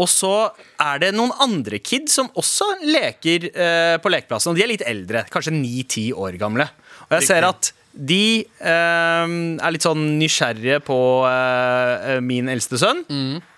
Og 0.00 0.08
så 0.10 0.34
er 0.80 1.02
det 1.02 1.10
noen 1.16 1.32
andre 1.42 1.80
kids 1.82 2.16
som 2.16 2.30
også 2.40 2.66
leker 2.84 3.50
eh, 3.50 3.96
på 4.00 4.12
lekeplassen, 4.12 4.52
og 4.52 4.58
de 4.58 4.64
er 4.64 4.72
litt 4.72 4.86
eldre. 4.86 5.26
Kanskje 5.32 5.54
ni-ti 5.54 6.08
år 6.16 6.38
gamle. 6.40 6.66
Og 7.08 7.18
jeg 7.18 7.28
ser 7.28 7.46
at 7.48 7.72
de 8.00 8.40
eh, 8.40 9.32
er 9.60 9.74
litt 9.74 9.84
sånn 9.84 10.04
nysgjerrige 10.16 10.78
på 10.86 10.96
eh, 11.28 12.16
min 12.24 12.48
eldste 12.48 12.78
sønn. 12.80 13.02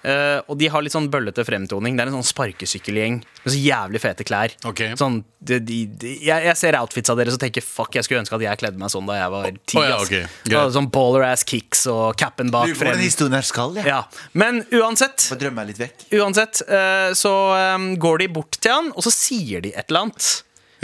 Eh, 0.02 0.38
og 0.50 0.58
de 0.58 0.66
har 0.72 0.82
litt 0.82 0.94
sånn 0.94 1.06
bøllete 1.12 1.44
fremtoning. 1.46 1.94
Det 1.94 2.02
er 2.02 2.10
en 2.10 2.16
sånn 2.18 2.26
sparkesykkelgjeng 2.26 3.20
med 3.22 3.54
så 3.54 3.60
jævlig 3.60 4.02
fete 4.02 4.26
klær. 4.26 4.54
Okay. 4.66 4.96
Sånn, 4.98 5.20
de, 5.38 5.60
de, 5.62 5.78
de, 5.86 6.16
jeg, 6.26 6.46
jeg 6.48 6.58
ser 6.58 6.78
outfitsa 6.80 7.14
deres 7.18 7.38
og 7.38 7.42
tenker 7.44 7.62
fuck, 7.62 7.94
jeg 7.94 8.08
skulle 8.08 8.24
ønske 8.24 8.34
at 8.40 8.46
jeg 8.48 8.62
kledde 8.64 8.82
meg 8.82 8.90
sånn 8.94 9.06
da 9.06 9.20
jeg 9.20 9.34
var 9.36 9.48
ti. 9.60 9.78
Å 9.78 9.86
ja, 9.86 9.94
ass. 10.00 10.10
ok, 10.10 10.16
greit. 10.48 10.58
Så, 10.58 10.66
sånn 10.78 10.90
baller 10.98 11.28
ass 11.28 11.46
kicks 11.46 11.86
og 11.92 12.04
capen 12.18 12.50
bak 12.54 12.74
frem. 12.74 12.96
den 12.96 13.06
historien 13.06 13.38
her 13.38 13.46
skal, 13.46 13.78
ja. 13.78 13.86
Ja. 13.92 14.02
Men 14.34 14.64
uansett 14.74 15.30
Bare 15.30 15.68
litt 15.70 15.78
vekk. 15.78 16.08
Uansett, 16.18 16.64
eh, 16.66 17.12
så 17.18 17.34
eh, 17.60 17.88
går 18.02 18.24
de 18.24 18.32
bort 18.40 18.58
til 18.58 18.74
han, 18.74 18.90
og 18.96 19.06
så 19.06 19.14
sier 19.14 19.62
de 19.62 19.70
et 19.76 19.86
eller 19.86 20.08
annet 20.08 20.30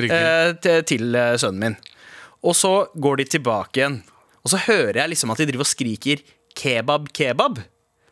eh, 0.06 0.50
til, 0.62 0.84
til 0.86 1.18
eh, 1.18 1.34
sønnen 1.42 1.64
min. 1.66 1.80
Og 2.44 2.54
så 2.56 2.74
går 2.96 3.22
de 3.22 3.24
tilbake 3.38 3.82
igjen. 3.82 3.98
Og 4.44 4.52
så 4.52 4.60
hører 4.68 5.02
jeg 5.02 5.14
liksom 5.14 5.32
at 5.34 5.40
de 5.42 5.48
driver 5.50 5.66
og 5.66 5.72
skriker 5.72 6.22
'kebab, 6.58 7.10
kebab'. 7.12 7.64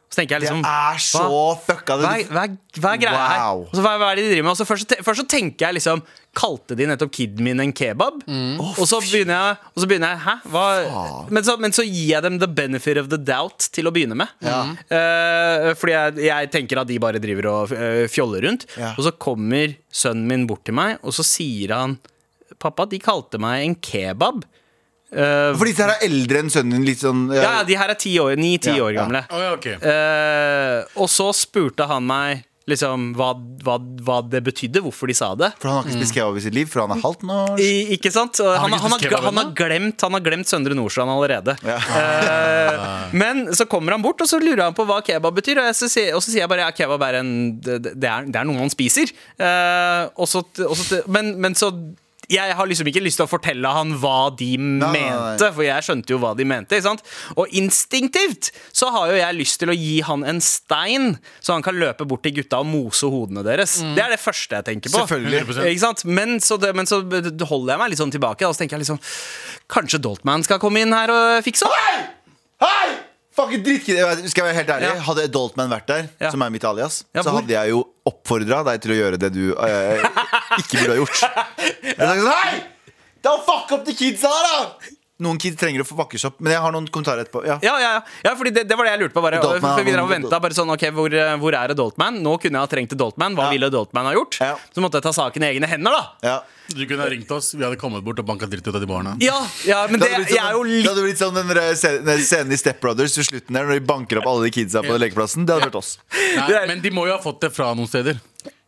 Så 0.06 0.20
tenker 0.20 0.36
jeg 0.36 0.42
Det 0.42 0.48
liksom 0.48 0.62
er 0.64 0.98
så 1.02 1.22
hva- 1.26 1.58
fucka. 1.66 1.96
hva, 1.98 2.12
hva, 2.30 2.42
hva 2.78 2.90
er 2.94 3.00
greia 3.02 3.24
her? 3.26 3.40
Wow. 3.42 3.64
Og 3.66 3.74
så 3.74 3.82
hva, 3.82 3.96
hva 3.98 4.12
er 4.12 4.16
det 4.16 4.24
de 4.24 4.30
driver 4.30 4.44
med? 4.46 4.52
Og 4.52 4.56
så 4.60 4.66
først, 4.68 4.92
så 4.94 5.02
først 5.04 5.20
så 5.24 5.26
tenker 5.28 5.66
jeg 5.66 5.74
liksom 5.80 6.02
Kalte 6.36 6.76
de 6.76 6.86
nettopp 6.86 7.10
kiden 7.16 7.40
min 7.42 7.58
en 7.60 7.72
kebab? 7.72 8.22
og, 8.60 8.84
så 8.86 9.00
begynner 9.00 9.34
jeg, 9.34 9.56
og 9.74 9.82
så 9.82 9.86
begynner 9.88 10.10
jeg 10.12 10.20
Hæ? 10.20 10.34
Hva? 10.52 10.64
Men, 11.32 11.42
så, 11.42 11.56
men 11.58 11.72
så 11.72 11.82
gir 11.82 12.10
jeg 12.12 12.22
dem 12.22 12.38
the 12.38 12.46
benefit 12.46 12.98
of 12.98 13.08
the 13.08 13.16
doubt 13.16 13.70
til 13.72 13.88
å 13.88 13.90
begynne 13.90 14.14
med. 14.14 14.28
Eh, 14.44 15.72
fordi 15.74 15.92
jeg, 15.96 16.18
jeg 16.28 16.50
tenker 16.52 16.82
at 16.82 16.86
de 16.90 16.98
bare 17.02 17.18
driver 17.18 17.48
og 17.50 17.72
uh, 17.72 18.04
fjoller 18.12 18.44
rundt. 18.46 18.66
Ja. 18.76 18.92
Og 18.98 19.06
så 19.08 19.12
kommer 19.16 19.74
sønnen 19.90 20.28
min 20.28 20.46
bort 20.46 20.62
til 20.68 20.76
meg, 20.76 20.98
og 21.02 21.16
så 21.16 21.24
sier 21.26 21.72
han 21.74 21.96
Pappa, 22.62 22.86
de 22.90 22.98
kalte 23.02 23.40
meg 23.42 23.66
en 23.66 23.74
kebab. 23.78 24.44
Uh, 25.12 25.54
For 25.54 25.68
disse 25.68 25.84
her 25.84 25.92
er 25.94 26.02
eldre 26.08 26.40
enn 26.42 26.50
sønnen 26.50 26.80
din. 26.80 26.88
Litt 26.88 27.04
sånn 27.04 27.28
ja. 27.30 27.44
ja, 27.46 27.62
de 27.68 27.76
her 27.78 27.92
er 27.94 27.98
ti 28.00 28.16
år, 28.18 28.34
ni-ti 28.40 28.72
Ja, 28.74 28.82
år 28.88 28.96
ja. 28.96 29.04
gamle. 29.04 29.22
Ja, 29.30 29.52
okay. 29.54 29.78
uh, 29.78 30.82
og 30.98 31.08
så 31.12 31.30
spurte 31.36 31.86
han 31.88 32.04
meg 32.08 32.42
liksom 32.66 33.12
hva, 33.14 33.28
hva, 33.62 33.76
hva 34.02 34.16
det 34.26 34.40
betydde, 34.42 34.80
hvorfor 34.82 35.06
de 35.06 35.14
sa 35.14 35.28
det. 35.38 35.52
For 35.62 35.70
han 35.70 35.76
har 35.78 35.84
ikke 35.86 36.00
spist 36.00 36.16
kebab 36.16 36.34
i 36.34 36.42
sitt 36.42 36.56
liv, 36.56 36.66
for 36.66 36.82
han 36.82 36.96
er 36.96 37.02
halvt 37.04 37.22
norsk. 37.28 37.60
I, 37.62 37.68
ikke 37.94 38.10
sant? 38.10 38.40
Han, 38.42 38.56
Han, 38.58 38.74
han, 38.82 38.94
har, 38.96 39.14
han, 39.28 39.38
har 39.38 39.52
glemt, 39.60 40.02
han 40.02 40.16
har 40.18 40.24
glemt 40.26 40.50
Søndre 40.50 40.74
Nordstrand 40.74 41.12
allerede. 41.14 41.54
Ja. 41.62 41.76
Uh, 41.78 43.14
men 43.22 43.44
så 43.54 43.68
kommer 43.70 43.94
han 43.94 44.02
bort, 44.02 44.18
og 44.24 44.26
så 44.26 44.40
lurer 44.42 44.64
han 44.66 44.74
på 44.74 44.82
hva 44.90 44.98
kebab 45.06 45.38
betyr. 45.38 45.60
Og, 45.62 45.68
jeg, 45.70 45.78
så 45.78 45.90
sier- 45.92 46.18
og 46.18 46.24
så 46.26 46.32
sier 46.32 46.42
jeg 46.42 46.50
bare 46.50 46.66
ja, 46.66 46.72
kebab 46.74 47.06
er 47.06 47.20
en 47.20 47.30
Det, 47.62 47.78
det, 47.86 48.10
er, 48.10 48.26
det 48.26 48.42
er 48.42 48.50
noe 48.50 48.58
man 48.58 48.74
spiser. 48.74 49.14
Uh, 49.38 50.10
og 50.18 50.26
så, 50.34 50.42
og 50.66 50.74
så, 50.82 51.04
men, 51.06 51.36
men 51.38 51.54
så 51.54 51.70
jeg 52.32 52.56
har 52.58 52.68
liksom 52.68 52.88
ikke 52.90 53.02
lyst 53.04 53.20
til 53.20 53.26
å 53.26 53.30
fortelle 53.30 53.70
han 53.70 53.94
hva 54.02 54.30
de 54.36 54.52
nei, 54.58 54.80
nei. 54.82 54.90
mente, 54.96 55.50
for 55.54 55.66
jeg 55.66 55.86
skjønte 55.86 56.14
jo 56.14 56.20
hva 56.22 56.32
de 56.38 56.46
mente. 56.48 56.78
ikke 56.78 56.88
sant? 56.88 57.04
Og 57.36 57.52
instinktivt 57.56 58.50
så 58.74 58.90
har 58.94 59.12
jo 59.12 59.18
jeg 59.20 59.38
lyst 59.38 59.60
til 59.62 59.72
å 59.72 59.76
gi 59.76 59.96
han 60.06 60.26
en 60.26 60.42
stein, 60.44 61.16
så 61.40 61.56
han 61.56 61.66
kan 61.66 61.78
løpe 61.78 62.06
bort 62.08 62.24
til 62.26 62.36
gutta 62.40 62.62
og 62.64 62.70
mose 62.70 63.10
hodene 63.12 63.46
deres. 63.46 63.78
Det 63.96 64.04
er 64.04 64.14
det 64.14 64.20
første 64.22 64.58
jeg 64.58 64.68
tenker 64.70 64.92
på. 64.92 65.02
Selvfølgelig. 65.02 65.44
Ikke 65.70 65.84
sant? 65.86 66.06
Men, 66.08 66.38
så 66.42 66.58
det, 66.60 66.74
men 66.76 66.88
så 66.88 67.02
holder 67.02 67.74
jeg 67.74 67.82
meg 67.82 67.92
litt 67.92 68.02
sånn 68.02 68.14
tilbake. 68.14 68.42
Da, 68.44 68.52
så 68.54 68.64
tenker 68.64 68.78
jeg 68.78 68.86
liksom 68.86 69.02
Kanskje 69.72 69.98
Doltman 70.02 70.44
skal 70.46 70.62
komme 70.62 70.84
inn 70.84 70.94
her 70.94 71.10
og 71.10 71.44
fikse 71.46 71.66
opp? 71.66 71.76
Hei! 72.62 73.05
Fucking 73.36 73.62
drittkid. 73.66 73.98
Skal 74.32 74.42
jeg 74.42 74.48
være 74.48 74.56
helt 74.62 74.70
ærlig? 74.72 74.88
Ja. 74.94 75.02
Hadde 75.10 75.24
Adultman 75.28 75.68
vært 75.72 75.86
der, 75.90 76.08
Ja. 76.22 76.30
som 76.32 76.42
er 76.42 76.50
mitt 76.54 76.64
alias, 76.64 77.02
Ja, 77.14 77.22
så 77.22 77.34
hadde 77.36 77.52
jeg 77.52 77.70
jo 77.74 77.82
oppfordra 78.08 78.62
deg 78.64 78.80
til 78.80 78.94
å 78.94 78.96
gjøre 79.00 79.18
det 79.20 79.32
du 79.34 79.42
eh, 79.52 80.04
ikke 80.62 80.80
burde 80.80 80.92
ha 80.94 80.98
gjort. 81.02 81.24
Jeg 81.84 81.98
hadde 82.00 82.24
nei! 82.24 82.62
Da 83.26 83.34
fuck 83.44 83.72
opp 83.76 83.84
de 83.84 83.92
kidsa 83.98 84.30
der, 84.30 84.46
da! 84.52 84.94
Noen 85.24 85.38
kids 85.40 85.56
trenger 85.56 85.80
å 85.80 85.86
få 85.88 85.96
bakkes 85.96 86.26
opp, 86.28 86.40
men 86.44 86.52
jeg 86.52 86.60
har 86.60 86.72
noen 86.74 86.86
kommentarer 86.92 87.24
etterpå. 87.24 87.40
Ja. 87.48 87.54
Ja, 87.64 87.78
ja, 87.80 87.92
ja. 87.96 88.00
ja 88.26 88.32
fordi 88.36 88.50
det, 88.52 88.66
det 88.68 88.76
var 88.76 88.84
det 88.84 88.90
jeg 88.92 89.00
lurte 89.00 89.16
på. 89.16 89.22
Bare, 89.24 89.38
for 89.40 89.80
vi 89.80 89.94
drev 89.94 90.04
og 90.04 90.10
ventet, 90.12 90.34
bare 90.44 90.56
sånn, 90.56 90.68
ok, 90.74 90.84
hvor, 90.92 91.14
hvor 91.40 91.56
er 91.56 91.72
Adultman? 91.72 92.18
Nå 92.20 92.34
kunne 92.42 92.60
jeg 92.60 92.66
ha 92.68 92.68
trengt 92.68 92.92
Adultman. 92.92 93.32
Hva 93.38 93.46
Ja. 93.48 93.54
ville 93.56 93.70
Adultman 93.72 94.10
ha 94.10 94.12
gjort? 94.12 94.36
Ja. 94.44 94.50
Så 94.76 94.84
måtte 94.84 95.00
jeg 95.00 95.06
ta 95.08 95.14
saken 95.16 95.46
i 95.46 95.48
egne 95.54 95.70
hender, 95.72 95.96
da. 95.96 96.34
Ja. 96.66 96.76
Du 96.76 96.86
kunne 96.86 97.02
ha 97.04 97.08
ringt 97.10 97.30
oss, 97.30 97.52
vi 97.54 97.62
hadde 97.64 97.78
kommet 97.80 98.04
bort 98.06 98.18
og 98.22 98.26
banka 98.26 98.48
dritt 98.50 98.66
ut 98.66 98.74
av 98.74 98.80
de 98.82 98.88
barna. 98.90 99.16
Ja, 99.22 99.38
ja 99.66 99.84
men 99.90 100.00
Det 100.00 100.08
det, 100.10 100.22
sånn, 100.24 100.34
jeg 100.34 100.44
er 100.44 100.56
jo 100.56 100.62
litt 100.66 100.84
det 100.84 100.92
hadde 100.92 101.04
blitt 101.06 101.20
sånn 101.22 101.36
den 101.36 101.52
den 102.06 102.22
scenen 102.24 102.52
i 102.52 102.58
Step 102.60 102.80
Brothers 102.82 103.14
til 103.16 103.26
slutten 103.28 103.54
der, 103.54 103.68
når 103.68 103.80
de 103.80 103.86
banker 103.86 104.20
opp 104.22 104.30
alle 104.32 104.48
de 104.48 104.54
kidsa 104.56 104.82
på 104.86 104.98
lekeplassen. 104.98 105.46
Det 105.46 105.56
hadde 105.56 105.70
vært 105.70 105.78
oss. 105.82 105.96
Nei, 106.36 106.64
men 106.72 106.82
de 106.82 106.90
må 106.94 107.06
jo 107.08 107.14
ha 107.16 107.22
fått 107.22 107.40
det 107.46 107.52
fra 107.54 107.72
noen 107.76 107.90
steder. 107.90 108.18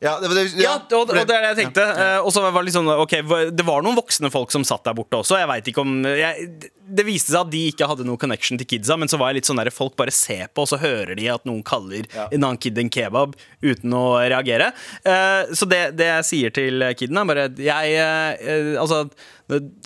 Ja, 0.03 0.17
det, 0.23 0.29
det, 0.31 0.43
ja, 0.63 0.77
og, 0.95 1.11
og 1.11 1.11
det 1.11 1.23
er 1.25 1.29
det 1.43 1.51
jeg 1.53 1.59
tenkte. 1.65 1.83
Ja. 1.83 2.09
Eh, 2.19 2.27
Og 2.27 2.31
så 2.35 2.43
var 2.43 2.67
det 2.67 2.75
sånn, 2.75 2.87
ok, 3.03 3.15
Det 3.55 3.67
var 3.67 3.83
noen 3.83 3.99
voksne 3.99 4.31
folk 4.31 4.55
som 4.55 4.67
satt 4.67 4.85
der 4.87 4.95
borte 4.99 5.19
også. 5.19 5.39
Jeg 5.41 5.51
vet 5.51 5.71
ikke 5.73 5.83
om 5.83 5.97
jeg, 6.07 6.49
Det 6.89 7.05
viste 7.07 7.33
seg 7.35 7.41
at 7.45 7.51
de 7.53 7.61
ikke 7.71 7.87
hadde 7.91 8.05
noen 8.09 8.19
connection 8.21 8.59
til 8.61 8.67
kidsa, 8.71 8.97
men 8.99 9.11
så 9.11 9.19
var 9.21 9.31
jeg 9.33 9.41
litt 9.43 9.49
sånn 9.51 9.61
der 9.61 9.71
folk 9.75 9.97
bare 9.99 10.15
ser 10.15 10.47
på, 10.49 10.65
og 10.65 10.71
så 10.71 10.79
hører 10.81 11.15
de 11.19 11.29
at 11.29 11.45
noen 11.49 11.63
kaller 11.67 12.07
Ja. 12.15 12.29
en 12.33 12.45
annen 12.45 12.57
kid 12.59 12.79
en 12.81 12.89
kebab 12.91 13.35
uten 13.63 13.93
å 13.93 14.05
reagere. 14.25 14.73
Uh, 15.05 15.53
Så 15.55 15.69
det, 15.69 15.97
det 15.99 16.07
jeg 16.09 16.25
sier 16.25 16.51
til 16.55 16.83
kiden, 16.97 17.19
er 17.21 17.29
bare 17.29 17.49
Jeg, 17.61 17.99
uh, 18.01 18.81
altså, 18.81 19.05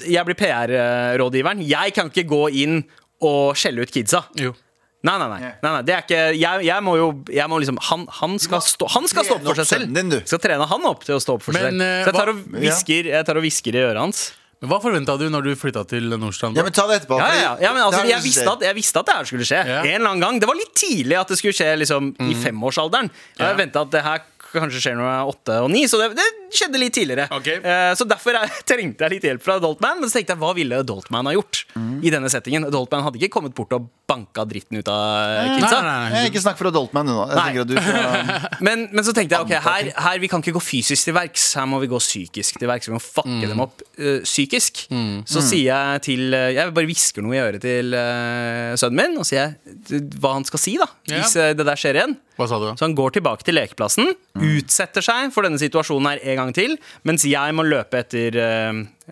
jeg 0.07 0.25
blir 0.27 0.39
PR-rådgiveren. 0.39 1.63
Jeg 1.67 1.95
kan 1.97 2.11
ikke 2.13 2.27
gå 2.29 2.43
inn 2.65 2.83
og 3.23 3.55
skjelle 3.59 3.83
ut 3.87 3.93
kidsa. 3.95 4.25
Jo. 4.39 4.55
Nei, 5.03 5.17
nei, 5.19 5.27
nei. 5.33 5.41
nei, 5.43 5.71
nei 5.73 5.79
det 5.83 5.95
er 5.97 6.03
ikke 6.05 6.19
Jeg, 6.39 6.63
jeg 6.69 6.83
må 6.87 6.93
jo 6.95 7.07
jeg 7.35 7.51
må 7.51 7.57
liksom, 7.59 7.79
han, 7.89 8.05
han, 8.21 8.37
skal 8.39 8.61
stå, 8.63 8.87
han 8.95 9.09
skal 9.11 9.27
stå 9.27 9.35
opp 9.41 9.49
for 9.49 9.59
seg 9.59 9.67
selv. 9.67 9.97
din. 9.97 10.15
Skal 10.31 10.39
trene 10.45 10.69
han 10.71 10.87
opp 10.87 11.03
til 11.03 11.17
å 11.17 11.23
stå 11.23 11.35
opp 11.39 11.43
for 11.43 11.59
seg 11.59 11.73
selv. 11.73 11.83
eh, 11.83 12.05
Så 12.07 12.13
og 12.31 12.45
hvisker, 12.63 13.09
jeg 13.11 13.27
tar 13.27 13.41
og 13.41 13.43
hvisker 13.43 13.75
i 13.75 13.83
øret 13.83 13.99
hans. 13.99 14.23
Men 14.63 14.71
Hva 14.71 14.79
forventa 14.81 15.17
du 15.19 15.25
når 15.29 15.43
du 15.43 15.53
flytta 15.59 15.83
til 15.91 16.05
Nordstrand? 16.15 16.55
Ja, 16.57 16.63
men 16.63 16.73
ta 16.73 16.85
det 16.87 17.01
etterpå. 17.03 17.19
Ja, 17.19 17.31
ja, 17.35 17.53
ja, 17.61 17.73
men 17.75 17.83
altså, 17.83 18.05
jeg, 18.07 18.23
visste 18.23 18.47
at, 18.47 18.61
jeg 18.63 18.77
visste 18.79 19.01
at 19.03 19.09
det 19.11 19.15
her 19.19 19.25
skulle 19.27 19.47
skje. 19.49 19.59
Ja. 19.67 19.81
En 19.83 19.97
eller 19.99 20.11
annen 20.13 20.23
gang 20.23 20.39
Det 20.39 20.47
var 20.47 20.55
litt 20.55 20.75
tidlig 20.79 21.19
at 21.19 21.29
det 21.35 21.39
skulle 21.41 21.57
skje 21.59 21.73
liksom, 21.83 22.13
i 22.21 22.31
Mhm. 22.31 22.43
femårsalderen. 22.45 23.11
Jeg 23.39 23.49
Ja. 23.49 23.57
venta 23.59 23.81
at 23.83 23.91
det 23.91 24.03
her 24.07 24.23
kanskje 24.53 24.81
skjer 24.85 24.95
når 25.01 25.07
jeg 25.11 25.19
er 25.19 25.33
åtte 25.35 25.55
og 25.65 25.71
ni, 25.73 25.83
så 25.89 25.99
det, 25.99 26.15
det 26.15 26.29
skjedde 26.59 26.81
litt 26.81 26.95
tidligere. 26.97 27.29
Okay. 27.39 27.59
Eh, 27.59 27.93
så 27.99 28.07
derfor 28.09 28.39
er, 28.39 28.53
trengte 28.71 29.07
jeg 29.07 29.17
litt 29.17 29.27
hjelp 29.29 29.45
fra 29.45 29.59
Adultman. 29.61 30.01
Men 30.03 30.11
så 30.11 30.19
tenkte 30.19 30.37
jeg, 30.37 30.43
hva 30.43 30.53
ville 30.57 30.83
Adultman 30.85 31.31
ha 31.31 31.35
gjort 31.37 31.65
mm. 31.75 31.97
i 32.05 32.13
denne 32.15 32.31
settingen? 32.33 32.69
Adultman 32.69 33.05
hadde 33.07 33.21
ikke 33.21 33.37
kommet 33.39 33.57
bort 33.57 33.75
og 33.77 33.89
banka 34.13 34.45
dritten 34.49 34.81
ut 34.81 34.91
av 34.93 35.03
kidsa. 35.03 35.47
Nei, 35.47 35.59
kidsa. 35.59 35.81
nei, 35.81 35.95
nei. 35.97 36.21
Eh, 36.21 36.29
Ikke 36.31 36.43
snakk 36.45 36.59
for 36.61 36.69
adultman 36.69 37.09
nå. 37.09 37.19
Jeg 37.31 37.39
tenker 37.39 37.65
at 37.65 37.71
du 37.71 37.77
skal 37.79 38.61
Men, 38.69 38.87
men 38.93 39.07
så 39.07 39.15
tenkte 39.17 39.39
jeg 39.39 39.47
ok, 39.47 39.55
her, 39.65 39.93
her 40.07 40.21
vi 40.23 40.29
kan 40.33 40.45
ikke 40.45 40.57
gå 40.59 40.65
fysisk 40.65 41.09
til 41.09 41.17
verks. 41.17 41.47
Her 41.59 41.69
må 41.71 41.81
vi 41.83 41.89
gå 41.93 42.01
psykisk 42.03 42.61
til 42.61 42.69
verks. 42.71 42.91
Vi 42.91 42.97
må 42.97 43.01
fucke 43.03 43.49
dem 43.49 43.63
opp 43.65 43.81
uh, 43.97 44.21
psykisk. 44.27 44.85
Så 45.29 45.43
sier 45.45 45.71
jeg 45.71 46.03
til 46.07 46.35
eh, 46.37 46.53
Jeg 46.57 46.75
bare 46.75 46.89
hvisker 46.89 47.25
noe 47.25 47.37
i 47.37 47.41
øret 47.43 47.63
til 47.65 47.95
eh, 47.97 48.75
sønnen 48.81 48.99
min 48.99 49.21
og 49.21 49.29
sier 49.29 49.53
jeg, 49.53 50.03
hva 50.21 50.37
han 50.37 50.47
skal 50.49 50.61
si 50.61 50.77
da 50.81 50.89
hvis 51.09 51.35
eh, 51.41 51.53
det 51.57 51.67
der 51.67 51.79
skjer 51.79 51.99
igjen. 51.99 52.17
Hva 52.39 52.49
sa 52.49 52.59
du? 52.61 52.69
Så 52.79 52.87
han 52.87 52.97
går 52.97 53.17
tilbake 53.19 53.45
til 53.47 53.57
lekeplassen, 53.59 54.09
utsetter 54.41 55.05
seg 55.05 55.33
for 55.35 55.47
denne 55.47 55.61
situasjonen 55.61 56.09
her 56.09 56.23
en 56.33 56.39
gang 56.41 56.42
til, 56.51 56.75
mens 57.07 57.25
jeg 57.29 57.55
må 57.55 57.63
løpe 57.63 58.03
etter 58.03 58.39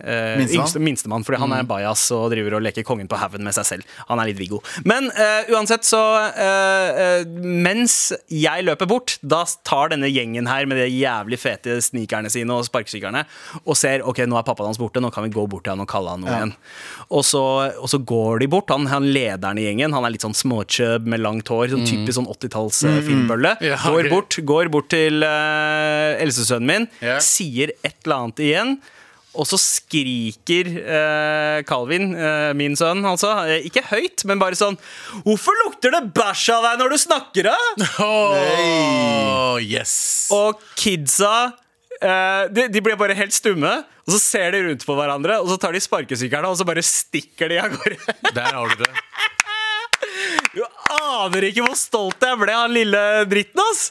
eh, 0.05 0.41
Minstemann? 0.41 0.85
minstemann, 0.87 1.27
fordi 1.27 1.41
han 1.43 1.55
er 1.57 1.67
bajas 1.69 2.07
og 2.17 2.31
driver 2.33 2.59
og 2.59 2.65
leker 2.65 2.87
kongen 2.87 3.09
på 3.11 3.19
haugen 3.21 3.45
med 3.47 3.57
seg 3.57 3.69
selv. 3.69 3.97
Han 4.09 4.21
er 4.23 4.31
litt 4.31 4.41
Viggo. 4.41 4.61
Men 4.89 5.11
uh, 5.13 5.51
uansett, 5.53 5.85
så 5.87 6.01
uh, 6.01 7.27
Mens 7.41 8.13
jeg 8.33 8.65
løper 8.67 8.89
bort, 8.91 9.17
da 9.21 9.43
tar 9.67 9.93
denne 9.93 10.09
gjengen 10.11 10.49
her 10.51 10.69
med 10.69 10.81
de 10.81 10.89
jævlig 10.89 11.39
fete 11.41 11.79
snikerne 11.85 12.31
sine 12.33 12.55
og 12.57 12.67
sparkesykkerne 12.69 13.25
og 13.65 13.77
ser 13.79 14.05
ok, 14.07 14.23
nå 14.29 14.39
er 14.39 14.47
pappaen 14.47 14.71
hans 14.71 14.81
borte, 14.81 15.03
nå 15.03 15.11
kan 15.15 15.27
vi 15.27 15.33
gå 15.35 15.45
bort 15.51 15.65
til 15.67 15.75
han 15.75 15.85
og 15.85 15.91
kalle 15.91 16.15
han 16.15 16.25
noe 16.25 16.35
igjen. 16.35 16.55
Og 17.11 17.25
så, 17.27 17.43
og 17.81 17.91
så 17.91 18.01
går 18.07 18.43
de 18.45 18.51
bort. 18.51 18.71
Han, 18.73 18.89
han 18.91 19.09
lederen 19.13 19.61
i 19.61 19.67
gjengen, 19.67 19.95
han 19.97 20.07
er 20.07 20.15
litt 20.15 20.27
sånn 20.27 20.37
småchub 20.37 21.09
med 21.11 21.23
langt 21.23 21.51
hår, 21.51 21.73
sånn 21.75 21.89
typisk 21.89 22.19
sånn 22.21 22.31
80-talls 22.31 22.85
mm. 22.87 23.01
filmbølle. 23.09 23.57
Ja, 23.71 23.77
går, 23.85 24.09
bort, 24.11 24.35
går 24.47 24.71
bort 24.73 24.89
til 24.91 25.23
uh, 25.23 26.17
eldstesønnen 26.23 26.67
min, 26.67 26.87
yeah. 27.05 27.21
sier 27.23 27.75
et 27.85 27.95
eller 28.07 28.17
annet 28.17 28.43
igjen. 28.43 28.73
Og 29.39 29.47
så 29.47 29.59
skriker 29.63 30.67
eh, 30.81 31.61
Calvin, 31.69 32.11
eh, 32.19 32.51
min 32.59 32.75
sønn, 32.79 33.05
altså, 33.07 33.31
eh, 33.47 33.67
ikke 33.69 33.85
høyt, 33.93 34.25
men 34.27 34.41
bare 34.43 34.59
sånn 34.59 34.75
Hvorfor 35.23 35.55
lukter 35.65 35.95
det 35.95 36.03
bæsj 36.17 36.49
av 36.57 36.67
deg 36.67 36.83
når 36.83 36.95
du 36.95 36.99
snakker, 36.99 37.51
da? 37.53 37.57
Oh, 38.03 39.55
yes. 39.63 39.95
Og 40.35 40.59
kidsa 40.75 41.53
eh, 42.01 42.51
de, 42.51 42.67
de 42.75 42.83
blir 42.83 42.99
bare 42.99 43.15
helt 43.19 43.35
stumme, 43.37 43.71
og 44.03 44.17
så 44.17 44.19
ser 44.23 44.57
de 44.57 44.65
rundt 44.67 44.87
på 44.89 44.99
hverandre, 44.99 45.39
og 45.45 45.53
så 45.53 45.61
tar 45.63 45.77
de 45.77 45.85
sparkesykkelen 45.85 46.51
og 46.51 46.59
så 46.59 46.67
bare 46.67 46.83
stikker 46.83 47.53
de 47.53 47.61
av 47.63 47.71
gårde. 47.77 48.01
Der 48.35 48.51
har 48.51 48.75
du 48.75 48.83
det. 48.83 48.91
Aner 51.11 51.49
ikke 51.51 51.67
hvor 51.67 51.77
stolt 51.79 52.25
jeg 52.27 52.41
ble 52.41 52.55
av 52.57 52.69
den 52.69 52.77
lille 52.79 53.03
dritten, 53.31 53.63
ass! 53.71 53.91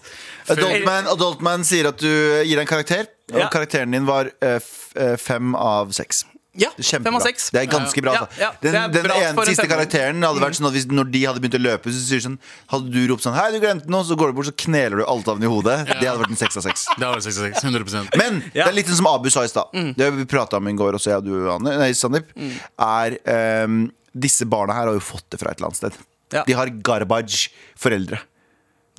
Adultman, 0.50 1.08
Adultman 1.12 1.68
sier 1.68 1.92
at 1.92 2.02
du 2.02 2.10
gir 2.10 2.56
deg 2.56 2.66
en 2.66 2.74
karakter, 2.74 3.08
og 3.34 3.40
Ja. 3.44 3.50
karakteren 3.54 3.92
din 3.94 4.08
var 4.10 4.32
eh, 4.42 4.58
f 4.58 4.96
eh, 4.98 5.16
fem 5.22 5.54
av 5.56 5.92
seks. 5.94 6.24
Ja, 6.60 6.72
fem 6.82 7.06
av 7.16 7.22
seks. 7.22 7.52
Det 7.54 7.60
er 7.62 7.68
ganske 7.70 8.02
bra. 8.02 8.14
Ja, 8.16 8.22
altså. 8.26 8.40
ja, 8.42 8.48
den 8.64 8.76
er 8.76 8.88
den 8.92 9.06
bra 9.06 9.18
ene 9.22 9.36
for 9.38 9.46
en 9.46 9.54
siste 9.54 9.68
karakteren 9.70 10.24
hadde 10.26 10.42
vært 10.42 10.58
sånn 10.58 10.68
at 10.68 10.74
hvis, 10.76 10.88
Når 10.90 11.12
de 11.14 11.22
hadde 11.28 11.44
begynt 11.44 11.58
å 11.60 11.62
løpe, 11.62 11.94
så 11.94 12.02
sier 12.02 12.20
de 12.20 12.26
sånn 12.26 12.40
Hadde 12.74 12.90
du 12.96 12.98
ropt 13.12 13.24
sånn 13.24 13.38
Hei, 13.38 13.46
du 13.54 13.60
glemte 13.62 13.92
noe, 13.94 14.04
så 14.04 14.18
går 14.20 14.34
du 14.34 14.40
bort, 14.40 14.50
så 14.50 14.56
kneler 14.66 15.00
du 15.00 15.06
alt 15.06 15.30
av 15.30 15.38
den 15.40 15.46
i 15.46 15.52
hodet. 15.54 15.78
Det 16.02 16.10
hadde 16.10 16.18
vært 16.24 16.34
en 16.34 16.42
seks 16.42 16.58
av 16.60 16.66
seks. 16.66 16.88
Det 16.98 17.06
har 17.06 17.22
66. 17.22 17.64
100 17.64 18.18
Men 18.18 18.42
det 18.50 18.66
er 18.66 18.76
litt 18.76 18.90
sånn 18.90 19.00
som 19.04 19.12
Abu 19.14 19.30
sa 19.32 19.46
i 19.46 19.52
stad. 19.54 19.72
Det 19.96 20.10
vi 20.18 20.26
prata 20.26 20.58
om 20.58 20.68
i 20.68 20.76
går 20.82 20.98
også, 20.98 21.14
jeg 21.14 21.22
og 21.22 21.30
du, 21.30 21.36
Anne, 21.54 21.78
nei, 21.80 21.92
Sandeep, 21.96 22.34
er 22.36 23.20
ehm, 23.30 23.84
Disse 24.10 24.48
barna 24.50 24.74
her 24.74 24.90
har 24.90 24.98
jo 24.98 25.06
fått 25.06 25.28
det 25.30 25.38
fra 25.40 25.54
et 25.54 25.60
eller 25.62 25.70
annet 25.70 25.80
sted. 25.84 26.00
Ja. 26.34 26.44
De 26.48 26.54
har 26.54 26.70
garbage 26.86 27.50
foreldre. 27.80 28.20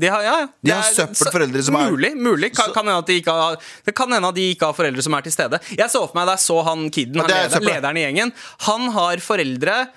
De 0.01 0.09
har, 0.09 0.23
ja, 0.25 0.35
ja. 0.41 0.47
De 0.65 0.71
har 0.73 0.87
søppelforeldre 0.97 1.63
som 1.63 1.77
er- 1.77 1.91
Mulig. 1.93 2.15
mulig 2.17 2.49
kan, 2.57 2.73
kan 2.73 2.87
hende 2.89 3.25
har, 3.27 3.57
Det 3.85 3.95
kan 3.95 4.11
hende 4.11 4.29
at 4.29 4.35
de 4.35 4.47
ikke 4.55 4.65
har 4.71 4.73
foreldre 4.73 5.03
som 5.05 5.13
er 5.15 5.21
til 5.27 5.33
stede. 5.33 5.61
Jeg 5.77 5.91
så 5.93 6.07
for 6.09 6.15
meg 6.17 6.27
da 6.27 6.37
jeg 6.39 6.45
så 6.47 6.65
han 6.65 6.87
kiden, 6.91 7.21
han 7.21 7.29
det 7.29 7.37
er 7.37 7.61
lederen, 7.61 7.97
i 7.97 8.05
gjengen. 8.07 8.33
Han 8.61 8.89
har 8.97 9.17
foreldre 9.19 9.89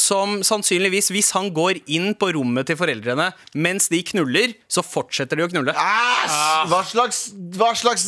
som 0.00 0.38
sannsynligvis, 0.46 1.10
hvis 1.12 1.30
han 1.36 1.50
går 1.54 1.82
inn 1.92 2.14
på 2.16 2.30
rommet 2.32 2.64
til 2.70 2.78
foreldrene 2.80 3.26
mens 3.60 3.90
de 3.92 3.98
knuller, 4.08 4.54
så 4.72 4.80
fortsetter 4.84 5.36
de 5.36 5.44
å 5.44 5.48
knulle. 5.52 5.74
Æsj! 5.76 6.38
Hva 6.70 6.78
slags, 6.88 7.18
hva 7.58 7.72
slags 7.76 8.06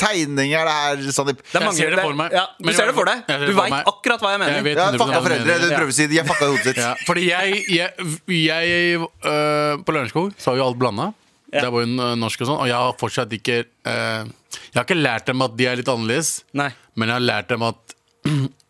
tegning 0.00 0.52
er 0.56 0.68
det 0.68 0.74
her, 0.76 1.06
Sandeep? 1.16 1.40
Det 1.40 1.56
er 1.56 1.60
Jeg 1.60 1.66
mange- 1.68 1.76
ser 1.78 1.90
det 1.96 2.02
for 2.04 2.14
meg. 2.18 2.32
Ja, 2.36 2.44
du 2.60 2.72
ser 2.72 2.86
det 2.90 2.94
for 2.94 3.04
deg. 3.08 3.24
jeg 3.28 3.46
Du 3.48 3.54
veit 3.56 3.72
akkurat 3.94 4.20
hva 4.20 4.30
jeg 4.34 4.40
mener. 4.42 4.54
Jeg 4.60 4.64
vet 4.68 4.76
Ja, 4.76 4.90
100% 4.90 4.98
fucka 5.00 5.22
foreldre. 5.24 5.58
Du 5.62 5.68
prøver 5.72 5.88
å 5.88 5.96
si. 5.96 6.06
De 6.12 6.18
er 6.18 6.24
fucka 6.28 6.46
hodet 6.50 6.64
sitt. 6.68 6.76
Ja, 6.82 6.94
fordi 7.06 7.26
jeg, 7.30 7.64
jeg, 7.72 7.90
jeg 8.28 9.00
øh, 9.00 9.78
På 9.86 9.92
Lørenskog 9.96 10.32
så 10.38 10.50
har 10.52 10.56
jo 10.60 10.66
alt 10.68 10.78
blanda. 10.78 11.12
Det 11.52 11.68
var 11.68 11.84
jo 11.84 12.14
norsk 12.16 12.40
og 12.44 12.48
sånn, 12.48 12.60
og 12.64 12.66
jeg 12.70 12.76
har 12.80 12.94
fortsatt 13.00 13.32
ikke 13.36 13.58
øh, 13.84 14.24
Jeg 14.24 14.76
har 14.78 14.84
ikke 14.86 14.96
lært 15.02 15.26
dem 15.28 15.42
at 15.44 15.56
de 15.56 15.66
er 15.68 15.76
litt 15.76 15.88
annerledes, 15.92 16.42
Nei. 16.56 16.70
men 16.96 17.08
jeg 17.08 17.16
har 17.18 17.24
lært 17.26 17.48
dem 17.52 17.62
at 17.62 17.96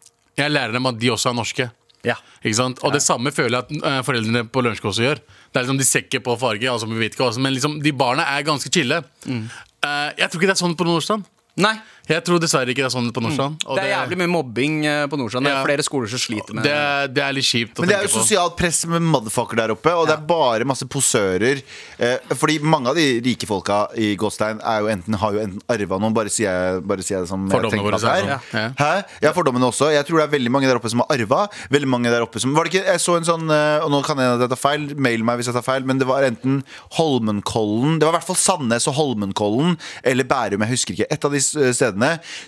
Jeg 0.42 0.52
lærer 0.52 0.74
dem 0.76 0.90
at 0.90 0.98
de 1.00 1.10
også 1.14 1.30
er 1.30 1.38
norske. 1.38 1.68
Ja. 2.06 2.16
Ikke 2.42 2.58
sant? 2.58 2.80
Og 2.82 2.94
det 2.94 3.02
samme 3.04 3.30
føler 3.34 3.60
jeg 3.60 3.66
at 3.68 3.74
øh, 3.78 3.98
foreldrene 4.06 4.44
på 4.50 4.62
Lørenskog 4.64 4.90
også 4.90 5.04
gjør. 5.04 5.20
Det 5.22 5.60
er 5.60 5.66
liksom 5.66 5.78
De 5.78 5.86
ser 5.86 6.06
ikke 6.06 6.22
på 6.26 6.34
farge, 6.40 6.70
altså 6.70 6.88
vi 6.90 6.98
vet 6.98 7.14
ikke 7.14 7.28
hva 7.28 7.44
men 7.44 7.54
liksom, 7.54 7.78
de 7.84 7.92
barna 7.94 8.26
er 8.34 8.46
ganske 8.46 8.72
chille. 8.74 9.02
Eh, 9.28 10.08
jeg 10.18 10.26
tror 10.28 10.40
ikke 10.40 10.50
det 10.50 10.56
er 10.56 10.62
sånn 10.64 10.76
på 10.78 10.88
Nordstrand. 10.88 11.28
Nei. 11.62 11.76
Jeg 12.08 12.24
tror 12.26 12.40
dessverre 12.42 12.66
ikke 12.72 12.82
det 12.82 12.88
er 12.88 12.94
sånn 12.96 13.12
på 13.14 13.22
Nordstrand. 13.22 13.62
og 13.64 13.76
Det 13.78 13.84
er 13.84 13.92
jævlig 13.94 14.16
mye 14.18 14.30
mobbing 14.32 14.74
eh, 14.86 15.04
på 15.06 15.16
Nordstrand. 15.20 15.46
Det 15.46 15.52
er 15.54 15.64
flere 15.64 15.84
skoler 15.86 16.08
som 16.10 16.18
sliter 16.18 16.52
med 16.58 16.64
det, 16.66 16.72
er- 16.74 17.06
det 17.14 17.22
er 17.22 17.32
litt 17.36 17.44
kjipt 17.46 17.78
å 17.78 17.80
Men 17.84 17.88
det 17.88 17.94
er 17.96 18.00
tenke 18.02 18.10
jo 18.10 18.18
på. 18.18 18.22
sosialt 18.26 18.56
press 18.58 18.80
med 18.90 19.02
motherfucker 19.02 19.56
der 19.56 19.70
oppe, 19.76 19.92
og 19.94 20.06
det 20.10 20.16
er 20.16 20.24
bare 20.26 20.64
masse 20.66 20.82
posører. 20.90 21.62
Eh, 21.98 22.18
fordi 22.34 22.58
mange 22.62 22.88
av 22.90 22.96
de 22.98 23.20
rike 23.22 23.46
folka 23.46 23.86
i 23.96 24.16
Gåstein 24.16 24.58
er 24.66 24.80
jo 24.82 24.88
enten, 24.90 25.14
har 25.14 25.32
jo 25.32 25.38
enten 25.44 25.62
arva 25.70 25.98
noen, 26.02 26.12
bare 26.14 26.28
sier 26.28 26.50
jeg, 26.50 26.82
bare 26.90 27.02
sier 27.06 27.18
jeg 27.20 27.24
det 27.24 27.28
som 27.30 27.46
jeg 27.48 27.62
tenker 27.70 27.86
våre 27.86 27.94
at 27.94 28.00
det 28.02 28.16
er. 28.16 28.40
sånn. 28.50 28.74
Hæ? 28.82 29.04
Ja, 29.22 29.32
fordommene 29.32 29.70
også. 29.70 29.92
Jeg 29.94 30.04
tror 30.06 30.18
det 30.18 30.26
er 30.26 30.34
veldig 30.38 30.50
mange 30.50 30.66
der 30.66 30.76
oppe 30.82 30.90
som 30.90 31.04
har 31.04 31.16
arva. 31.16 31.46
Veldig 31.70 31.88
mange 31.88 32.10
der 32.10 32.22
oppe 32.26 32.40
som 32.42 32.52
Var 32.54 32.64
det 32.64 32.72
ikke 32.74 32.86
Jeg 32.86 32.98
så 33.00 33.16
en 33.16 33.24
sånn 33.24 33.46
eh, 33.50 33.84
Og 33.84 33.90
nå 33.90 34.02
kan 34.04 34.16
jeg 34.18 34.48
ta 34.50 34.56
feil, 34.58 34.94
mail 34.96 35.22
meg 35.22 35.38
hvis 35.38 35.46
jeg 35.46 35.54
tar 35.54 35.62
feil, 35.62 35.84
men 35.86 35.98
det 35.98 36.06
var 36.06 36.22
enten 36.26 36.64
Holmenkollen 36.98 37.98
Det 38.00 38.06
var 38.08 38.14
i 38.14 38.18
hvert 38.18 38.26
fall 38.26 38.38
Sandnes 38.40 38.86
og 38.90 38.94
Holmenkollen 38.98 39.76
eller 40.04 40.24
Bærum, 40.28 40.62
jeg 40.64 40.72
husker 40.74 40.94
ikke. 40.96 41.06
Et 41.12 41.24
av 41.24 41.30
de 41.30 41.36
s- 41.42 41.52
stedene 41.76 41.91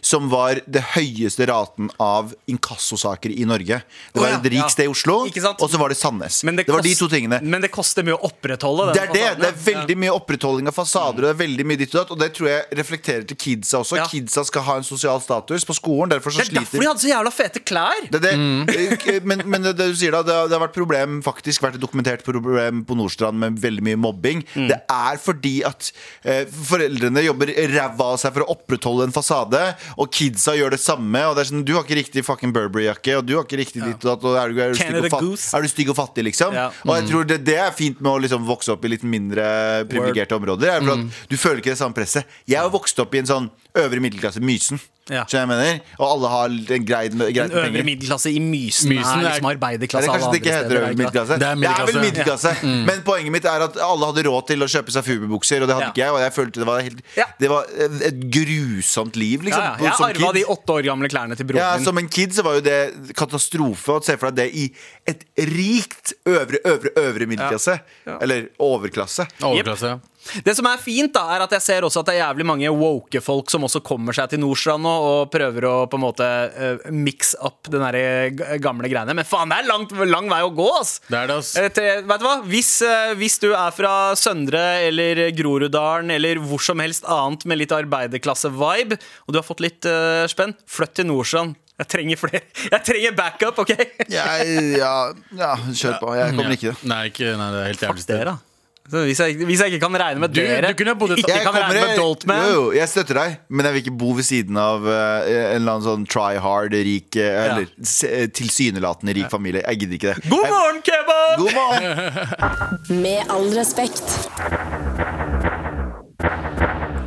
som 0.05 0.29
var 0.33 0.61
det 0.67 0.83
høyeste 0.95 1.47
raten 1.51 1.91
av 2.03 2.35
inkassosaker 2.51 3.33
i 3.35 3.47
Norge. 3.49 3.81
Det 4.13 4.23
var 4.23 4.39
et 4.39 4.49
rikt 4.55 4.75
sted 4.75 4.89
i 4.89 4.93
Oslo, 4.93 5.21
og 5.27 5.67
så 5.71 5.81
var 5.81 5.93
det 5.93 5.99
Sandnes. 5.99 6.43
Men 6.45 6.57
Det, 6.61 6.69
var 6.69 6.85
de 6.85 6.95
to 6.99 7.09
tingene. 7.11 7.41
Men 7.43 7.65
det 7.65 7.71
koster 7.75 8.07
mye 8.07 8.17
å 8.17 8.31
opprettholde 8.31 8.93
Det 8.95 9.03
er 9.05 9.13
det. 9.13 9.27
Det 9.41 9.51
er 9.51 9.59
veldig 9.67 9.97
mye 10.05 10.15
opprettholding 10.15 10.71
av 10.71 10.77
fasader, 10.77 11.25
og 11.25 11.29
det 11.29 11.33
er 11.35 11.41
veldig 11.43 11.69
mye 11.69 11.81
ditt 11.81 11.95
og 11.95 12.01
datt. 12.01 12.15
Og 12.15 12.21
det 12.23 12.31
tror 12.37 12.51
jeg 12.51 12.81
reflekterer 12.81 13.27
til 13.29 13.41
kidsa 13.41 13.83
også. 13.83 14.01
Kidsa 14.11 14.45
skal 14.49 14.67
ha 14.69 14.79
en 14.81 14.87
sosial 14.87 15.23
status 15.25 15.67
på 15.69 15.77
skolen. 15.77 16.15
Derfor 16.15 16.35
så 16.35 16.45
Det 16.45 16.53
er 16.53 16.61
derfor 16.61 16.85
de 16.85 16.91
hadde 16.91 17.05
så 17.05 17.11
jævla 17.11 17.35
fete 17.35 17.63
klær! 17.65 18.09
det, 18.11 18.21
det, 18.23 18.35
mm. 18.39 19.25
men, 19.29 19.45
men 19.49 19.65
det, 19.65 19.75
det 19.79 19.89
du 19.93 19.97
sier 19.99 20.15
da, 20.15 20.23
det 20.27 20.35
har, 20.35 20.49
det 20.51 20.57
har 20.57 20.65
vært 20.67 20.77
problem 20.77 21.21
Faktisk 21.25 21.63
vært 21.65 21.79
et 21.79 21.83
dokumentert 21.83 22.25
problem 22.27 22.83
på 22.87 22.97
Nordstrand 22.99 23.39
med 23.41 23.59
veldig 23.63 23.85
mye 23.87 24.01
mobbing. 24.01 24.43
Det 24.55 24.77
er 24.91 25.21
fordi 25.23 25.57
at 25.67 25.91
eh, 26.23 26.45
foreldrene 26.47 27.25
jobber 27.25 27.53
ræva 27.73 28.11
av 28.15 28.21
seg 28.21 28.35
for 28.35 28.45
å 28.45 28.55
opprettholde 28.55 29.09
en 29.09 29.15
fasade, 29.15 29.34
og 29.43 30.11
kidsa 30.15 30.55
gjør 30.59 30.75
det 30.77 30.81
samme. 30.83 31.23
Og 31.29 31.37
det 31.37 31.45
er 31.45 31.51
sånn, 31.51 31.65
Du 31.67 31.75
har 31.77 31.85
ikke 31.85 31.99
riktig 31.99 32.25
fucking 32.27 32.55
Burberry-jakke, 32.55 33.19
og 33.19 33.27
du 33.27 33.35
har 33.39 33.45
ikke 33.47 33.61
riktig 33.61 33.83
ditt 33.83 34.05
og 34.05 34.11
datt. 34.11 34.25
Og 34.25 34.39
er, 34.41 34.55
du, 34.55 34.61
er, 34.63 34.75
du 34.75 35.11
fatt, 35.11 35.47
er 35.59 35.67
du 35.67 35.71
stygg 35.73 35.93
og 35.93 35.99
fattig, 35.99 36.27
liksom? 36.31 36.57
Ja. 36.57 36.71
Og 36.87 36.95
jeg 36.99 37.11
tror 37.11 37.29
det, 37.29 37.41
det 37.47 37.59
er 37.61 37.75
fint 37.77 38.01
med 38.01 38.13
å 38.13 38.17
liksom 38.25 38.47
vokse 38.49 38.75
opp 38.75 38.85
i 38.85 38.95
litt 38.95 39.05
mindre 39.07 39.45
privilegerte 39.91 40.39
områder. 40.39 40.77
Er 40.79 40.85
for 40.85 40.97
at 40.97 41.31
Du 41.31 41.37
føler 41.41 41.63
ikke 41.63 41.75
det 41.75 41.81
samme 41.81 41.97
presset. 41.97 42.29
Jeg 42.49 42.61
har 42.61 42.73
vokst 42.73 42.99
opp 43.03 43.15
i 43.15 43.23
en 43.23 43.31
sånn 43.31 43.53
øvre 43.75 44.03
middelklasse, 44.03 44.43
Mysen. 44.45 44.81
Ja. 45.13 45.25
Jeg 45.29 45.49
mener? 45.51 45.81
Og 46.01 46.05
alle 46.09 46.29
har 46.33 46.47
en 46.49 46.85
greit 46.89 47.13
med, 47.13 47.29
greit 47.37 47.51
Den 47.53 47.59
med 47.61 47.75
øvre 47.75 47.85
middelklasse 47.85 48.31
i 48.33 48.39
Mysen, 48.41 48.89
Mysen 48.89 49.19
er 49.21 49.27
er- 49.27 49.35
liksom 49.35 49.49
arbeiderklasse. 49.51 50.07
det 50.07 50.13
kanskje 50.15 50.31
det 50.33 50.39
ikke 50.41 50.55
heter 50.55 50.65
øvre 50.65 50.81
øvre 50.81 50.87
Det 50.87 50.95
er, 50.95 50.97
middelklasse. 51.03 51.39
Det 51.39 51.45
er 51.45 51.55
vel 51.55 52.01
middelklasse. 52.01 52.53
middelklasse. 52.55 52.87
Men 52.89 53.03
poenget 53.05 53.33
mitt 53.35 53.45
er 53.45 53.65
at 53.67 53.77
alle 53.85 54.07
hadde 54.09 54.25
råd 54.31 54.47
til 54.49 54.65
å 54.65 54.69
kjøpe 54.75 54.95
seg 54.97 55.05
Fubu-bukser, 55.05 55.61
og 55.61 55.69
det 55.69 55.77
hadde 55.77 55.85
Ja. 55.85 55.93
ikke 55.93 56.03
jeg. 56.05 56.13
Og 56.17 56.21
jeg 56.25 56.33
følte 56.39 56.53
det 56.63 56.67
var, 56.71 56.81
helt, 56.81 57.03
Ja. 57.21 57.27
det 57.39 57.49
var 57.51 57.65
et 58.09 58.21
grusomt 58.33 59.17
liv, 59.17 59.43
liksom. 59.45 59.61
Ja, 59.61 59.77
ja. 59.77 59.85
Jeg 59.85 60.17
arva 60.17 60.33
de 60.33 60.45
åtte 60.45 60.71
år 60.79 60.83
gamle 60.89 61.09
klærne 61.13 61.37
til 61.37 61.47
broren 61.47 61.61
Ja, 61.61 61.77
min. 61.77 61.85
Som 61.85 61.99
en 61.99 62.09
kid 62.09 62.33
så 62.33 62.43
var 62.43 62.55
jo 62.55 62.61
det 62.65 63.15
katastrofe 63.15 63.99
å 64.01 64.03
se 64.05 64.17
for 64.17 64.31
deg 64.31 64.37
det 64.37 64.55
i 64.57 64.73
et 65.07 65.25
rikt 65.37 66.15
øvre, 66.25 66.57
øvre, 66.65 66.91
øvre 66.97 67.27
middelklasse. 67.29 67.79
Eller 68.23 68.49
overklasse. 68.59 69.27
Overklasse, 69.43 69.83
ja. 69.85 69.99
Det 70.45 70.55
som 70.57 70.67
er 70.71 70.81
fint, 70.83 71.13
da, 71.15 71.27
er 71.37 71.45
at 71.45 71.53
jeg 71.57 71.63
ser 71.65 71.87
også 71.87 72.01
at 72.03 72.09
det 72.09 72.15
er 72.17 72.23
jævlig 72.23 72.47
mange 72.49 72.71
woke 72.75 73.21
folk 73.25 73.53
som 73.53 73.67
også 73.69 73.83
kommer 73.85 74.17
seg 74.17 74.31
til 74.33 74.41
Nordstrand 74.43 74.83
nå 74.87 74.93
og 75.09 75.31
prøver 75.33 75.67
å 75.69 75.75
på 75.91 75.99
en 76.01 76.05
måte 76.05 76.29
uh, 76.55 76.87
mix 76.95 77.35
up 77.45 77.69
den 77.71 77.85
der 77.85 78.59
gamle 78.63 78.89
greiene. 78.91 79.15
Men 79.17 79.29
faen, 79.29 79.53
det 79.53 79.61
er 79.63 79.69
langt, 79.71 79.93
lang 80.11 80.31
vei 80.33 80.41
å 80.47 80.53
gå, 80.55 80.69
ass! 80.81 80.97
Det 81.11 81.19
er 81.21 81.31
det, 81.31 81.39
ass. 81.43 81.53
Eh, 81.61 81.69
til- 81.77 82.05
vet 82.09 82.23
du 82.23 82.29
hva? 82.29 82.37
Hvis, 82.49 82.73
uh, 82.87 83.13
hvis 83.21 83.39
du 83.43 83.51
er 83.53 83.75
fra 83.77 83.93
Søndre 84.19 84.63
eller 84.89 85.25
Groruddalen 85.37 86.11
eller 86.15 86.41
hvor 86.43 86.63
som 86.65 86.81
helst 86.83 87.05
annet 87.11 87.45
med 87.51 87.61
litt 87.61 87.75
arbeiderklasse-vibe, 87.75 88.99
og 89.27 89.35
du 89.35 89.41
har 89.41 89.47
fått 89.47 89.63
litt 89.65 89.87
eh, 89.89 90.25
spenn, 90.31 90.55
flytt 90.71 90.97
til 91.01 91.09
Nordstrand. 91.11 91.57
Jeg 91.75 91.89
trenger 91.91 92.19
flere. 92.21 92.43
Jeg 92.75 92.85
trenger 92.87 93.15
backup, 93.19 93.59
OK? 93.65 93.73
Jeg, 94.07 94.59
ja, 94.79 94.93
ja, 95.35 95.53
kjør 95.75 95.97
på. 96.01 96.13
Jeg 96.21 96.37
kommer 96.37 96.55
ikke. 96.55 96.75
Nei, 96.87 97.01
ikke, 97.11 97.33
nei, 97.41 97.49
det 97.51 97.63
er 97.65 97.71
helt 97.73 97.83
jævlig 97.89 98.05
Fuck 98.05 98.13
dere, 98.13 98.35
da. 98.37 98.54
Hvis, 98.85 99.17
jeg, 99.17 99.39
hvis 99.49 99.61
jeg 99.65 99.73
ikke 99.73 99.81
kan 99.87 99.95
regne 99.97 100.21
med 100.21 100.29
Du- 100.35 100.43
dere, 100.43 100.69
du 100.69 100.77
kunne 100.77 100.93
bodd 101.01 101.13
et- 101.15 101.23
ikke 101.23 101.33
Jeg, 101.33 101.43
kan 101.47 101.55
regne 101.57 101.87
med 101.87 101.97
Doltman 101.97 102.43
jo, 102.45 102.51
jo, 102.53 102.65
jeg 102.77 102.89
støtter 102.93 103.15
deg, 103.17 103.39
men 103.49 103.65
jeg 103.65 103.73
vil 103.73 103.83
ikke 103.83 103.95
bo 104.03 104.11
ved 104.13 104.27
siden 104.29 104.59
av 104.61 104.85
uh, 104.85 105.25
en 105.25 105.57
eller 105.57 105.73
annen 105.73 105.87
sånn 105.87 106.05
try 106.07 106.37
hard, 106.37 106.77
rik 106.77 107.17
eh, 107.17 107.39
Eller 107.47 107.65
eh, 107.65 108.27
tilsynelatende 108.29 109.15
rik 109.17 109.31
familie. 109.33 109.63
Jeg 109.65 109.81
gidder 109.81 109.97
ikke 109.97 110.13
det. 110.13 110.29
God 110.29 110.51
morgen, 110.53 110.83
kebab! 110.85 111.41
God 111.41 111.55
morgen! 111.57 113.01
Med 113.07 113.33
all 113.33 113.49
respekt. 113.57 114.05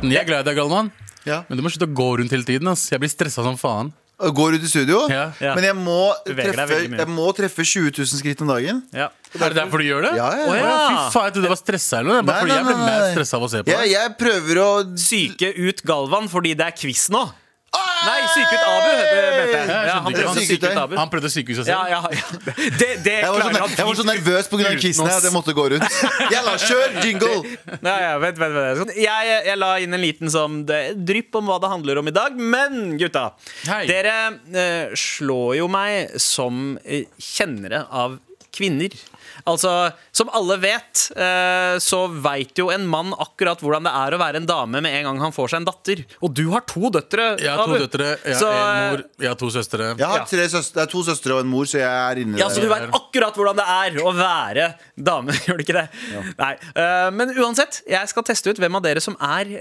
Jeg 0.02 0.18
er 0.22 0.26
glad 0.28 0.42
i 0.42 0.48
deg, 0.50 0.58
Galvan. 0.58 0.90
Ja. 1.26 1.42
Men 1.48 1.58
du 1.58 1.62
må 1.62 1.70
slutte 1.70 1.88
å 1.90 1.94
gå 1.94 2.08
rundt 2.20 2.34
hele 2.34 2.46
tiden. 2.46 2.68
Ass. 2.70 2.88
Jeg 2.90 3.02
blir 3.02 3.10
stressa 3.12 3.42
som 3.46 3.54
faen. 3.60 3.94
Går 4.18 4.56
ut 4.58 4.64
i 4.66 4.68
studio? 4.68 5.04
Ja. 5.12 5.28
Ja. 5.38 5.52
Men 5.54 5.62
jeg 5.68 5.76
må, 5.78 5.98
treffe, 6.26 6.78
jeg 6.90 7.06
må 7.06 7.28
treffe 7.38 7.62
20 7.62 7.92
000 7.94 8.18
skritt 8.18 8.40
om 8.42 8.48
dagen. 8.50 8.80
Ja. 8.90 9.12
Er 9.36 9.52
det 9.52 9.58
derfor 9.60 9.78
du 9.78 9.86
gjør 9.86 10.08
det? 10.08 10.14
Ja, 10.18 10.30
ja, 10.34 10.40
ja. 10.42 10.48
Oh, 10.50 10.56
ja. 10.58 10.72
Fy 10.88 11.12
faen, 11.14 11.28
jeg 11.28 11.36
trodde 11.36 11.46
du 11.46 11.52
var 11.52 11.60
stressa. 11.60 12.00
Eller 12.00 12.16
noe. 12.16 12.24
Bare 12.26 12.42
fordi 12.42 12.56
jeg 12.56 12.66
ble 12.66 12.78
mer 12.80 13.04
stressa 13.12 13.38
av 13.38 13.46
å 13.46 13.50
se 13.52 13.60
på 13.62 13.70
deg. 13.70 13.90
jeg 13.92 14.14
prøver 14.18 14.62
å 14.64 14.70
Syke 14.98 15.52
ut 15.54 15.84
Galvan 15.86 16.26
fordi 16.32 16.56
det 16.58 16.66
er 16.66 16.74
quiz 16.74 17.06
nå. 17.14 17.22
Nei, 17.98 18.20
syke 18.32 18.54
ut 18.54 18.62
Abu. 18.64 18.88
det. 18.88 19.62
Ja, 19.88 19.96
han 20.04 20.14
prøvde 20.14 20.44
ut 20.54 20.66
Abu. 20.78 20.94
Han 20.96 21.10
prøvde 21.12 21.28
å 21.28 21.32
sykehuse 21.32 21.64
seg 21.66 21.72
Ja, 21.72 21.80
selv. 21.84 21.90
ja, 21.90 22.00
ja. 22.14 22.70
Det, 22.78 22.88
det 23.04 23.14
Jeg 23.18 23.32
var, 23.34 23.42
så, 23.42 23.66
jeg 23.74 23.86
var 23.88 23.98
så 23.98 24.06
nervøs 24.08 24.48
pga. 24.52 24.70
quizen 24.80 25.10
at 25.10 25.26
jeg 25.26 25.34
måtte 25.34 25.54
gå 25.56 25.64
rundt. 25.74 25.98
Jalla, 26.34 26.54
kjør 26.62 26.96
jingle! 27.04 27.32
Nei, 27.84 27.96
ja, 28.04 28.14
vent, 28.22 28.38
vent, 28.40 28.56
vent. 28.80 28.94
Jeg, 28.96 29.34
jeg 29.50 29.58
la 29.60 29.72
inn 29.84 29.98
en 29.98 30.02
liten 30.04 30.32
sånn 30.32 30.62
drypp 30.64 31.40
om 31.42 31.50
hva 31.50 31.58
det 31.62 31.72
handler 31.74 32.00
om 32.02 32.08
i 32.08 32.14
dag. 32.14 32.38
Men 32.38 32.96
gutta, 33.00 33.26
Hei. 33.68 33.82
dere 33.90 34.16
uh, 34.54 34.94
slår 34.96 35.58
jo 35.60 35.68
meg 35.72 36.16
som 36.22 36.76
eh, 36.86 37.04
kjennere 37.20 37.84
av 37.90 38.16
kvinner. 38.54 38.94
Altså, 39.48 39.72
Som 40.12 40.28
alle 40.36 40.56
vet, 40.60 41.04
eh, 41.16 41.78
så 41.80 42.00
veit 42.22 42.58
jo 42.58 42.68
en 42.74 42.84
mann 42.90 43.12
akkurat 43.16 43.60
hvordan 43.62 43.86
det 43.86 43.92
er 43.94 44.14
å 44.16 44.18
være 44.20 44.40
en 44.42 44.46
dame 44.48 44.80
med 44.84 44.92
en 44.98 45.06
gang 45.08 45.20
han 45.24 45.32
får 45.34 45.48
seg 45.52 45.60
en 45.62 45.68
datter. 45.68 46.02
Og 46.22 46.34
du 46.36 46.44
har 46.52 46.64
to 46.68 46.90
døtre. 46.94 47.28
Jeg 47.40 47.50
har 47.54 47.64
to 47.70 47.78
døtre, 47.84 48.08
jeg 48.26 48.36
har 48.36 48.58
en 48.58 48.78
eh, 48.78 48.90
mor, 48.92 49.04
jeg 49.24 49.28
har 49.32 49.38
to 49.40 49.50
søstre. 49.54 49.90
Jeg 49.98 50.08
har 50.12 50.26
tre 50.28 50.48
søstre, 50.52 50.74
det 50.78 50.82
er 50.86 50.92
to 50.92 51.02
søstre 51.06 51.36
og 51.38 51.40
en 51.44 51.50
mor, 51.52 51.64
så 51.70 51.80
jeg 51.80 51.88
er 51.88 52.22
inne 52.24 52.38
Ja, 52.42 52.48
så 52.52 52.60
du 52.60 52.68
der. 52.68 52.74
veit 52.88 52.98
akkurat 53.00 53.38
hvordan 53.38 53.56
det 53.62 53.68
er 53.76 54.00
å 54.04 54.14
være 54.18 54.68
dame, 54.96 55.32
gjør 55.46 55.60
du 55.60 55.64
ikke 55.66 55.78
det? 55.78 55.86
Nei. 56.38 56.52
eh, 56.74 57.08
men 57.14 57.32
uansett, 57.38 57.80
jeg 57.88 58.12
skal 58.12 58.26
teste 58.28 58.50
ut 58.52 58.58
hvem 58.62 58.76
av 58.80 58.84
dere 58.84 59.00
som 59.04 59.16
er 59.22 59.54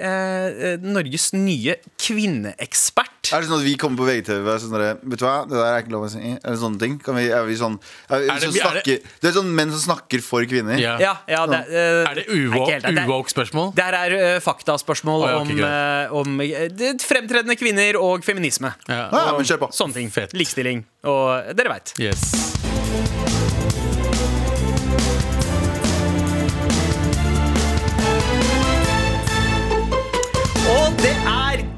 Norges 0.84 1.32
nye 1.38 1.78
kvinneekspert. 2.02 3.32
Er 3.34 3.44
det 3.44 3.50
sånn 3.50 3.60
at 3.60 3.66
vi 3.68 3.74
kommer 3.80 4.00
på 4.00 4.08
VGTV 4.08 4.46
og 4.46 4.54
er 4.54 4.62
sånn 4.64 4.76
Vet 5.12 5.20
du 5.20 5.26
hva, 5.26 5.34
det 5.48 5.58
der 5.58 5.68
er 5.74 5.82
ikke 5.84 5.94
lov 5.96 6.06
å 6.08 6.12
si. 6.12 6.22
Er 6.38 6.54
det 6.54 6.60
sånne 6.62 6.80
ting? 6.82 6.96
Kan 7.04 7.18
vi, 7.20 7.26
er 7.34 7.44
vi 7.48 7.58
sånn 7.60 7.76
er 8.08 8.22
vi, 8.24 8.30
Er 8.32 8.40
det- 8.40 8.52
som 8.54 8.72
er 8.72 8.82
det- 8.86 9.02
det 9.22 9.28
er 9.30 9.36
sånn 9.36 9.52
menn 9.58 9.72
som 9.78 9.94
snakker 9.94 10.24
for 10.26 10.46
kvinner. 10.50 10.80
Ja. 10.82 10.98
Ja, 11.02 11.14
ja, 11.30 11.46
det, 11.50 11.62
uh, 11.72 12.04
Er 12.10 12.20
det 12.20 13.06
uvåk 13.08 13.32
spørsmål? 13.34 13.72
Det 13.78 13.88
her 13.88 14.00
er 14.02 14.18
uh, 14.18 14.42
faktaspørsmål 14.44 15.26
oh, 15.26 15.30
ja, 15.30 15.42
om, 15.42 16.40
eh, 16.40 16.42
om 16.42 17.02
fremtredende 17.04 17.58
kvinner 17.60 18.00
og 18.02 18.26
feminisme. 18.28 18.74
Ja. 18.90 19.08
Ja, 19.14 19.28
men 19.38 19.48
kjør 19.48 19.68
på. 19.68 19.74
Sånne 19.76 20.02
ting. 20.02 20.14
Fett. 20.14 20.36
Likestilling. 20.38 20.86
Og 21.08 21.54
dere 21.58 21.78
veit. 21.78 21.96
Yes. 22.02 22.67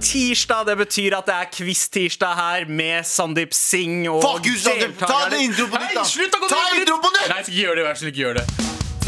Tirsdag. 0.10 0.66
Det 0.70 0.76
betyr 0.80 1.16
at 1.20 1.30
det 1.30 1.36
er 1.36 1.52
quiz-tirsdag 1.54 2.34
her 2.40 2.66
med 2.70 3.06
Sandeep 3.08 3.54
Singh 3.56 4.10
og 4.12 4.24
Fuck 4.24 4.50
you, 4.50 4.58
Sandeep! 4.58 4.98
Ta 5.02 5.28
det 5.32 5.44
intro 5.46 5.68
på 5.70 5.82
nytt, 5.82 5.96
da! 5.96 6.04
Nei, 6.04 6.10
slutt 6.16 6.36
å 6.38 6.42
gå 6.42 6.50
Ta 6.52 6.62
intro 6.78 6.98
på 7.04 7.12
nytt! 7.16 7.30
Nei, 7.32 7.40
ikke 7.46 7.58
gjør 7.60 7.80
det. 7.80 7.88
Vær 7.88 7.98
så 7.98 8.04
snill, 8.04 8.14
ikke 8.14 8.26
gjør 8.26 8.40
det. 8.42 8.48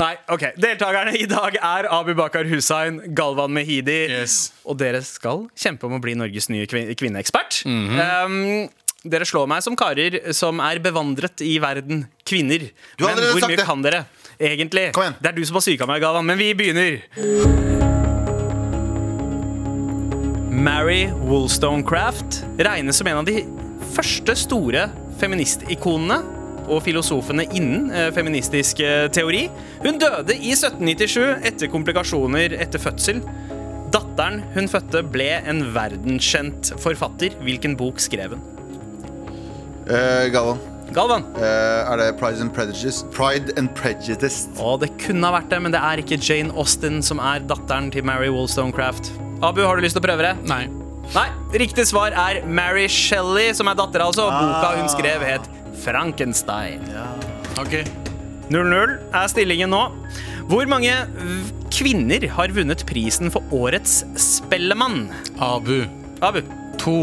Nei, 0.01 0.13
ok 0.33 0.43
Deltakerne 0.57 1.11
i 1.19 1.25
dag 1.29 1.57
er 1.59 1.87
Abu 1.93 2.13
Bakar 2.17 2.47
Hussain, 2.49 3.01
Galvan 3.17 3.53
Mehidi. 3.53 3.97
Yes. 4.09 4.37
Og 4.65 4.79
dere 4.79 5.03
skal 5.05 5.45
kjempe 5.57 5.89
om 5.89 5.97
å 5.97 6.01
bli 6.03 6.15
Norges 6.17 6.49
nye 6.53 6.69
kvin 6.69 6.93
kvinneekspert. 6.97 7.63
Mhm. 7.67 7.99
um, 7.99 8.69
dere 9.01 9.25
slår 9.25 9.47
meg 9.49 9.63
som 9.65 9.73
karer 9.73 10.19
som 10.37 10.59
er 10.61 10.77
bevandret 10.83 11.41
i 11.41 11.55
verden 11.61 12.03
kvinner. 12.21 12.67
Men 13.01 13.17
hvor 13.17 13.47
mye 13.47 13.57
det. 13.57 13.65
kan 13.65 13.81
dere? 13.81 14.03
Egentlig. 14.37 14.91
Kom 14.93 15.07
igjen. 15.07 15.17
Det 15.21 15.33
er 15.33 15.39
du 15.41 15.45
som 15.49 15.57
har 15.57 15.65
syka 15.65 15.89
meg, 15.89 16.03
Galvan, 16.05 16.29
men 16.29 16.37
vi 16.37 16.53
begynner. 16.57 17.90
Mary 20.61 21.07
Wollstonecraft 21.25 22.43
regnes 22.57 22.97
som 22.97 23.07
en 23.09 23.21
av 23.21 23.25
de 23.25 23.39
første 23.95 24.35
store 24.37 24.83
feministikonene 25.17 26.19
og 26.71 26.83
filosofene 26.85 27.47
innen 27.57 27.87
eh, 27.89 28.11
feministisk 28.13 28.83
eh, 28.85 29.07
teori. 29.13 29.47
Hun 29.81 29.97
døde 30.01 30.35
i 30.37 30.53
1797 30.53 31.47
etter 31.49 31.71
komplikasjoner 31.73 32.53
etter 32.61 32.83
fødsel. 32.83 33.23
Datteren 33.91 34.43
hun 34.53 34.69
fødte, 34.69 35.01
ble 35.01 35.31
en 35.39 35.63
verdenskjent 35.73 36.75
forfatter. 36.83 37.33
Hvilken 37.41 37.73
bok 37.79 37.97
skrev 38.03 38.37
hun? 38.37 38.45
Eh, 39.89 40.29
Galvan, 40.29 40.61
Galvan. 40.93 41.23
eh, 41.39 41.91
er 41.91 41.97
det 42.01 42.07
Pride 42.19 42.41
and 42.43 42.51
Prejudice? 42.53 43.05
Pride 43.15 43.53
and 43.57 43.69
Prejudice. 43.75 44.49
Å, 44.59 44.75
det 44.81 44.89
kunne 44.99 45.23
ha 45.29 45.37
vært 45.39 45.49
det, 45.53 45.61
men 45.63 45.71
det 45.75 45.79
er 45.79 46.01
ikke 46.03 46.17
Jane 46.19 46.51
Austen 46.59 47.01
som 47.05 47.19
er 47.23 47.39
datteren 47.47 47.89
til 47.93 48.03
Mary 48.07 48.27
Wollstonecraft. 48.33 49.11
Abu, 49.41 49.63
har 49.65 49.75
du 49.79 49.81
lyst 49.85 49.95
til 49.97 50.03
å 50.03 50.07
prøve 50.09 50.27
det? 50.27 50.35
Nei. 50.51 50.65
Nei, 51.15 51.27
riktig 51.59 51.87
svar 51.89 52.13
er 52.15 52.43
Mary 52.45 52.85
Shelley, 52.91 53.53
som 53.57 53.67
er 53.71 53.75
datter 53.79 54.03
altså. 54.05 54.27
Boka 54.31 54.75
hun 54.77 54.91
skrev 54.91 55.23
het 55.25 55.47
Frankenstein. 55.83 56.83
Ja. 56.91 57.07
OK. 57.59 57.81
0-0 58.51 58.97
er 59.15 59.27
stillingen 59.31 59.71
nå. 59.71 59.81
Hvor 60.51 60.67
mange 60.67 60.91
kvinner 61.71 62.25
har 62.35 62.51
vunnet 62.55 62.83
prisen 62.89 63.31
for 63.31 63.43
årets 63.55 64.01
Spellemann? 64.19 65.05
Abu. 65.39 65.85
Abu. 66.21 66.41
To. 66.83 66.95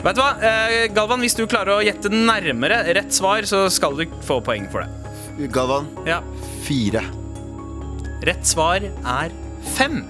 Vet 0.00 0.16
du 0.16 0.22
hva, 0.22 0.30
eh, 0.40 0.86
Galvan, 0.96 1.20
hvis 1.20 1.36
du 1.36 1.42
klarer 1.46 1.74
å 1.76 1.84
gjette 1.84 2.08
nærmere 2.12 2.82
rett 2.96 3.12
svar, 3.12 3.44
så 3.48 3.66
skal 3.72 3.98
du 3.98 4.06
få 4.24 4.40
poeng 4.44 4.64
for 4.72 4.84
det. 4.86 5.50
Galvan, 5.52 5.88
Ja, 6.08 6.20
fire. 6.64 7.02
Rett 8.24 8.44
svar 8.48 8.80
er 8.84 9.30
fem. 9.76 10.02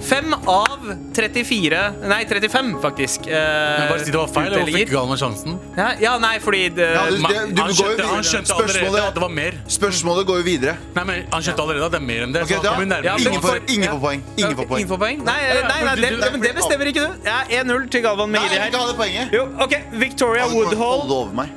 Fem 0.00 0.32
av 0.46 0.78
34 1.14 1.78
Nei, 2.08 2.24
35, 2.24 2.68
faktisk. 2.80 3.26
eh, 3.26 3.32
Men 3.34 3.88
bare 3.90 4.04
si 4.04 4.10
det 4.12 4.18
var 4.20 4.28
feil. 4.28 4.46
Hvorfor 4.52 4.62
utdelinger. 4.62 4.86
fikk 4.86 5.08
meg 5.10 5.18
sjansen? 5.18 5.58
Ja, 5.76 5.88
ja, 6.00 6.18
nei, 6.18 6.38
fordi 6.38 6.68
det, 6.74 6.86
Ja, 6.94 7.04
du- 7.10 7.16
det- 7.16 7.18
du 7.18 7.26
han, 7.28 7.48
går 7.54 7.68
jo 7.68 7.74
skjønte, 7.74 7.96
videre. 7.96 8.06
han 8.14 8.22
skjønte 8.22 8.46
Spørsmålet- 8.54 8.86
allerede 8.86 9.08
at 9.08 9.14
det 9.14 9.20
var 9.22 9.28
mer. 9.28 9.52
Spørsmålet 9.68 10.26
går 10.26 10.36
jo 10.38 10.42
videre. 10.42 10.76
Nei, 10.94 11.04
men 11.04 11.26
Han 11.32 11.42
skjønte 11.42 11.60
allerede 11.60 11.84
at 11.84 11.92
det 11.92 12.00
er 12.00 12.06
mer 12.06 12.22
enn 12.22 12.32
det. 12.32 12.42
Ok, 12.42 12.48
så 12.48 12.62
han 12.74 12.88
nærmere. 12.88 13.04
Ja, 13.04 13.16
ingen, 13.16 13.40
får, 13.42 13.58
ingen 13.68 13.82
ja. 13.84 13.90
får 13.92 14.00
poeng. 14.00 14.22
Ingen 14.38 14.56
får 14.56 14.66
poeng. 14.68 14.80
Ingen 14.80 14.98
poeng? 14.98 15.24
Nei, 15.24 15.38
ja, 15.42 15.68
nei, 15.68 15.84
nei 15.84 15.94
du- 15.94 16.00
det, 16.02 16.20
det, 16.20 16.32
men 16.32 16.40
det 16.40 16.54
bestemmer 16.54 16.86
ikke 16.86 17.02
du. 17.06 17.12
Ja, 17.24 17.38
1-0 17.50 17.90
til 17.90 18.02
Galvan 18.02 18.30
Nei, 18.30 18.38
Mehidi 18.40 18.54
jeg 18.54 18.60
vil 18.60 18.68
ikke 18.68 18.78
her. 18.78 18.86
ha 18.86 18.92
det 18.92 18.96
poenget. 18.96 19.32
Jo, 19.32 19.48
ok, 19.60 19.74
Victoria 19.92 20.44
over 20.44 21.32
meg. 21.34 21.48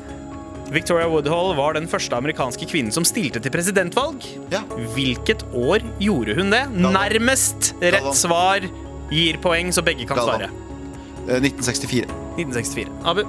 Victoria 0.71 1.07
Woodhull 1.11 1.51
var 1.57 1.75
den 1.75 1.87
første 1.91 2.15
amerikanske 2.15 2.63
kvinnen 2.71 2.93
som 2.95 3.03
stilte 3.07 3.41
til 3.43 3.51
presidentvalg. 3.51 4.23
Ja. 4.53 4.61
Hvilket 4.95 5.43
år 5.51 5.83
gjorde 5.99 6.37
hun 6.37 6.53
det? 6.53 6.63
Nærmest 6.71 7.73
rett 7.81 7.99
Galvan. 7.99 8.15
svar 8.15 8.67
gir 9.11 9.39
poeng, 9.43 9.73
så 9.75 9.83
begge 9.83 10.07
kan 10.07 10.15
Galvan. 10.21 10.47
svare. 10.47 10.49
Eh, 11.27 11.41
1964. 11.43 12.07
1964. 12.39 12.87
Abu. 13.03 13.25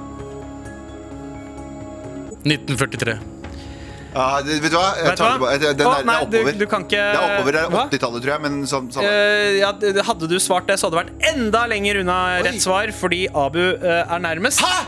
1943. 2.47 3.19
Ja, 4.13 4.25
det, 4.45 4.59
vet 4.61 4.71
du 4.71 4.77
hva? 4.77 4.89
Jeg 4.95 5.09
Vet 5.09 5.19
tar 5.19 5.39
hva? 5.41 5.51
Det, 5.57 5.69
den 5.79 5.87
er, 5.89 6.03
nei, 6.05 6.17
det 6.29 6.37
er 6.37 6.43
oppover. 6.45 6.57
du 6.59 6.65
kan 6.69 6.83
ikke 6.85 7.01
Det 7.01 7.17
er 7.17 7.31
oppover, 7.33 7.55
det 7.55 7.61
er 7.63 7.71
Hva? 7.73 7.85
80-tallet, 7.89 8.23
tror 8.23 8.31
jeg. 8.35 8.43
Men 8.45 8.59
så, 8.69 8.79
så. 8.93 9.03
Uh, 9.03 9.57
ja, 9.57 9.71
hadde 10.07 10.29
du 10.29 10.37
svart 10.39 10.69
det, 10.69 10.77
så 10.79 10.87
hadde 10.87 10.95
det 10.95 11.03
vært 11.03 11.27
enda 11.33 11.65
lenger 11.71 11.99
unna 12.03 12.19
Oi. 12.37 12.43
rett 12.47 12.61
svar, 12.63 12.93
fordi 12.95 13.25
Abu 13.33 13.59
uh, 13.59 14.03
er 14.05 14.23
nærmest. 14.23 14.63
Hæ?! 14.63 14.85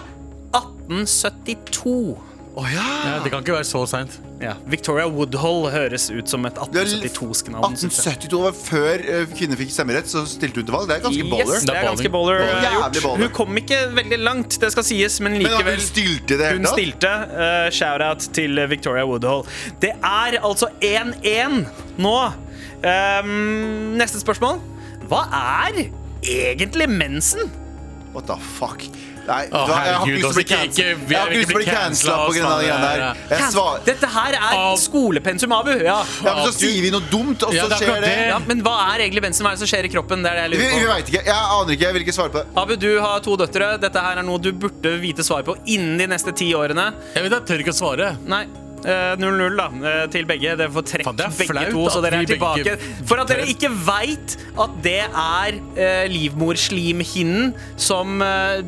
1872. 0.56 2.35
Å 2.56 2.64
ja! 2.72 2.84
Ja, 3.04 3.16
det 3.20 3.32
kan 3.34 3.42
ikke 3.44 3.52
være 3.58 3.68
så 3.68 3.82
seint. 3.90 4.14
Ja, 4.40 4.54
Victoria 4.72 5.10
Woodhull 5.12 5.66
høres 5.74 6.06
ut 6.08 6.30
som 6.32 6.46
et 6.48 6.56
1872-sknavn. 6.56 7.76
synes 7.76 7.98
jeg. 8.00 8.14
1872 8.16 8.40
var 8.46 8.54
før 8.56 9.04
eh, 9.12 9.26
kvinner 9.36 9.60
fikk 9.60 9.74
stemmerett, 9.76 10.08
så 10.08 10.22
stilte 10.30 10.62
hun 10.62 10.70
til 10.70 10.76
valg. 10.78 10.88
Det 10.88 10.96
er 10.96 11.04
ganske 11.04 11.26
baller. 11.34 11.52
Yes, 11.52 11.66
det 11.66 11.74
Det 11.74 11.76
er 11.82 11.88
ganske 11.90 12.12
bowler. 12.14 12.40
baller 12.40 12.64
Det 12.64 12.70
er 12.70 12.78
eh, 12.78 13.04
baller. 13.04 13.24
Hun 13.26 13.34
kom 13.36 13.60
ikke 13.60 13.80
veldig 13.98 14.20
langt, 14.24 14.56
det 14.64 14.70
skal 14.72 14.88
sies, 14.88 15.18
men 15.26 15.36
likevel. 15.42 15.68
Men 15.68 15.76
hun 15.82 15.84
stilte 15.84 16.40
det 16.40 16.48
Hun 16.54 16.62
hele 16.62 16.70
tatt? 16.70 16.78
stilte. 16.80 17.12
Uh, 17.36 17.68
Shout-out 17.76 18.30
til 18.40 18.64
eh, 18.64 18.70
Victoria 18.72 19.04
Woodhull. 19.10 19.44
Det 19.84 19.92
er 20.00 20.40
altså 20.40 20.72
1-1 20.80 21.60
nå. 22.08 22.16
Um, 22.86 23.36
neste 24.00 24.24
spørsmål. 24.24 24.64
Hva 25.12 25.26
er 25.36 25.84
egentlig 26.24 26.88
mensen? 26.92 27.52
What 28.16 28.30
the 28.32 28.40
fuck? 28.56 28.88
Nei, 29.26 29.46
Å, 29.50 29.62
vet 29.66 29.68
jeg 29.68 29.76
har 29.76 29.86
herregud, 29.86 30.06
ikke 30.06 30.16
lyst 30.16 30.22
til 30.22 30.30
å 30.30 30.36
bli 30.36 30.44
altså, 30.44 30.44
ikke- 30.46 30.56
cancelled. 30.56 30.98
ikke- 31.02 31.10
Jeg 31.12 31.20
har 31.20 31.28
ikke 31.28 31.40
lyst 31.40 31.50
til 31.50 31.56
å 31.56 31.62
bli 31.62 31.66
cancela 31.66 32.16
på 32.26 32.34
grunn 32.36 32.46
av 32.46 32.60
de 32.62 32.68
greiene 32.68 32.90
der. 32.96 33.16
Jeg 33.36 33.52
svar... 33.56 33.80
Dette 33.86 34.08
her 34.16 34.34
er 34.38 34.58
Av- 34.60 34.78
skolepensum, 34.78 35.52
Abu. 35.58 35.72
Ja. 35.72 35.98
Ja, 36.26 36.34
men 36.36 36.44
så 36.46 36.54
sier 36.54 36.82
vi 36.86 36.92
noe 36.94 37.02
dumt, 37.10 37.42
og 37.44 37.54
Ja, 37.54 37.64
så 37.64 37.70
det 37.70 37.76
er 37.76 37.86
skjer 37.86 37.90
akkurat 37.90 38.06
det. 38.06 38.16
det. 38.20 38.28
ja, 38.30 38.40
Men 38.48 38.62
hva 38.62 38.76
er 38.96 39.00
egentlig 39.08 39.24
mensen? 39.26 39.44
Hva 39.46 39.52
er 39.54 39.56
det 39.58 39.64
som 39.66 39.72
skjer 39.74 39.86
i 39.86 39.92
kroppen? 39.96 40.22
Det 40.24 40.32
er 40.32 40.50
det 40.50 40.58
Vi, 40.60 40.64
jeg 40.64 40.74
vi 40.74 40.80
lurer 40.80 40.90
på. 40.90 40.96
veit 40.96 41.08
ikke. 41.14 41.24
Jeg 41.26 41.36
aner 41.56 41.72
ikke. 41.74 41.86
Jeg 41.90 41.94
vil 41.94 42.04
ikke 42.06 42.18
svare 42.20 42.30
på 42.30 42.40
det. 42.44 42.48
Abu, 42.66 42.76
du 42.76 42.92
har 43.02 43.20
to 43.20 43.36
døtre. 43.38 43.72
Dette 43.82 44.00
her 44.06 44.18
er 44.18 44.24
noe 44.24 44.38
du 44.40 44.52
burde 44.54 44.94
vite 45.02 45.24
svar 45.26 45.42
på 45.44 45.56
innen 45.66 45.98
de 45.98 46.08
neste 46.08 46.32
ti 46.36 46.54
årene. 46.54 46.94
Jeg 47.16 47.24
vet 47.26 47.32
jeg 47.32 47.46
tør 47.50 47.60
ikke 47.66 47.74
å 47.74 47.80
svare. 47.82 48.18
Nei. 48.26 48.46
eh, 48.86 49.16
0-0 49.18 49.56
da, 49.58 49.66
eh, 49.90 50.06
til 50.14 50.26
begge. 50.30 50.56
Dere 50.60 50.70
får 50.70 50.84
trekk 50.86 51.04
Faen, 51.08 51.16
det 51.18 51.26
er 51.26 51.32
begge 51.40 51.50
flaut 51.50 51.72
to, 51.74 51.86
så 51.90 51.98
at 51.98 52.04
dere 52.06 52.14
er 52.14 52.26
vi 52.26 52.36
begge 52.38 52.38
tilbake. 52.38 53.08
For 53.10 53.18
at 53.24 53.28
dere 53.32 53.46
ikke 53.50 53.72
veit 53.74 54.36
at 54.62 54.76
det 54.84 55.00
er 55.10 55.58
eh, 55.76 56.08
livmorslimhinnen 56.14 57.54
som 57.82 58.22
eh, 58.22 58.62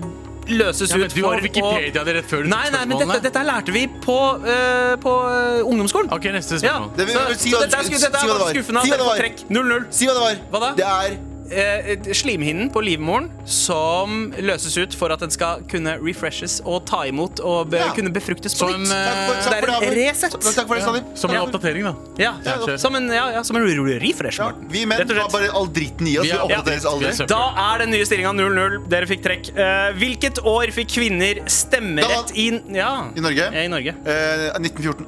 løses 0.49 0.89
Ja, 0.91 0.97
ut 0.97 1.13
du 1.13 1.21
for 1.21 1.33
har 1.33 1.41
Wikipedia 1.41 2.03
det 2.07 2.15
rett 2.15 2.25
før 2.29 2.43
du 2.43 2.49
Nei, 2.49 2.63
tok 2.69 2.73
nei, 2.77 2.85
men 2.85 2.97
dette, 3.03 3.19
dette 3.27 3.43
lærte 3.47 3.71
vi 3.75 3.85
på, 3.87 4.17
uh, 4.41 4.95
på 5.03 5.13
eh, 5.29 5.61
ungdomsskolen. 5.67 6.11
OK, 6.13 6.23
neste 6.31 6.59
Ja, 6.61 6.77
spørsmål. 6.79 6.91
Det 6.97 7.07
vil- 7.07 7.15
så, 7.17 7.39
si 7.39 7.51
dette, 7.51 7.65
er 7.75 7.83
sku- 7.83 7.99
dette 7.99 8.19
si 8.21 8.27
hva 8.27 8.35
er 8.35 8.37
det 8.37 8.45
var. 8.45 8.53
skuffende 8.53 8.81
Si 8.83 8.89
hva 8.91 8.97
det 8.97 9.07
var. 9.07 9.17
0-0. 9.49 9.87
Si 9.91 10.05
hva 10.07 10.13
det 10.13 10.23
var. 10.23 10.35
Hva 10.51 10.59
da? 10.59 10.71
Det 10.77 10.85
er 10.85 11.17
Eh, 11.47 11.95
slimhinnen 12.11 12.67
på 12.73 12.81
livmoren 12.83 13.29
som 13.47 14.33
løses 14.43 14.73
ut 14.77 14.93
for 14.97 15.13
at 15.15 15.21
den 15.23 15.31
skal 15.31 15.61
kunne 15.71 15.93
refreshes 16.01 16.57
og 16.67 16.85
ta 16.89 17.05
imot 17.07 17.39
og 17.39 17.69
be, 17.71 17.77
Ja. 17.79 17.93
kunne 17.95 18.11
befruktes 18.11 18.57
på 18.59 18.67
en, 18.73 18.83
nytt. 18.83 18.91
For, 18.91 19.55
eh, 19.55 19.61
det 19.61 19.69
er 19.69 19.87
en 19.87 19.95
reset. 19.95 20.31
Takk 20.31 20.67
for 20.67 20.75
det, 20.75 20.83
Sandeep. 20.83 21.17
Som 21.17 21.31
en 21.31 21.37
oppdatering, 21.45 21.83
da. 21.87 21.93
Ja, 22.17 22.33
Ja, 22.43 22.77
som 22.77 22.95
en, 22.95 23.07
ja, 23.07 23.29
ja, 23.31 23.43
som 23.43 23.55
en 23.55 23.63
refresh, 23.63 24.39
Ja, 24.39 24.49
Morten. 24.49 24.67
vi 24.69 24.85
menn 24.85 25.07
har 25.07 25.29
bare 25.29 25.49
all 25.53 25.67
dritten 25.67 26.07
i 26.07 26.17
oss. 26.17 26.25
Vi 26.25 26.31
er- 26.31 26.39
oppdateres 26.43 26.83
ja, 26.83 26.89
aldri. 26.89 27.27
Da 27.27 27.73
er 27.73 27.77
den 27.79 27.91
nye 27.91 28.05
stillinga 28.05 28.33
0-0. 28.33 28.87
Dere 28.89 29.05
fikk 29.05 29.23
trekk. 29.23 29.49
Eh, 29.57 29.93
hvilket 29.93 30.39
år 30.43 30.67
fikk 30.71 30.87
kvinner 30.89 31.43
stemmerett 31.47 32.31
i 32.35 32.61
Ja. 32.75 33.07
I 33.15 33.19
Norge? 33.21 33.51
Ja, 33.53 33.63
I 33.63 33.67
Norge. 33.67 33.95
Eh, 34.05 34.51
1914. 34.59 35.05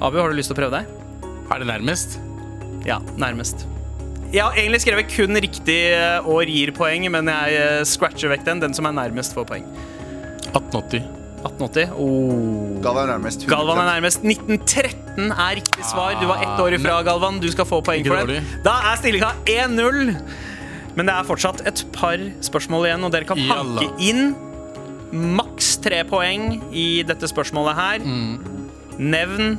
Abu, 0.00 0.16
har 0.18 0.28
du 0.30 0.36
lyst 0.36 0.46
til 0.52 0.56
å 0.56 0.60
prøve 0.60 0.70
deg? 0.70 0.86
Er 1.50 1.58
det 1.58 1.66
nærmest? 1.66 2.18
Ja, 2.86 3.00
nærmest. 3.16 3.66
Jeg 4.28 4.44
har 4.44 4.58
egentlig 4.60 4.82
skrevet 4.84 5.08
kun 5.08 5.40
riktig 5.40 5.78
og 6.20 6.34
år 6.36 6.50
gir 6.52 6.72
poeng, 6.76 7.06
men 7.14 7.30
jeg 7.32 7.60
eh, 7.62 7.84
scratcher 7.88 8.28
vekk 8.34 8.42
den. 8.44 8.58
Den 8.60 8.74
som 8.76 8.84
er 8.84 8.92
nærmest, 8.92 9.32
får 9.36 9.46
poeng. 9.48 9.64
1880. 10.52 11.06
1880. 11.38 11.94
Oh. 11.96 12.82
Galvan 12.84 13.06
er 13.06 13.14
nærmest. 13.14 13.46
100%. 13.46 13.48
Galvan 13.54 13.80
er 13.80 13.88
nærmest. 13.88 14.26
1913 14.26 15.32
er 15.32 15.56
riktig 15.60 15.86
svar. 15.88 16.18
Du 16.20 16.26
var 16.28 16.42
ett 16.44 16.60
år 16.60 16.76
ifra, 16.76 16.98
Galvan. 17.06 17.38
Du 17.40 17.48
skal 17.54 17.68
få 17.68 17.80
poeng 17.86 18.04
for 18.04 18.28
det. 18.28 18.42
Da 18.66 18.74
er 18.90 19.00
stillinga 19.00 19.30
1-0. 19.48 20.12
Men 20.98 21.08
det 21.08 21.14
er 21.14 21.28
fortsatt 21.28 21.62
et 21.70 21.84
par 21.94 22.20
spørsmål 22.44 22.88
igjen, 22.88 23.06
og 23.06 23.14
dere 23.14 23.28
kan 23.28 23.40
hanke 23.48 23.86
inn 24.02 24.34
maks 25.38 25.78
tre 25.80 26.02
poeng 26.04 26.58
i 26.76 27.00
dette 27.06 27.30
spørsmålet 27.30 27.78
her. 27.78 28.04
Mm. 28.04 28.60
Nevn 28.98 29.56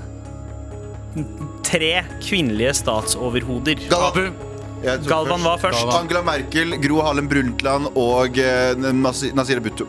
tre 1.66 2.04
kvinnelige 2.22 2.76
statsoverhoder. 2.84 3.82
Galvan. 3.90 4.49
Galvan 4.84 5.44
var 5.44 5.58
først. 5.62 5.80
Galvan. 5.82 6.00
Angela 6.04 6.22
Merkel, 6.24 6.78
Gro 6.82 7.02
Harlem 7.06 7.28
Brundtland 7.30 7.90
og 8.00 8.38
eh, 8.40 8.74
Nasi- 8.96 9.34
Nasira 9.36 9.60
Bhutto. 9.60 9.88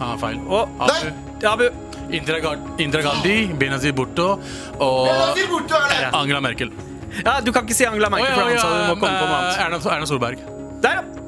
Ah, 0.00 0.16
feil. 0.20 0.40
Og 0.48 0.68
Abu. 0.80 1.12
Abu. 1.48 1.68
Indira 2.14 2.38
Gar- 2.44 2.60
Indira 2.78 3.02
Gandhi, 3.02 3.46
Benazir 3.58 3.92
Bhutto 3.96 4.34
og 4.78 5.06
Nasir 5.08 5.48
er 5.48 5.88
det! 5.88 6.10
Angela 6.12 6.40
Merkel. 6.44 6.70
Ja, 7.24 7.38
du 7.40 7.50
kan 7.54 7.64
ikke 7.64 7.74
si 7.78 7.86
Angela 7.88 8.10
Merkel, 8.12 8.34
for 8.34 8.40
ja, 8.42 8.48
han 8.48 8.58
sa 8.60 8.68
du 8.68 8.94
må 8.94 9.00
komme 9.00 9.18
på 9.18 9.28
noe 9.30 9.38
annet. 9.38 9.60
Erna, 9.64 9.78
Erna 9.96 10.06
Solberg. 10.10 10.42
Der, 10.84 11.00
ja. 11.00 11.23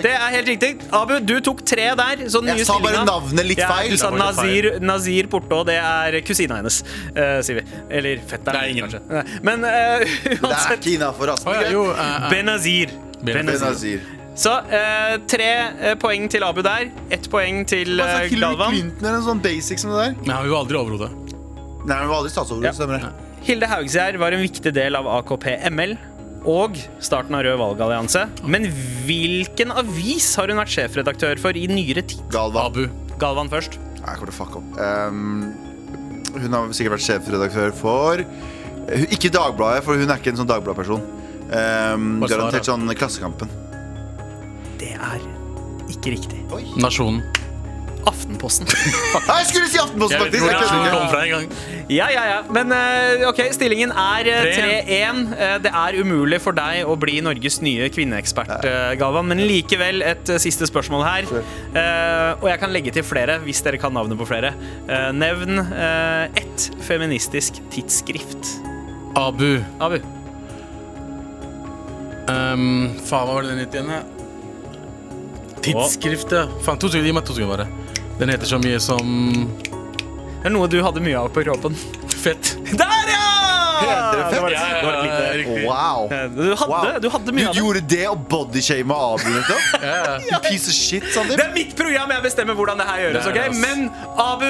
Altså. 0.00 0.06
Det 0.08 0.14
er 0.16 0.34
helt 0.36 0.48
riktig. 0.54 0.70
Abu, 0.96 1.14
du 1.28 1.34
tok 1.44 1.60
tre 1.68 1.88
der. 2.00 2.24
Så 2.32 2.40
den 2.42 2.56
Jeg 2.56 2.66
sa 2.66 2.78
bare 2.82 3.04
navnet 3.06 3.46
litt 3.46 3.60
feil. 3.60 3.90
ja. 3.90 3.96
Du 3.96 4.00
sa 4.00 4.10
Nazir, 4.10 4.70
Nazir 4.80 5.28
Porto, 5.32 5.62
det 5.68 5.76
er 5.78 6.20
kusina 6.26 6.56
hennes, 6.60 6.80
uh, 7.14 7.40
sier 7.44 7.60
vi. 7.60 7.66
Eller 7.90 8.22
fetteren. 8.30 8.56
Det 8.56 8.70
er 8.70 8.80
kanskje. 8.86 9.02
Nei, 9.10 9.24
Men 9.46 9.64
uansett... 9.64 10.40
Det 10.40 10.54
er 10.56 10.80
ikke 10.80 10.94
innafor, 10.96 11.34
altså. 11.36 11.50
Oh, 11.50 11.54
ja, 11.54 11.68
eh, 11.68 12.00
eh, 12.06 12.30
Benazir. 12.32 12.96
Benazir. 13.22 13.60
Benazir. 13.60 14.08
Så 14.40 14.52
eh, 14.72 15.16
tre 15.28 15.48
eh, 15.90 15.94
poeng 16.00 16.28
til 16.32 16.44
Abu 16.46 16.62
der. 16.64 16.88
Ett 17.12 17.26
poeng 17.32 17.64
til 17.68 17.98
Altså, 18.00 18.22
eh, 18.24 18.30
Hillary 18.30 18.54
Galvan. 18.56 18.76
Clinton 18.76 19.08
er 19.10 19.16
en 19.18 19.26
sånn 19.26 19.42
basic 19.44 19.82
som 19.82 19.90
det 19.92 20.04
der. 20.04 20.14
Men 20.22 20.30
han 20.36 20.46
var 20.48 20.62
aldri 20.62 20.78
overhode. 20.80 21.10
Nei, 21.84 21.98
hun 21.98 22.08
var 22.12 22.16
aldri 22.22 22.30
statsoverhode, 22.32 22.70
Ja. 22.70 22.72
stemmer 22.76 23.00
det. 23.02 23.10
Hilde 23.44 23.66
Haugsgjerd 23.70 24.18
var 24.20 24.32
en 24.36 24.42
viktig 24.44 24.72
del 24.76 24.96
av 24.96 25.06
AKP 25.18 25.46
ML 25.72 25.96
og 26.48 26.78
starten 27.02 27.36
av 27.36 27.44
Rød 27.44 27.58
valgallianse. 27.60 28.24
Men 28.48 28.68
hvilken 29.06 29.74
avis 29.76 30.30
har 30.40 30.50
hun 30.50 30.60
vært 30.60 30.72
sjefredaktør 30.72 31.40
for 31.42 31.56
i 31.56 31.66
nyere 31.70 32.04
tid? 32.06 32.22
Galvan. 32.32 32.70
Abu. 32.70 33.16
Galvan 33.20 33.50
først. 33.52 33.76
Jeg 34.00 34.16
kommer 34.16 34.30
til 34.30 34.34
å 34.34 34.38
fucke 34.38 34.60
opp. 34.62 34.78
Um, 34.80 35.50
hun 36.40 36.56
har 36.56 36.70
sikkert 36.76 36.96
vært 36.96 37.06
sjefredaktør 37.08 37.72
for 37.74 38.22
eh, 38.22 39.06
Ikke 39.10 39.32
Dagbladet, 39.34 39.82
for 39.84 39.98
hun 39.98 40.06
er 40.06 40.20
ikke 40.20 40.32
en 40.32 40.40
sånn 40.40 40.48
Dagbladet-person. 40.50 41.04
Um, 41.50 42.08
garantert 42.30 42.68
sånn 42.68 42.86
Klassekampen. 42.94 43.50
Det 44.80 44.94
er 44.94 45.20
ikke 45.90 46.14
riktig. 46.14 46.44
Nasjonen. 46.80 47.24
Aftenposten. 48.08 48.68
Jeg 49.30 49.46
skulle 49.50 49.68
si 49.68 49.80
Aftenposten, 49.80 50.16
Jeg 50.16 50.32
vet 50.32 50.40
faktisk! 50.40 50.46
Jeg 50.46 50.60
Nasjonen 50.60 50.84
kødder 50.86 50.96
kom 50.96 51.08
fra 51.12 51.22
engang. 51.26 51.46
Ja, 51.90 52.06
ja, 52.12 52.22
ja. 52.30 52.38
Men 52.54 52.72
eh, 52.76 53.24
OK, 53.28 53.40
stillingen 53.56 53.90
er 53.92 54.30
eh, 54.30 54.50
3-1. 54.54 55.20
Eh, 55.34 55.56
det 55.64 55.72
er 55.82 55.98
umulig 56.00 56.38
for 56.44 56.56
deg 56.56 56.86
å 56.88 56.94
bli 57.00 57.18
Norges 57.24 57.58
nye 57.64 57.88
kvinneekspert, 57.92 58.52
eh, 58.68 58.92
Galvan. 59.00 59.26
Men 59.30 59.42
likevel 59.44 60.04
et 60.06 60.30
eh, 60.30 60.40
siste 60.42 60.68
spørsmål 60.70 61.04
her. 61.06 61.28
Eh, 61.34 62.30
og 62.38 62.46
jeg 62.52 62.62
kan 62.62 62.72
legge 62.74 62.94
til 62.94 63.06
flere 63.06 63.40
hvis 63.44 63.60
dere 63.66 63.80
kan 63.82 63.94
navnet 63.96 64.20
på 64.20 64.28
flere. 64.30 64.54
Eh, 64.86 65.10
nevn 65.16 65.60
eh, 65.66 66.40
ett 66.40 66.70
feministisk 66.86 67.60
tidsskrift. 67.74 68.54
Abu. 69.18 69.58
Abu. 69.82 69.98
Um, 72.30 72.92
faen, 73.02 73.26
hva 73.26 73.34
var 73.34 73.42
det 73.42 73.50
den 73.56 73.62
het 73.64 73.74
igjen? 73.74 74.18
Tidsskrift, 75.64 76.30
ja. 76.32 76.46
Faen, 76.62 76.78
to 76.78 76.88
sekunder, 76.88 77.10
Gi 77.10 77.14
meg 77.16 77.26
to 77.26 77.34
sekunder, 77.34 77.64
bare. 77.64 77.79
Den 78.20 78.28
heter 78.28 78.46
så 78.46 78.58
mye 78.60 78.80
som 78.82 79.06
Det 79.64 80.48
er 80.48 80.52
noe 80.52 80.68
du 80.68 80.78
hadde 80.84 81.00
mye 81.04 81.16
av 81.20 81.30
på 81.32 81.42
kroppen. 81.46 81.76
Fett. 82.20 82.50
Der, 82.76 83.08
ja! 83.08 83.26
Heter 83.80 84.18
det 84.18 84.24
fett? 84.30 84.42
var, 84.42 84.54
Ja, 84.54 84.66
eh, 85.04 85.30
riktig. 85.38 85.62
Wow. 85.64 86.08
du, 86.36 86.54
hadde, 86.54 86.68
Wow. 86.72 87.00
du 87.00 87.08
hadde 87.14 87.32
mye 87.36 87.44
Du 87.44 87.48
av 87.48 87.54
det. 87.54 87.58
Du 87.58 87.64
gjorde 87.64 87.82
det 87.94 88.02
og 88.10 88.26
bodyshama 88.28 88.98
Abu 89.14 89.24
nettopp? 89.32 89.64
Ja, 89.88 90.18
ja. 90.30 90.40
Piece 90.44 90.68
of 90.68 90.76
shit, 90.76 91.04
Det 91.14 91.40
er 91.40 91.52
mitt 91.54 91.72
program, 91.76 92.12
jeg 92.12 92.22
bestemmer 92.28 92.54
hvordan 92.60 92.80
det 92.80 92.86
her 92.90 93.00
gjøres. 93.06 93.24
Det 93.24 93.32
ok? 93.32 93.58
Men 93.64 93.90
Abu, 94.20 94.48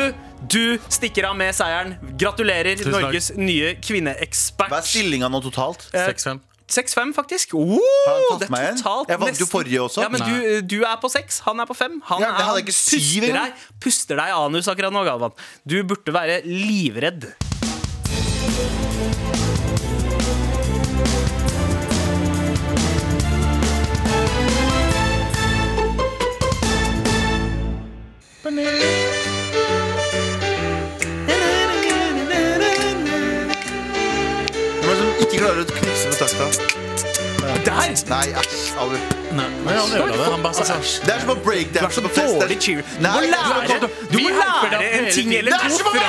du 0.50 0.78
stikker 0.90 1.30
av 1.30 1.36
med 1.38 1.54
seieren. 1.54 1.94
Gratulerer, 2.18 2.82
Norges 2.90 3.30
nye 3.38 3.76
kvinneekspert. 3.82 4.70
Hva 4.72 4.82
er 4.82 4.88
stillinga 4.90 5.30
nå 5.30 5.42
totalt? 5.46 5.86
6-5. 5.94 6.42
6-5, 6.70 7.12
faktisk. 7.16 7.54
Oh, 7.58 7.78
det 8.38 8.48
er 8.48 8.76
totalt 8.78 9.10
Jeg 9.10 9.20
vant 9.20 9.42
jo 9.42 9.48
forrige 9.50 9.82
også. 9.82 10.04
Ja, 10.04 10.08
men 10.12 10.22
du, 10.22 10.60
du 10.76 10.78
er 10.86 10.96
på 11.02 11.10
6, 11.10 11.42
han 11.48 11.60
er 11.60 11.68
på 11.68 11.74
5. 11.74 12.00
Han 12.12 12.22
Ja, 12.22 12.32
det 12.38 12.46
er, 12.46 12.62
ikke 12.62 12.74
puster, 12.74 13.30
deg, 13.34 13.68
puster 13.82 14.20
deg 14.22 14.34
anus 14.38 14.70
akkurat 14.70 14.94
nå, 14.94 15.04
Galvan. 15.08 15.34
Du 15.66 15.80
burde 15.84 16.14
være 16.14 16.42
livredd. 16.46 17.32
Hvem 28.42 28.99
det 35.58 35.68
du 35.68 35.74
knipse 35.74 36.06
med 36.08 36.18
takta? 36.20 36.46
Der! 37.64 37.90
Nei, 38.10 38.26
æsj, 38.40 38.58
Aldri. 38.78 38.98
Nei, 39.34 39.46
han 39.66 39.92
ødela 39.92 40.06
det. 40.06 40.26
Han 40.32 40.42
bare 40.42 40.54
sa 40.54 40.76
Det 41.06 41.14
er 41.14 41.20
som 41.22 41.32
å 41.34 41.36
breakdance 41.44 42.02
på 42.04 42.10
fest. 42.14 42.36
Dårlig 42.40 42.58
cheer. 42.62 42.82
Du 42.98 43.06
må 43.06 43.20
lære, 43.26 43.88
du 44.12 44.18
må 44.18 44.30
lære 44.36 44.80
en 44.98 45.10
ting 45.14 45.34
eller 45.34 45.50
Det 45.50 45.60
er 45.60 45.68
to 45.68 45.78
fra 45.78 45.90
på! 45.90 46.00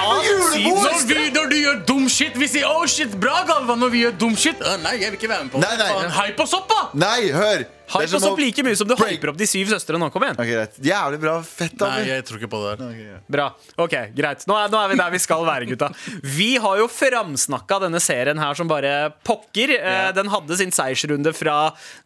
Når, 0.62 1.06
vi, 1.10 1.30
når 1.36 1.52
du 1.52 1.58
gjør 1.60 1.84
dum 1.88 2.08
shit, 2.10 2.40
vi 2.40 2.48
sier 2.48 2.66
'oh 2.70 2.86
shit, 2.88 3.20
bra, 3.20 3.44
Galvan'. 3.50 3.80
Når 3.82 3.90
vi 3.90 4.06
gjør 4.06 4.18
dum 4.26 4.36
shit 4.36 4.58
Uh, 4.62 4.78
Nei, 4.84 4.98
jeg 5.02 5.12
vil 5.12 5.20
ikke 5.20 5.30
være 5.30 5.44
med 5.44 5.52
på 5.52 5.62
det. 5.62 6.12
Hype 6.20 6.44
oss 6.44 6.54
opp, 6.54 6.70
da! 6.70 6.82
Nei, 6.94 7.32
hør! 7.34 7.64
Det 7.92 8.08
Hype 8.08 8.18
oss 8.18 8.26
opp 8.30 8.40
like 8.40 8.64
mye 8.64 8.78
som 8.80 8.88
du 8.88 8.96
break- 8.96 9.18
hyper 9.18 9.32
opp 9.34 9.38
de 9.42 9.48
syv 9.50 9.68
søstre 9.74 10.00
nå. 10.00 10.08
Kom 10.14 10.24
igjen. 10.24 10.38
Ok, 10.40 10.48
greit. 10.48 10.78
Jævlig 10.88 11.20
bra. 11.20 11.34
Fett, 11.44 11.76
Nei, 11.82 12.06
jeg 12.08 12.24
tror 12.28 12.40
ikke 12.40 12.50
på 12.54 12.62
det 12.64 12.74
der. 12.80 13.20
Bra. 13.36 13.48
Ok, 13.84 13.96
greit. 14.16 14.46
Nå 14.48 14.56
er, 14.58 14.72
nå 14.72 14.80
er 14.84 14.90
vi 14.94 15.00
der 15.02 15.12
vi 15.12 15.20
skal 15.20 15.46
være, 15.48 15.68
gutta. 15.70 15.92
Vi 16.24 16.50
har 16.64 16.78
jo 16.80 16.88
framsnakka 16.88 17.82
denne 17.86 18.00
serien 18.04 18.40
her 18.40 18.54
som 18.56 18.68
bare 18.72 19.12
pokker. 19.28 19.76
Yeah. 19.78 20.12
Den 20.16 20.32
hadde 20.32 20.58
sin 20.60 20.72
seiersrunde 20.72 21.34
fra 21.36 21.58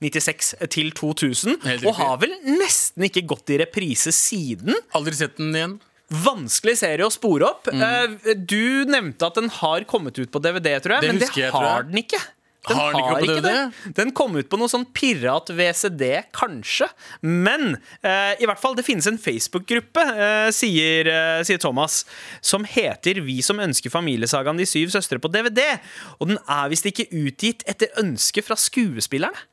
96 0.01 0.53
til 0.73 0.91
2000, 0.97 1.59
og 1.85 1.93
har 2.01 2.17
vel 2.21 2.33
nesten 2.57 3.05
ikke 3.09 3.25
gått 3.29 3.53
i 3.53 3.59
reprise 3.61 4.11
siden. 4.15 4.73
Aldri 4.97 5.13
sett 5.21 5.37
den 5.37 5.53
igjen. 5.55 5.77
Vanskelig 6.11 6.75
serie 6.77 7.01
å 7.07 7.09
spore 7.13 7.47
opp. 7.47 7.65
Mm. 7.73 8.19
Du 8.45 8.85
nevnte 8.85 9.25
at 9.25 9.37
den 9.39 9.49
har 9.49 9.85
kommet 9.89 10.17
ut 10.21 10.29
på 10.31 10.41
DVD, 10.43 10.75
tror 10.83 10.99
jeg, 10.99 11.01
Det 11.01 11.09
men 11.09 11.21
det 11.23 11.29
jeg, 11.33 11.49
har 11.51 11.65
jeg. 11.65 11.87
den 11.89 12.01
ikke. 12.03 12.19
Den 12.67 12.77
Har 12.79 12.95
har 12.97 13.21
ikke 13.21 13.43
det. 13.45 13.93
Den 13.97 14.11
kom 14.15 14.35
ut 14.37 14.49
på 14.49 14.57
noe 14.59 14.71
sånn 14.71 14.87
pirat-VCD, 14.95 16.03
kanskje. 16.35 16.87
Men 17.21 17.77
eh, 18.01 18.33
i 18.41 18.47
hvert 18.49 18.61
fall, 18.61 18.77
det 18.77 18.85
finnes 18.87 19.07
en 19.09 19.19
Facebook-gruppe, 19.21 20.05
eh, 20.13 20.49
sier, 20.55 21.09
eh, 21.11 21.41
sier 21.47 21.61
Thomas, 21.61 22.03
som 22.41 22.65
heter 22.67 23.21
Vi 23.25 23.39
som 23.45 23.61
ønsker 23.61 23.93
familiesagaen 23.93 24.57
De 24.59 24.67
syv 24.69 24.93
søstre 24.95 25.21
på 25.21 25.31
DVD. 25.33 25.77
Og 26.19 26.33
den 26.33 26.41
er 26.41 26.71
visst 26.73 26.89
ikke 26.89 27.09
utgitt 27.13 27.65
etter 27.69 27.93
ønske 28.01 28.43
fra 28.45 28.57
skuespillerne. 28.59 29.45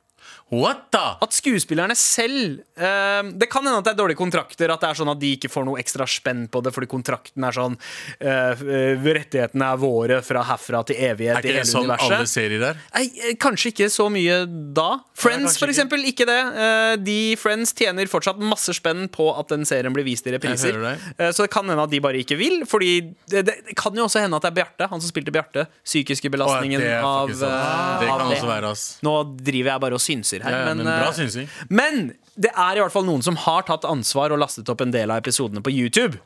What 0.53 0.91
da? 0.93 1.17
at 1.23 1.33
skuespillerne 1.33 1.95
selv 1.97 2.59
eh, 2.77 3.21
Det 3.39 3.47
kan 3.49 3.63
hende 3.65 3.79
at 3.79 3.87
det 3.87 3.93
er 3.95 3.97
dårlige 4.03 4.19
kontrakter, 4.19 4.69
at 4.69 4.81
det 4.83 4.89
er 4.91 4.97
sånn 4.99 5.09
at 5.09 5.19
de 5.21 5.31
ikke 5.37 5.49
får 5.49 5.65
noe 5.65 5.79
ekstra 5.81 6.05
spenn 6.09 6.43
på 6.51 6.61
det 6.61 6.73
fordi 6.75 6.89
kontrakten 6.91 7.45
er 7.47 7.55
sånn 7.55 7.77
eh, 8.19 8.61
eh, 8.61 9.07
Rettighetene 9.17 9.69
er 9.73 9.79
våre 9.81 10.19
fra 10.25 10.43
herfra 10.45 10.83
til 10.89 10.99
evighet 11.09 11.39
Er 11.39 11.47
ikke 11.47 11.63
det 11.63 11.69
sånn 11.71 11.89
alle 11.95 12.19
serier 12.29 12.61
der? 12.61 12.81
Nei, 12.93 13.05
eh, 13.23 13.33
kanskje 13.41 13.71
ikke 13.73 13.87
så 13.93 14.09
mye 14.13 14.43
da. 14.77 14.89
Friends, 15.17 15.57
for 15.61 15.71
eksempel, 15.71 16.03
ikke 16.09 16.27
det. 16.29 16.37
Eh, 16.65 16.93
De 17.01 17.17
Friends 17.39 17.73
tjener 17.77 18.09
fortsatt 18.11 18.37
masse 18.43 18.73
spenn 18.77 19.07
på 19.13 19.29
at 19.33 19.49
den 19.53 19.65
serien 19.69 19.93
blir 19.95 20.05
vist 20.05 20.27
i 20.29 20.33
repriser. 20.35 20.77
Eh, 21.17 21.31
Så 21.33 21.45
det 21.47 21.51
kan 21.53 21.65
hende 21.69 21.83
at 21.87 21.91
de 21.93 22.01
bare 22.03 22.19
ikke 22.21 22.37
vil. 22.39 22.61
Fordi 22.69 22.91
det, 23.31 23.45
det, 23.47 23.57
det 23.69 23.75
kan 23.79 23.95
jo 23.97 24.05
også 24.07 24.21
hende 24.25 24.37
at 24.37 24.45
det 24.45 24.51
er 24.53 24.57
Bjarte, 24.61 24.89
han 24.91 25.01
som 25.01 25.09
spilte 25.09 25.33
Bjarte. 25.33 25.65
Psykiske 25.85 26.29
belastningen 26.33 26.81
Å, 26.81 26.83
det 26.83 26.93
av, 26.99 27.29
eh, 27.33 28.03
Det 28.03 28.09
av 28.11 28.19
kan 28.23 28.33
også 28.37 28.49
være, 28.49 28.71
ass. 28.73 28.85
Nå 29.05 29.13
driver 29.41 29.73
jeg 29.75 29.83
bare 29.87 29.97
og 29.97 30.03
synser 30.03 30.32
her, 30.41 30.51
Ja, 30.51 30.57
ja, 30.59 30.65
men, 30.73 30.77
men 30.77 30.87
bra 31.03 31.11
eh, 31.11 31.13
synsing. 31.13 31.47
men 31.69 32.13
det 32.35 32.49
er 32.57 32.75
i 32.75 32.81
hvert 32.81 32.91
fall 32.91 33.05
noen 33.05 33.21
som 33.21 33.35
har 33.37 33.61
tatt 33.61 33.85
ansvar 33.85 34.31
og 34.33 34.39
lastet 34.41 34.67
opp 34.69 34.81
en 34.81 34.91
del 34.91 35.11
av 35.11 35.17
episodene 35.21 35.61
på 35.61 35.69
YouTube. 35.69 36.17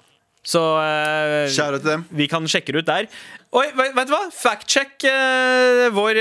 Så 0.48 0.62
eh, 0.80 1.50
til 1.52 1.82
dem. 1.84 2.06
vi 2.16 2.28
kan 2.32 2.46
sjekke 2.48 2.72
det 2.72 2.86
ut 2.86 2.88
der. 2.88 3.10
Oi, 3.58 3.66
vet, 3.76 3.96
du 4.08 4.12
hva? 4.12 4.26
Fact-check 4.32 5.04
eh, 5.08 5.86
vår, 5.96 6.18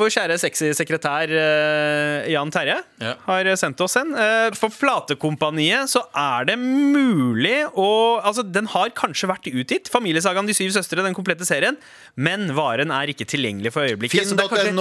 vår 0.00 0.12
kjære 0.12 0.36
sexy 0.40 0.70
sekretær 0.76 1.28
eh, 1.32 2.28
Jan 2.32 2.52
Terje 2.52 2.78
Ja. 3.00 3.14
har 3.26 3.50
sendt 3.60 3.80
oss 3.84 3.96
en. 4.00 4.14
Eh, 4.16 4.48
for 4.56 4.72
Platekompaniet 4.72 5.92
så 5.92 6.02
er 6.16 6.48
det 6.50 6.56
mulig 6.60 7.58
å 7.76 7.88
Altså, 8.20 8.42
den 8.44 8.68
har 8.72 8.90
kanskje 8.96 9.28
vært 9.30 9.48
utgitt, 9.52 9.88
Familiesagaen 9.92 10.48
De 10.48 10.56
syv 10.56 10.72
søstre, 10.74 11.04
den 11.04 11.16
komplette 11.16 11.46
serien, 11.48 11.78
men 12.16 12.50
varen 12.56 12.92
er 12.92 13.12
ikke 13.12 13.28
tilgjengelig 13.28 13.72
for 13.76 13.88
øyeblikket. 13.88 14.28
Finn.no! 14.28 14.40
det 14.40 14.44
er 14.44 14.56
kanskje- 14.56 14.74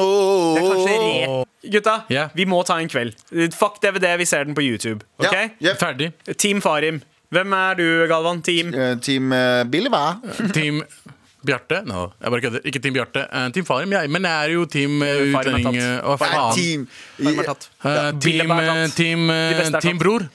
det 0.56 0.64
er 0.64 0.74
kanskje 0.74 0.98
re... 1.04 1.46
Gutta, 1.70 1.96
yeah. 2.08 2.30
vi 2.36 2.46
må 2.48 2.62
ta 2.64 2.78
en 2.80 2.88
kveld. 2.88 3.16
Fuck 3.56 3.82
DVD, 3.84 4.14
vi 4.20 4.28
ser 4.28 4.48
den 4.48 4.56
på 4.56 4.64
YouTube. 4.64 5.04
Ok? 5.20 5.28
Yeah. 5.34 5.50
Yeah. 5.60 5.80
Ferdig. 5.80 6.14
Team 6.40 6.62
Farim. 6.64 7.02
Hvem 7.30 7.54
er 7.54 7.78
du, 7.78 7.86
Galvan? 8.10 8.42
Team? 8.42 8.74
Eh, 8.74 8.96
Team 9.06 9.32
eh, 9.34 9.64
Billy, 9.70 9.90
hva? 9.94 10.18
Team 10.56 10.82
Bjarte? 11.46 11.84
No, 11.88 12.08
jeg 12.18 12.34
bare 12.34 12.42
kødder. 12.42 12.64
Ikke 12.66 12.82
Team 12.82 12.96
Bjarte. 12.98 13.26
Eh, 13.30 13.48
team 13.54 13.68
Farim, 13.68 13.94
jeg. 13.94 14.10
Men 14.10 14.26
jeg 14.26 14.46
er 14.46 14.54
jo 14.56 14.66
Team 14.66 14.98
utlending... 15.04 15.78
Å, 16.02 16.16
faen. 16.20 16.58
team 16.58 16.88
team, 18.20 18.56
team, 18.98 19.80
team. 19.80 20.02
Bror. 20.02 20.26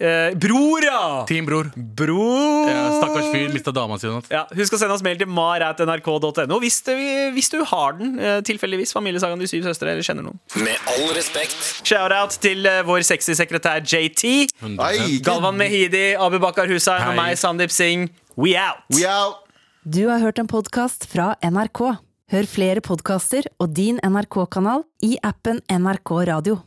Eh, 0.00 0.30
bror, 0.40 0.80
ja! 0.82 1.00
Team 1.28 1.44
Bror. 1.44 1.66
Bror! 1.76 2.68
Ja, 2.70 2.86
stakkars 2.96 3.26
fyr 3.34 3.50
mista 3.52 3.72
dama 3.76 3.98
si. 4.00 4.08
Ja, 4.32 4.46
husk 4.56 4.72
å 4.72 4.78
sende 4.80 4.94
oss 4.96 5.02
mail 5.04 5.18
til 5.20 5.28
mar.nrk.no 5.28 6.56
hvis, 6.62 6.78
hvis 7.36 7.50
du 7.52 7.58
har 7.68 7.98
den. 7.98 8.14
eh, 8.18 8.38
Tilfeldigvis 8.48 8.94
Familiesagaen 8.96 9.38
De 9.42 9.48
syv 9.50 9.66
søstre 9.68 9.92
eller 9.92 10.06
kjenner 10.06 10.24
noen. 10.24 10.38
Med 10.56 10.80
all 10.94 11.12
respekt. 11.16 11.58
Shout-out 11.84 12.38
til 12.40 12.64
eh, 12.66 12.80
vår 12.88 13.04
sexy 13.04 13.36
sekretær 13.36 13.84
JT. 13.84 14.48
100%. 14.62 14.80
Ai, 14.80 14.94
ikke- 15.18 15.26
Galvan 15.28 15.60
Mehidi, 15.60 16.14
Abubakar 16.16 16.66
Hussein 16.72 17.04
og 17.10 17.16
meg, 17.20 17.36
Sandeep 17.36 17.70
Singh. 17.70 18.08
We 18.40 18.56
out! 18.56 18.80
We 18.96 19.04
out. 19.04 19.44
Du 19.84 20.06
har 20.08 20.20
hørt 20.24 20.38
en 20.40 20.48
podkast 20.48 21.04
fra 21.12 21.34
NRK. 21.44 21.98
Hør 22.30 22.46
flere 22.46 22.80
podkaster 22.80 23.42
og 23.58 23.72
din 23.74 23.98
NRK-kanal 24.06 24.84
i 25.02 25.16
appen 25.26 25.60
NRK 25.68 26.12
Radio. 26.30 26.60